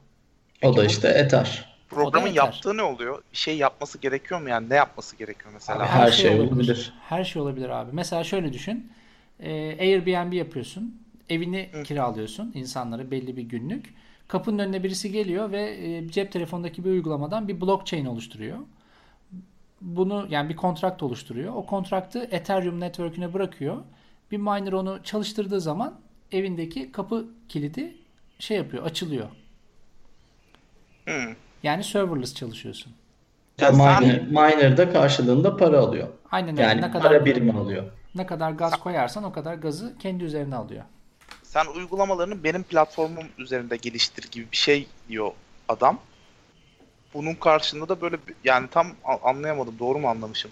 O 0.64 0.78
da 0.78 0.86
işte 0.86 1.08
Ether. 1.08 1.71
Programın 1.92 2.28
yaptığı 2.28 2.78
ne 2.78 2.84
oluyor? 2.84 3.24
Bir 3.32 3.38
şey 3.38 3.58
yapması 3.58 3.98
gerekiyor 3.98 4.42
mu 4.42 4.50
yani? 4.50 4.70
Ne 4.70 4.76
yapması 4.76 5.16
gerekiyor 5.16 5.50
mesela? 5.54 5.80
Abi 5.80 5.86
her 5.86 6.12
şey 6.12 6.40
olabilir. 6.40 6.94
Her 7.10 7.24
şey 7.24 7.42
olabilir 7.42 7.70
abi. 7.70 7.90
Mesela 7.94 8.24
şöyle 8.24 8.54
düşün. 8.54 8.92
Ee, 9.40 9.78
Airbnb 9.80 10.34
yapıyorsun. 10.34 11.02
Evini 11.30 11.70
kiralıyorsun 11.84 12.52
insanlara 12.56 13.12
belli 13.12 13.38
bir 13.38 13.44
günlük. 13.44 13.94
Kapının 14.28 14.60
önüne 14.60 14.84
birisi 14.84 15.12
geliyor 15.12 15.52
ve 15.52 15.62
e, 15.62 16.08
cep 16.10 16.32
telefonundaki 16.32 16.86
bir 16.86 16.90
uygulamadan 16.90 17.48
bir 17.48 17.62
blockchain 17.62 18.06
oluşturuyor. 18.06 18.58
Bunu 19.82 20.28
yani 20.30 20.50
bir 20.50 20.56
kontrakt 20.56 21.04
oluşturuyor. 21.04 21.54
O 21.56 21.66
kontraktı 21.66 22.28
Ethereum 22.32 22.80
network'üne 22.80 23.34
bırakıyor. 23.34 23.78
Bir 24.32 24.38
miner 24.38 24.74
onu 24.74 25.00
çalıştırdığı 25.04 25.62
zaman 25.62 26.00
evindeki 26.32 26.92
kapı 26.92 27.26
kilidi 27.50 27.96
şey 28.40 28.58
yapıyor, 28.58 28.84
açılıyor. 28.84 29.28
Hmm. 31.06 31.36
Yani 31.64 31.84
serverless 31.84 32.36
çalışıyorsun. 32.36 32.94
Ya 33.58 33.72
Miner, 33.72 34.28
miner 34.28 34.78
de 34.78 34.94
karşılığında 34.94 35.58
para 35.58 35.80
alıyor. 35.80 36.08
Aynen 36.32 36.50
öyle. 36.50 36.62
Yani 36.62 36.82
ne 36.82 36.92
kadar 36.92 37.02
para 37.02 37.26
birimi 37.26 37.52
alıyor. 37.52 37.84
ne 38.16 38.26
kadar 38.26 38.52
gaz 38.52 38.80
koyarsan 38.80 39.24
o 39.24 39.32
kadar 39.32 39.54
gazı 39.54 39.98
kendi 40.00 40.24
üzerine 40.24 40.56
alıyor. 40.56 40.84
Sen 41.44 41.66
uygulamalarını 41.66 42.44
benim 42.44 42.64
platformum 42.64 43.24
üzerinde 43.38 43.76
geliştir 43.78 44.32
gibi 44.32 44.48
bir 44.52 44.58
şey 44.58 44.88
diyor 45.10 45.32
adam. 45.70 46.00
Bunun 47.14 47.36
karşılığında 47.36 47.90
da 47.90 48.02
böyle 48.02 48.16
bir- 48.28 48.36
yani 48.44 48.68
tam 48.72 48.88
anlayamadım. 49.24 49.80
Doğru 49.80 50.00
mu 50.00 50.08
anlamışım? 50.08 50.52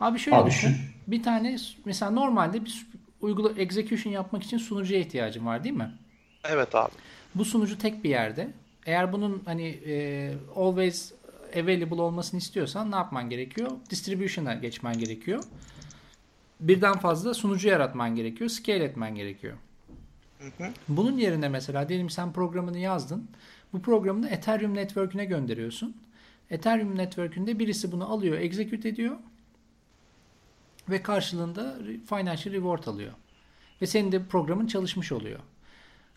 Abi 0.00 0.18
şöyle 0.18 0.36
Abi 0.36 0.50
düşün. 0.50 0.76
Bir 1.06 1.22
tane 1.22 1.56
mesela 1.84 2.10
normalde 2.10 2.64
bir 2.64 2.86
uygula 3.20 3.52
execution 3.60 4.12
yapmak 4.12 4.42
için 4.42 4.58
sunucuya 4.58 5.00
ihtiyacın 5.00 5.46
var 5.46 5.64
değil 5.64 5.74
mi? 5.74 5.92
Evet 6.44 6.74
abi. 6.74 6.92
Bu 7.34 7.44
sunucu 7.44 7.78
tek 7.78 8.04
bir 8.04 8.10
yerde. 8.10 8.48
Eğer 8.86 9.12
bunun 9.12 9.42
hani 9.44 9.66
e, 9.66 10.32
always 10.56 11.12
available 11.52 12.02
olmasını 12.02 12.38
istiyorsan 12.38 12.90
ne 12.90 12.96
yapman 12.96 13.30
gerekiyor? 13.30 13.70
Distribution'a 13.90 14.54
geçmen 14.54 14.98
gerekiyor. 14.98 15.44
Birden 16.60 16.98
fazla 16.98 17.34
sunucu 17.34 17.68
yaratman 17.68 18.14
gerekiyor. 18.16 18.50
Scale 18.50 18.84
etmen 18.84 19.14
gerekiyor. 19.14 19.56
Hı 20.38 20.46
hı. 20.64 20.70
Bunun 20.88 21.18
yerine 21.18 21.48
mesela 21.48 21.88
diyelim 21.88 22.10
sen 22.10 22.32
programını 22.32 22.78
yazdın. 22.78 23.28
Bu 23.72 23.82
programını 23.82 24.28
Ethereum 24.28 24.74
Network'üne 24.74 25.24
gönderiyorsun. 25.24 25.96
Ethereum 26.50 26.98
Network'ünde 26.98 27.58
birisi 27.58 27.92
bunu 27.92 28.12
alıyor, 28.12 28.38
execute 28.38 28.88
ediyor 28.88 29.16
ve 30.88 31.02
karşılığında 31.02 31.78
financial 32.08 32.54
reward 32.54 32.86
alıyor. 32.86 33.12
Ve 33.82 33.86
senin 33.86 34.12
de 34.12 34.24
programın 34.24 34.66
çalışmış 34.66 35.12
oluyor. 35.12 35.40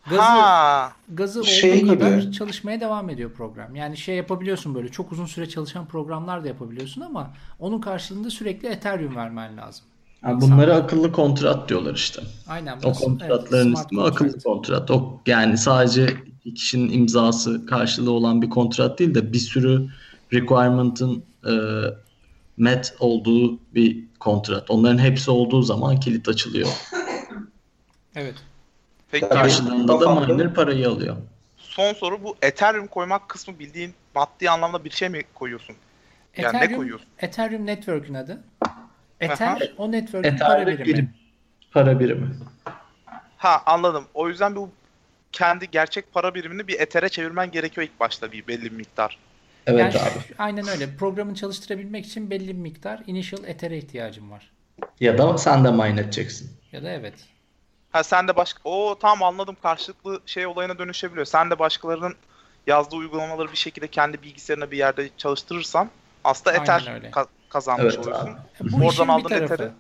Gazı, 0.05 0.21
Ha, 0.21 0.93
gazı 1.13 1.45
Şey 1.45 1.83
olduğu 1.83 1.87
kadar 1.87 2.19
gibi. 2.19 2.31
çalışmaya 2.31 2.81
devam 2.81 3.09
ediyor 3.09 3.31
program. 3.31 3.75
Yani 3.75 3.97
şey 3.97 4.15
yapabiliyorsun 4.15 4.75
böyle 4.75 4.89
çok 4.89 5.11
uzun 5.11 5.25
süre 5.25 5.49
çalışan 5.49 5.85
programlar 5.85 6.43
da 6.43 6.47
yapabiliyorsun 6.47 7.01
ama 7.01 7.33
onun 7.59 7.81
karşılığında 7.81 8.29
sürekli 8.29 8.67
Ethereum 8.67 9.15
vermen 9.15 9.57
lazım. 9.57 9.85
Yani 10.23 10.41
bunlara 10.41 10.75
akıllı 10.75 11.11
kontrat 11.11 11.69
diyorlar 11.69 11.95
işte. 11.95 12.21
Aynen. 12.47 12.77
O 12.83 12.93
kontratların 12.93 13.67
evet, 13.67 13.77
ismi 13.77 14.01
akıllı 14.01 14.29
contract. 14.29 14.43
kontrat. 14.43 14.91
O 14.91 15.21
yani 15.25 15.57
sadece 15.57 16.13
iki 16.45 16.53
kişinin 16.53 16.91
imzası 16.93 17.65
karşılığı 17.65 18.11
olan 18.11 18.41
bir 18.41 18.49
kontrat 18.49 18.99
değil 18.99 19.15
de 19.15 19.33
bir 19.33 19.39
sürü 19.39 19.87
requirement'ın 20.33 21.23
e, 21.45 21.53
met 22.57 22.95
olduğu 22.99 23.59
bir 23.75 24.05
kontrat. 24.19 24.69
Onların 24.71 24.97
hepsi 24.97 25.31
olduğu 25.31 25.61
zaman 25.61 25.99
kilit 25.99 26.29
açılıyor. 26.29 26.67
Evet. 28.15 28.35
Peki. 29.11 29.29
Karşılığında 29.29 29.99
da 30.01 30.15
miner 30.15 30.53
parayı 30.53 30.89
alıyor. 30.89 31.15
son 31.57 31.93
soru 31.93 32.23
bu 32.23 32.35
Ethereum 32.41 32.87
koymak 32.87 33.29
kısmı 33.29 33.59
bildiğin 33.59 33.93
maddi 34.15 34.49
anlamda 34.49 34.83
bir 34.85 34.89
şey 34.89 35.09
mi 35.09 35.21
koyuyorsun? 35.33 35.75
Yani 36.37 36.59
ne 36.59 36.75
koyuyorsun? 36.75 37.07
Ethereum 37.19 37.65
Network'ün 37.65 38.13
adı. 38.13 38.43
Ether 39.19 39.73
o 39.77 39.91
network'ün 39.91 40.37
para 40.37 40.67
birimi. 40.67 40.85
birim. 40.85 41.09
Para 41.71 41.99
birimi. 41.99 42.27
Ha 43.37 43.61
anladım. 43.65 44.05
O 44.13 44.29
yüzden 44.29 44.55
bu 44.55 44.69
kendi 45.31 45.71
gerçek 45.71 46.13
para 46.13 46.35
birimini 46.35 46.67
bir 46.67 46.79
Ether'e 46.79 47.09
çevirmen 47.09 47.51
gerekiyor 47.51 47.87
ilk 47.87 47.99
başta 47.99 48.31
bir 48.31 48.47
belli 48.47 48.63
bir 48.63 48.71
miktar. 48.71 49.17
Evet 49.67 49.79
Yani 49.79 50.03
abi. 50.03 50.19
aynen 50.37 50.67
öyle. 50.67 50.95
Programı 50.95 51.35
çalıştırabilmek 51.35 52.05
için 52.05 52.29
belli 52.29 52.47
bir 52.47 52.53
miktar 52.61 53.01
initial 53.07 53.43
Ether'e 53.43 53.77
ihtiyacım 53.77 54.31
var. 54.31 54.51
Ya 54.99 55.17
da 55.17 55.37
sen 55.37 55.65
de 55.65 55.71
mine 55.71 56.01
edeceksin. 56.01 56.51
Ya 56.71 56.83
da 56.83 56.89
evet. 56.89 57.13
Ha 57.91 58.03
sen 58.03 58.27
de 58.27 58.35
başka... 58.35 58.59
Oo 58.63 58.95
tamam 58.99 59.23
anladım 59.23 59.57
karşılıklı 59.61 60.21
şey 60.25 60.47
olayına 60.47 60.77
dönüşebiliyor. 60.79 61.25
Sen 61.25 61.49
de 61.51 61.59
başkalarının 61.59 62.15
yazdığı 62.67 62.95
uygulamaları 62.95 63.51
bir 63.51 63.57
şekilde 63.57 63.87
kendi 63.87 64.21
bilgisayarına 64.21 64.71
bir 64.71 64.77
yerde 64.77 65.09
çalıştırırsan 65.17 65.89
aslında 66.23 66.51
Aynen 66.59 66.63
Ether 66.63 67.11
ka- 67.11 67.27
kazanmış 67.49 67.83
Evet 67.85 67.99
oluyorsun. 67.99 68.27
abi. 68.29 68.71
Bu 68.71 68.83
Oradan 68.83 68.89
işin 68.89 69.07
bir 69.07 69.11
aldığın 69.11 69.29
tarafı. 69.29 69.53
Ether'i- 69.53 69.71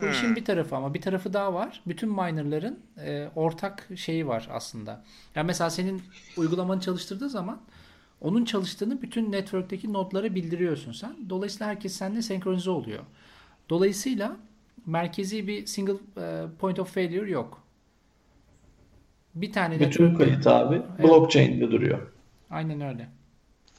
Bu 0.00 0.04
Hmm. 0.04 0.10
işin 0.12 0.36
bir 0.36 0.44
tarafı 0.44 0.76
ama 0.76 0.94
bir 0.94 1.00
tarafı 1.00 1.32
daha 1.32 1.54
var. 1.54 1.80
Bütün 1.86 2.08
minerların 2.08 2.80
e, 3.04 3.28
ortak 3.36 3.88
şeyi 3.96 4.26
var 4.28 4.48
aslında. 4.52 5.04
Yani 5.34 5.46
mesela 5.46 5.70
senin 5.70 6.02
uygulamanı 6.36 6.80
çalıştırdığı 6.80 7.28
zaman 7.28 7.60
onun 8.20 8.44
çalıştığını 8.44 9.02
bütün 9.02 9.32
network'teki 9.32 9.92
nodlara 9.92 10.34
bildiriyorsun 10.34 10.92
sen. 10.92 11.16
Dolayısıyla 11.30 11.66
herkes 11.66 11.92
seninle 11.96 12.22
senkronize 12.22 12.70
oluyor. 12.70 13.04
Dolayısıyla 13.70 14.36
merkezi 14.86 15.46
bir 15.46 15.66
single 15.66 15.92
e, 16.20 16.44
point 16.58 16.78
of 16.78 16.94
failure 16.94 17.30
yok. 17.30 17.62
Bir 19.34 19.52
tane 19.52 19.80
Bütün 19.80 20.04
network'te- 20.04 20.18
kayıt 20.24 20.46
abi 20.46 20.82
blockchain'de 21.02 21.70
duruyor. 21.70 21.98
Aynen 22.50 22.80
öyle. 22.80 23.08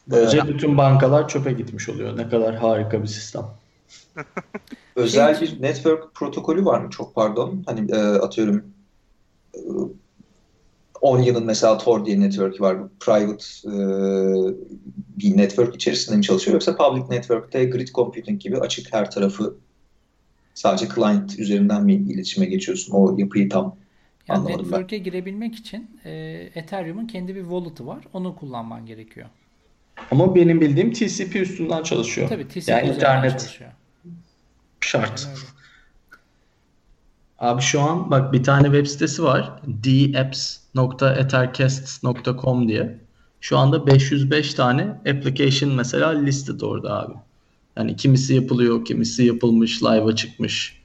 Böylece 0.07 0.47
bütün 0.47 0.77
bankalar 0.77 1.27
çöpe 1.27 1.51
gitmiş 1.51 1.89
oluyor. 1.89 2.17
Ne 2.17 2.29
kadar 2.29 2.55
harika 2.55 3.01
bir 3.01 3.07
sistem. 3.07 3.45
Özel 4.95 5.41
bir 5.41 5.61
network 5.61 6.15
protokolü 6.15 6.65
var 6.65 6.81
mı? 6.81 6.89
Çok 6.89 7.15
pardon. 7.15 7.63
Hani 7.65 7.91
e, 7.91 7.95
atıyorum 7.97 8.63
e, 9.55 9.59
Onion'ın 11.01 11.45
mesela 11.45 11.77
Tor 11.77 12.05
diye 12.05 12.19
network'ü 12.19 12.59
var. 12.63 12.79
Bu 12.83 12.89
Private 12.99 13.45
e, 13.65 13.73
bir 15.19 15.37
network 15.37 15.75
içerisinde 15.75 16.17
mi 16.17 16.23
çalışıyor 16.23 16.53
yoksa 16.53 16.75
public 16.77 17.17
network'te 17.17 17.65
grid 17.65 17.87
computing 17.87 18.41
gibi 18.41 18.57
açık 18.59 18.93
her 18.93 19.11
tarafı 19.11 19.55
sadece 20.53 20.87
client 20.95 21.39
üzerinden 21.39 21.83
mi 21.83 21.93
iletişime 21.93 22.45
geçiyorsun? 22.45 22.93
O 22.93 23.17
yapıyı 23.17 23.49
tam 23.49 23.75
Yani 24.27 24.37
Anlamadım 24.39 24.59
ben. 24.59 24.65
network'e 24.71 24.97
girebilmek 24.97 25.55
için 25.55 25.89
e, 26.05 26.11
Ethereum'un 26.55 27.07
kendi 27.07 27.35
bir 27.35 27.41
wallet'ı 27.41 27.87
var. 27.87 28.03
Onu 28.13 28.35
kullanman 28.35 28.85
gerekiyor. 28.85 29.27
Ama 30.11 30.35
benim 30.35 30.61
bildiğim 30.61 30.93
TCP 30.93 31.35
üstünden 31.35 31.83
çalışıyor. 31.83 32.29
Tabii 32.29 32.47
TCP 32.47 32.67
yani 32.69 32.81
üzerinden 32.81 32.95
internet 32.95 33.31
çalışıyor. 33.31 33.71
şart. 34.81 35.29
Abi 37.39 37.61
şu 37.61 37.81
an 37.81 38.11
bak 38.11 38.33
bir 38.33 38.43
tane 38.43 38.63
web 38.65 38.85
sitesi 38.85 39.23
var. 39.23 39.61
dapps.ethercasts.com 39.67 42.67
diye. 42.67 42.99
Şu 43.41 43.57
anda 43.57 43.87
505 43.87 44.53
tane 44.53 44.81
application 44.83 45.73
mesela 45.73 46.09
listed 46.09 46.61
orada 46.61 46.99
abi. 47.03 47.13
Yani 47.77 47.95
kimisi 47.95 48.35
yapılıyor, 48.35 48.85
kimisi 48.85 49.23
yapılmış, 49.23 49.83
live'a 49.83 50.15
çıkmış. 50.15 50.81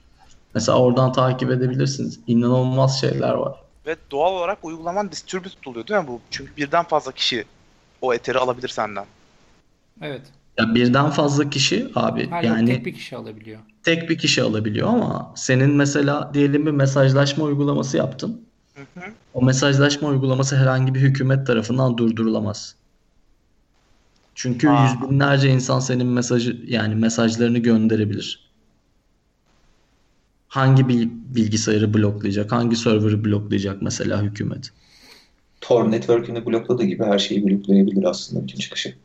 Mesela 0.53 0.77
oradan 0.77 1.11
takip 1.11 1.51
edebilirsiniz. 1.51 2.19
İnanılmaz 2.27 3.01
şeyler 3.01 3.33
var. 3.33 3.55
Ve 3.85 3.95
doğal 4.11 4.33
olarak 4.33 4.65
uygulaman 4.65 5.11
distributed 5.11 5.65
oluyor 5.65 5.87
değil 5.87 6.01
mi 6.01 6.07
bu? 6.07 6.21
Çünkü 6.31 6.57
birden 6.57 6.83
fazla 6.83 7.11
kişi 7.11 7.45
o 8.01 8.13
Ether'i 8.13 8.37
alabilir 8.37 8.67
senden. 8.67 9.05
Evet. 10.01 10.21
Ya 10.57 10.75
birden 10.75 11.09
fazla 11.09 11.49
kişi 11.49 11.91
abi 11.95 12.23
yok 12.23 12.43
yani 12.43 12.69
tek 12.69 12.85
bir 12.85 12.93
kişi 12.93 13.15
alabiliyor. 13.15 13.59
tek 13.83 14.09
bir 14.09 14.17
kişi 14.17 14.43
alabiliyor 14.43 14.87
ama 14.87 15.33
senin 15.35 15.69
mesela 15.69 16.31
diyelim 16.33 16.65
bir 16.65 16.71
mesajlaşma 16.71 17.43
uygulaması 17.45 17.97
yaptın. 17.97 18.41
Hı 18.75 18.81
hı. 18.81 19.05
O 19.33 19.45
mesajlaşma 19.45 20.09
uygulaması 20.09 20.55
herhangi 20.55 20.95
bir 20.95 20.99
hükümet 20.99 21.47
tarafından 21.47 21.97
durdurulamaz. 21.97 22.75
Çünkü 24.37 24.69
Aa. 24.69 24.83
yüz 24.83 25.01
binlerce 25.01 25.49
insan 25.49 25.79
senin 25.79 26.07
mesajı 26.07 26.61
yani 26.67 26.95
mesajlarını 26.95 27.57
gönderebilir. 27.57 28.49
Hangi 30.47 30.87
bil- 30.87 31.09
bilgisayarı 31.35 31.93
bloklayacak, 31.93 32.51
hangi 32.51 32.75
server'ı 32.75 33.25
bloklayacak 33.25 33.81
mesela 33.81 34.21
hükümet? 34.21 34.71
Tor 35.61 35.91
network'ünü 35.91 36.45
blokladığı 36.45 36.83
gibi 36.83 37.03
her 37.03 37.19
şeyi 37.19 37.47
bloklayabilir 37.47 38.03
aslında 38.03 38.43
bütün 38.43 38.59
çıkışı. 38.59 38.95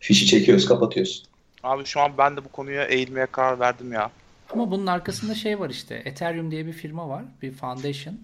Fişi 0.00 0.26
çekiyoruz, 0.26 0.66
kapatıyoruz. 0.66 1.24
Abi 1.62 1.84
şu 1.84 2.00
an 2.00 2.12
ben 2.18 2.36
de 2.36 2.44
bu 2.44 2.48
konuya 2.48 2.84
eğilmeye 2.84 3.26
karar 3.26 3.60
verdim 3.60 3.92
ya. 3.92 4.10
Ama 4.50 4.70
bunun 4.70 4.86
arkasında 4.86 5.34
şey 5.34 5.60
var 5.60 5.70
işte. 5.70 6.02
Ethereum 6.04 6.50
diye 6.50 6.66
bir 6.66 6.72
firma 6.72 7.08
var. 7.08 7.24
Bir 7.42 7.52
foundation. 7.52 8.18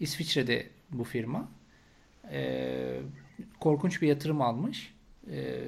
İsviçre'de 0.00 0.66
bu 0.90 1.04
firma. 1.04 1.48
Ee, 2.32 3.00
korkunç 3.60 4.02
bir 4.02 4.08
yatırım 4.08 4.42
almış. 4.42 4.92
Ee, 5.32 5.60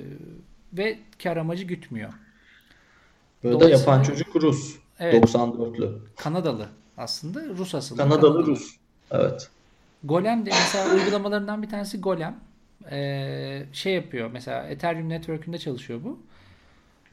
ve 0.73 0.99
kar 1.23 1.37
amacı 1.37 1.65
gütmüyor. 1.65 2.13
Böyle 3.45 3.61
de 3.61 3.65
yapan 3.65 4.03
çocuk 4.03 4.37
Rus. 4.37 4.77
Evet. 5.01 5.25
94'lü. 5.25 5.99
Kanadalı 6.17 6.69
aslında. 6.97 7.49
Rus 7.49 7.75
asıllı. 7.75 7.99
Kanadalı 7.99 8.47
Rus. 8.47 8.77
Evet. 9.11 9.51
Golem 10.05 10.47
de 10.47 10.51
mesela 10.51 10.95
uygulamalarından 10.95 11.63
bir 11.63 11.69
tanesi 11.69 12.01
Golem. 12.01 12.37
Ee, 12.91 13.67
şey 13.73 13.95
yapıyor 13.95 14.31
mesela 14.33 14.63
Ethereum 14.63 15.09
Network'ünde 15.09 15.59
çalışıyor 15.59 16.01
bu. 16.05 16.19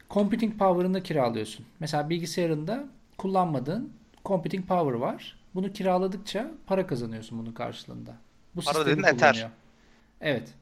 Computing 0.10 0.60
power'ını 0.60 1.04
kiralıyorsun. 1.04 1.66
Mesela 1.80 2.10
bilgisayarında 2.10 2.88
kullanmadığın 3.18 3.94
computing 4.26 4.68
power 4.68 4.94
var. 4.94 5.40
Bunu 5.56 5.74
kiraladıkça 5.74 6.52
para 6.66 6.88
kazanıyorsun 6.88 7.40
bunun 7.40 7.52
karşılığında. 7.52 8.16
Bu 8.56 8.62
Para 8.62 8.86
dedin, 8.86 9.04
Ether. 9.04 9.50
Evet. 10.22 10.54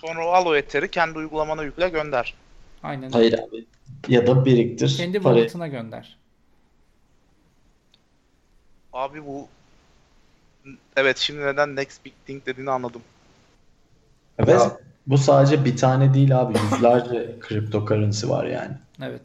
Sonra 0.00 0.26
o 0.26 0.30
al 0.30 0.46
o 0.46 0.56
Ether'i 0.56 0.90
kendi 0.90 1.18
uygulamana 1.18 1.62
yükle 1.62 1.88
gönder. 1.88 2.34
Aynen. 2.82 3.10
Hayır 3.10 3.32
abi. 3.32 3.64
Ya 4.08 4.26
da 4.26 4.44
biriktir. 4.44 4.96
Kendi 4.96 5.20
parayı. 5.20 5.48
wallet'ına 5.48 5.68
gönder. 5.68 6.18
Abi 8.92 9.26
bu 9.26 9.48
Evet 10.96 11.18
şimdi 11.18 11.40
neden 11.40 11.76
next 11.76 12.04
big 12.04 12.12
thing 12.26 12.46
dediğini 12.46 12.70
anladım. 12.70 13.02
Evet. 14.38 14.60
Ya. 14.60 14.76
Bu 15.06 15.18
sadece 15.18 15.64
bir 15.64 15.76
tane 15.76 16.14
değil 16.14 16.40
abi. 16.40 16.58
Yüzlerce 16.72 17.36
cryptocurrency 17.48 18.28
var 18.28 18.44
yani. 18.44 18.72
Evet. 19.02 19.22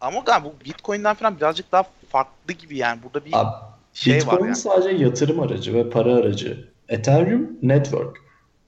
Ama 0.00 0.20
galiba 0.20 0.48
bu 0.48 0.64
Bitcoin'den 0.64 1.14
falan 1.14 1.36
birazcık 1.36 1.72
daha 1.72 1.84
farklı 2.08 2.54
gibi 2.54 2.76
yani. 2.76 3.02
Burada 3.02 3.24
bir 3.24 3.30
Abi 3.32 3.50
şey 3.94 4.16
Bitcoin 4.16 4.40
var 4.40 4.46
yani. 4.46 4.56
sadece 4.56 5.04
yatırım 5.04 5.40
aracı 5.40 5.74
ve 5.74 5.90
para 5.90 6.14
aracı. 6.14 6.68
Ethereum 6.88 7.58
network. 7.62 8.22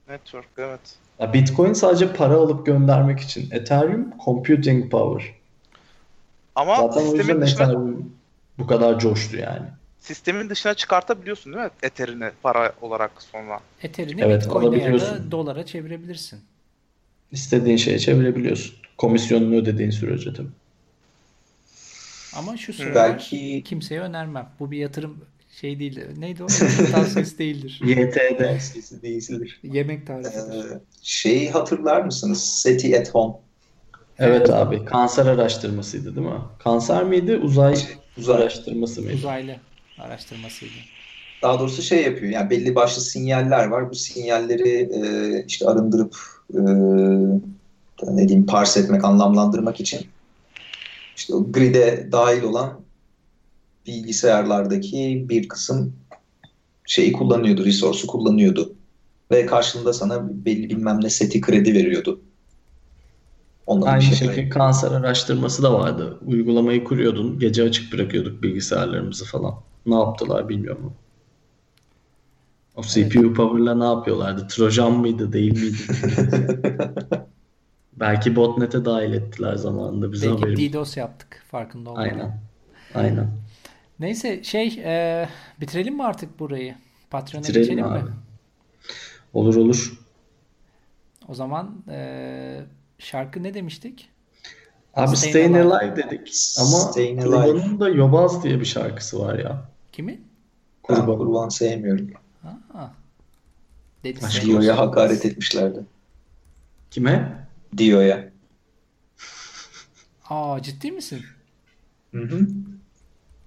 Network 0.08 0.48
evet. 0.58 0.80
Ya 1.18 1.32
Bitcoin 1.32 1.72
sadece 1.72 2.12
para 2.12 2.34
alıp 2.34 2.66
göndermek 2.66 3.20
için. 3.20 3.50
Ethereum 3.50 4.12
computing 4.24 4.90
power. 4.90 5.34
Ama 6.54 6.76
Zaten 6.76 7.00
o 7.00 7.04
sistemin 7.04 7.18
yüzden 7.18 7.40
dışına, 7.40 7.62
Ethereum 7.62 8.12
bu 8.58 8.66
kadar 8.66 8.98
coştu 8.98 9.36
yani. 9.36 9.66
sistemin 9.98 10.50
dışına 10.50 10.74
çıkartabiliyorsun 10.74 11.52
değil 11.52 11.64
mi? 11.64 11.70
Ether'ini 11.82 12.30
para 12.42 12.72
olarak 12.80 13.22
sonra. 13.22 13.60
Ethereum'i 13.82 14.22
Evet, 14.22 14.42
Bitcoin'e 14.44 14.84
ya 14.84 15.00
da 15.00 15.30
dolara 15.30 15.66
çevirebilirsin. 15.66 16.40
İstediğin 17.32 17.76
şeye 17.76 17.98
çevirebiliyorsun. 17.98 18.74
Komisyonunu 18.98 19.54
ödediğin 19.54 19.90
sürece 19.90 20.32
tabii. 20.34 20.48
Ama 22.36 22.56
şu 22.56 22.72
sıralar 22.72 22.94
Belki 22.94 23.62
kimseye 23.66 24.00
önermem. 24.00 24.48
Bu 24.60 24.70
bir 24.70 24.78
yatırım 24.78 25.24
şey 25.60 25.78
değil. 25.78 26.00
Neydi 26.16 26.44
o? 26.44 26.46
Tavsiyesi 26.90 27.38
değildir. 27.38 27.80
YTD. 27.86 28.58
sesi 28.58 29.02
değildir. 29.02 29.60
Yemek 29.62 30.06
tarifidir. 30.06 30.70
Ee, 30.70 30.80
şeyi 31.02 31.50
hatırlar 31.50 32.02
mısınız? 32.02 32.42
SETI 32.44 33.00
at 33.00 33.14
Home. 33.14 33.34
Evet 34.18 34.50
abi. 34.50 34.84
Kanser 34.84 35.26
araştırmasıydı 35.26 36.16
değil 36.16 36.26
mi? 36.26 36.40
Kanser 36.58 37.04
miydi? 37.04 37.36
Uzay 37.36 37.74
Uzay. 38.16 38.42
araştırması 38.42 39.02
mıydı? 39.02 39.16
Uzaylı 39.16 39.60
araştırmasıydı. 39.98 40.84
Daha 41.42 41.60
doğrusu 41.60 41.82
şey 41.82 42.02
yapıyor. 42.02 42.32
Yani 42.32 42.50
belli 42.50 42.74
başlı 42.74 43.02
sinyaller 43.02 43.66
var. 43.66 43.90
Bu 43.90 43.94
sinyalleri 43.94 44.68
e, 44.70 45.44
işte 45.46 45.66
arındırıp 45.66 46.16
e, 46.54 46.58
ne 48.02 48.28
diyeyim 48.28 48.46
parse 48.46 48.80
etmek, 48.80 49.04
anlamlandırmak 49.04 49.80
için 49.80 50.14
işte 51.16 51.34
o 51.34 51.52
grid'e 51.52 52.08
dahil 52.12 52.42
olan 52.42 52.83
bilgisayarlardaki 53.86 55.26
bir 55.28 55.48
kısım 55.48 55.96
şeyi 56.86 57.12
kullanıyordu, 57.12 57.64
resource'u 57.64 58.06
kullanıyordu. 58.06 58.74
Ve 59.30 59.46
karşılığında 59.46 59.92
sana 59.92 60.28
belli 60.44 60.70
bilmem 60.70 61.00
ne 61.02 61.10
seti 61.10 61.40
kredi 61.40 61.74
veriyordu. 61.74 62.20
Ondan 63.66 63.86
Aynı 63.86 64.00
bir 64.00 64.06
şey 64.06 64.28
şekilde 64.28 64.48
kanser 64.48 64.90
araştırması 64.90 65.62
da 65.62 65.72
vardı. 65.72 66.18
Uygulamayı 66.26 66.84
kuruyordun. 66.84 67.38
Gece 67.38 67.62
açık 67.62 67.92
bırakıyorduk 67.92 68.42
bilgisayarlarımızı 68.42 69.24
falan. 69.24 69.54
Ne 69.86 69.94
yaptılar 69.94 70.48
bilmiyorum. 70.48 70.94
O 72.76 72.82
CPU 72.82 73.34
power'la 73.34 73.74
ne 73.74 73.84
yapıyorlardı? 73.84 74.48
Trojan 74.48 74.92
mıydı 74.92 75.32
değil 75.32 75.52
miydi? 75.52 75.76
Belki 77.92 78.36
botnet'e 78.36 78.84
dahil 78.84 79.12
ettiler 79.12 79.56
zamanında. 79.56 80.12
Bizim 80.12 80.30
Belki 80.30 80.40
haberimiz. 80.42 80.72
DDoS 80.72 80.96
yaptık 80.96 81.42
farkında 81.50 81.90
olmadan. 81.90 82.08
Aynen. 82.10 82.40
Aynen. 82.94 83.30
Neyse 84.00 84.44
şey 84.44 84.66
e, 84.84 85.28
bitirelim 85.60 85.94
mi 85.94 86.04
artık 86.04 86.38
burayı? 86.38 86.74
Patreon'a 87.10 87.42
Bitirelim 87.44 87.62
geçelim 87.62 87.84
abi. 87.84 88.02
mi? 88.02 88.10
Olur 89.34 89.54
olur. 89.54 89.92
O 91.28 91.34
zaman 91.34 91.84
e, 91.90 92.60
şarkı 92.98 93.42
ne 93.42 93.54
demiştik? 93.54 94.08
Abi 94.94 95.16
Stayin 95.16 95.32
Stayin 95.32 95.54
Alive. 95.54 95.74
Alive 95.74 95.96
dedik. 95.96 96.34
Ama. 96.60 96.90
Kurban'ın 97.22 97.80
da 97.80 97.88
Yobaz 97.88 98.44
diye 98.44 98.60
bir 98.60 98.64
şarkısı 98.64 99.18
var 99.20 99.38
ya. 99.38 99.64
Kimi? 99.92 100.12
Ben 100.12 100.96
Kurban. 100.96 101.18
kurban 101.18 101.48
sevmiyorum. 101.48 102.10
Ha. 102.72 102.92
Dio'ya 104.42 104.78
hakaret 104.78 105.24
etmişlerdi. 105.26 105.80
Kime? 106.90 107.46
Dio'ya. 107.76 108.28
Aa 110.30 110.62
ciddi 110.62 110.92
misin? 110.92 111.20
Hı 112.14 112.22
hı. 112.22 112.46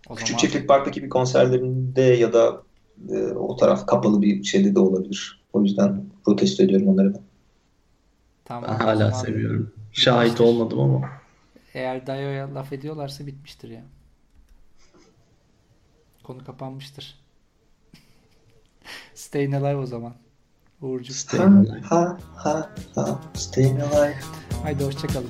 O 0.10 0.16
Küçük 0.16 0.28
zaman 0.28 0.40
Çiftlik 0.40 0.68
Park'taki 0.68 1.04
bir 1.04 1.10
konserlerinde 1.10 2.02
ya 2.02 2.34
da 2.34 2.64
e, 3.10 3.18
o 3.24 3.56
taraf 3.56 3.86
kapalı 3.86 4.22
bir 4.22 4.44
şeyde 4.44 4.76
de 4.76 4.80
olabilir. 4.80 5.44
O 5.54 5.62
yüzden 5.62 6.06
protesto 6.26 6.64
ediyorum 6.64 6.88
onları 6.88 7.14
ben. 7.14 7.22
tamam. 8.46 8.70
Ben 8.70 8.86
hala 8.86 8.96
zaman 8.96 9.24
seviyorum. 9.24 9.74
Şahit 9.92 10.32
bitmiştir. 10.32 10.44
olmadım 10.54 10.80
ama. 10.80 11.10
Eğer 11.74 12.08
Dayo'ya 12.08 12.56
laf 12.56 12.74
ediyorlarsa 12.74 13.28
bitmiştir 13.28 13.70
ya. 13.70 13.84
Konu 16.24 16.46
kapanmıştır. 16.46 17.20
Staying 19.14 19.54
Alive 19.54 19.76
o 19.76 19.86
zaman. 19.86 20.14
Uğurcu. 20.82 21.14
Staying 21.14 21.70
alive. 21.70 21.82
Ha 21.82 22.18
ha 22.36 22.70
ha. 22.96 23.20
Staying 23.34 23.82
alive. 23.82 24.16
Haydi 24.64 24.84
hoşçakalın. 24.84 25.30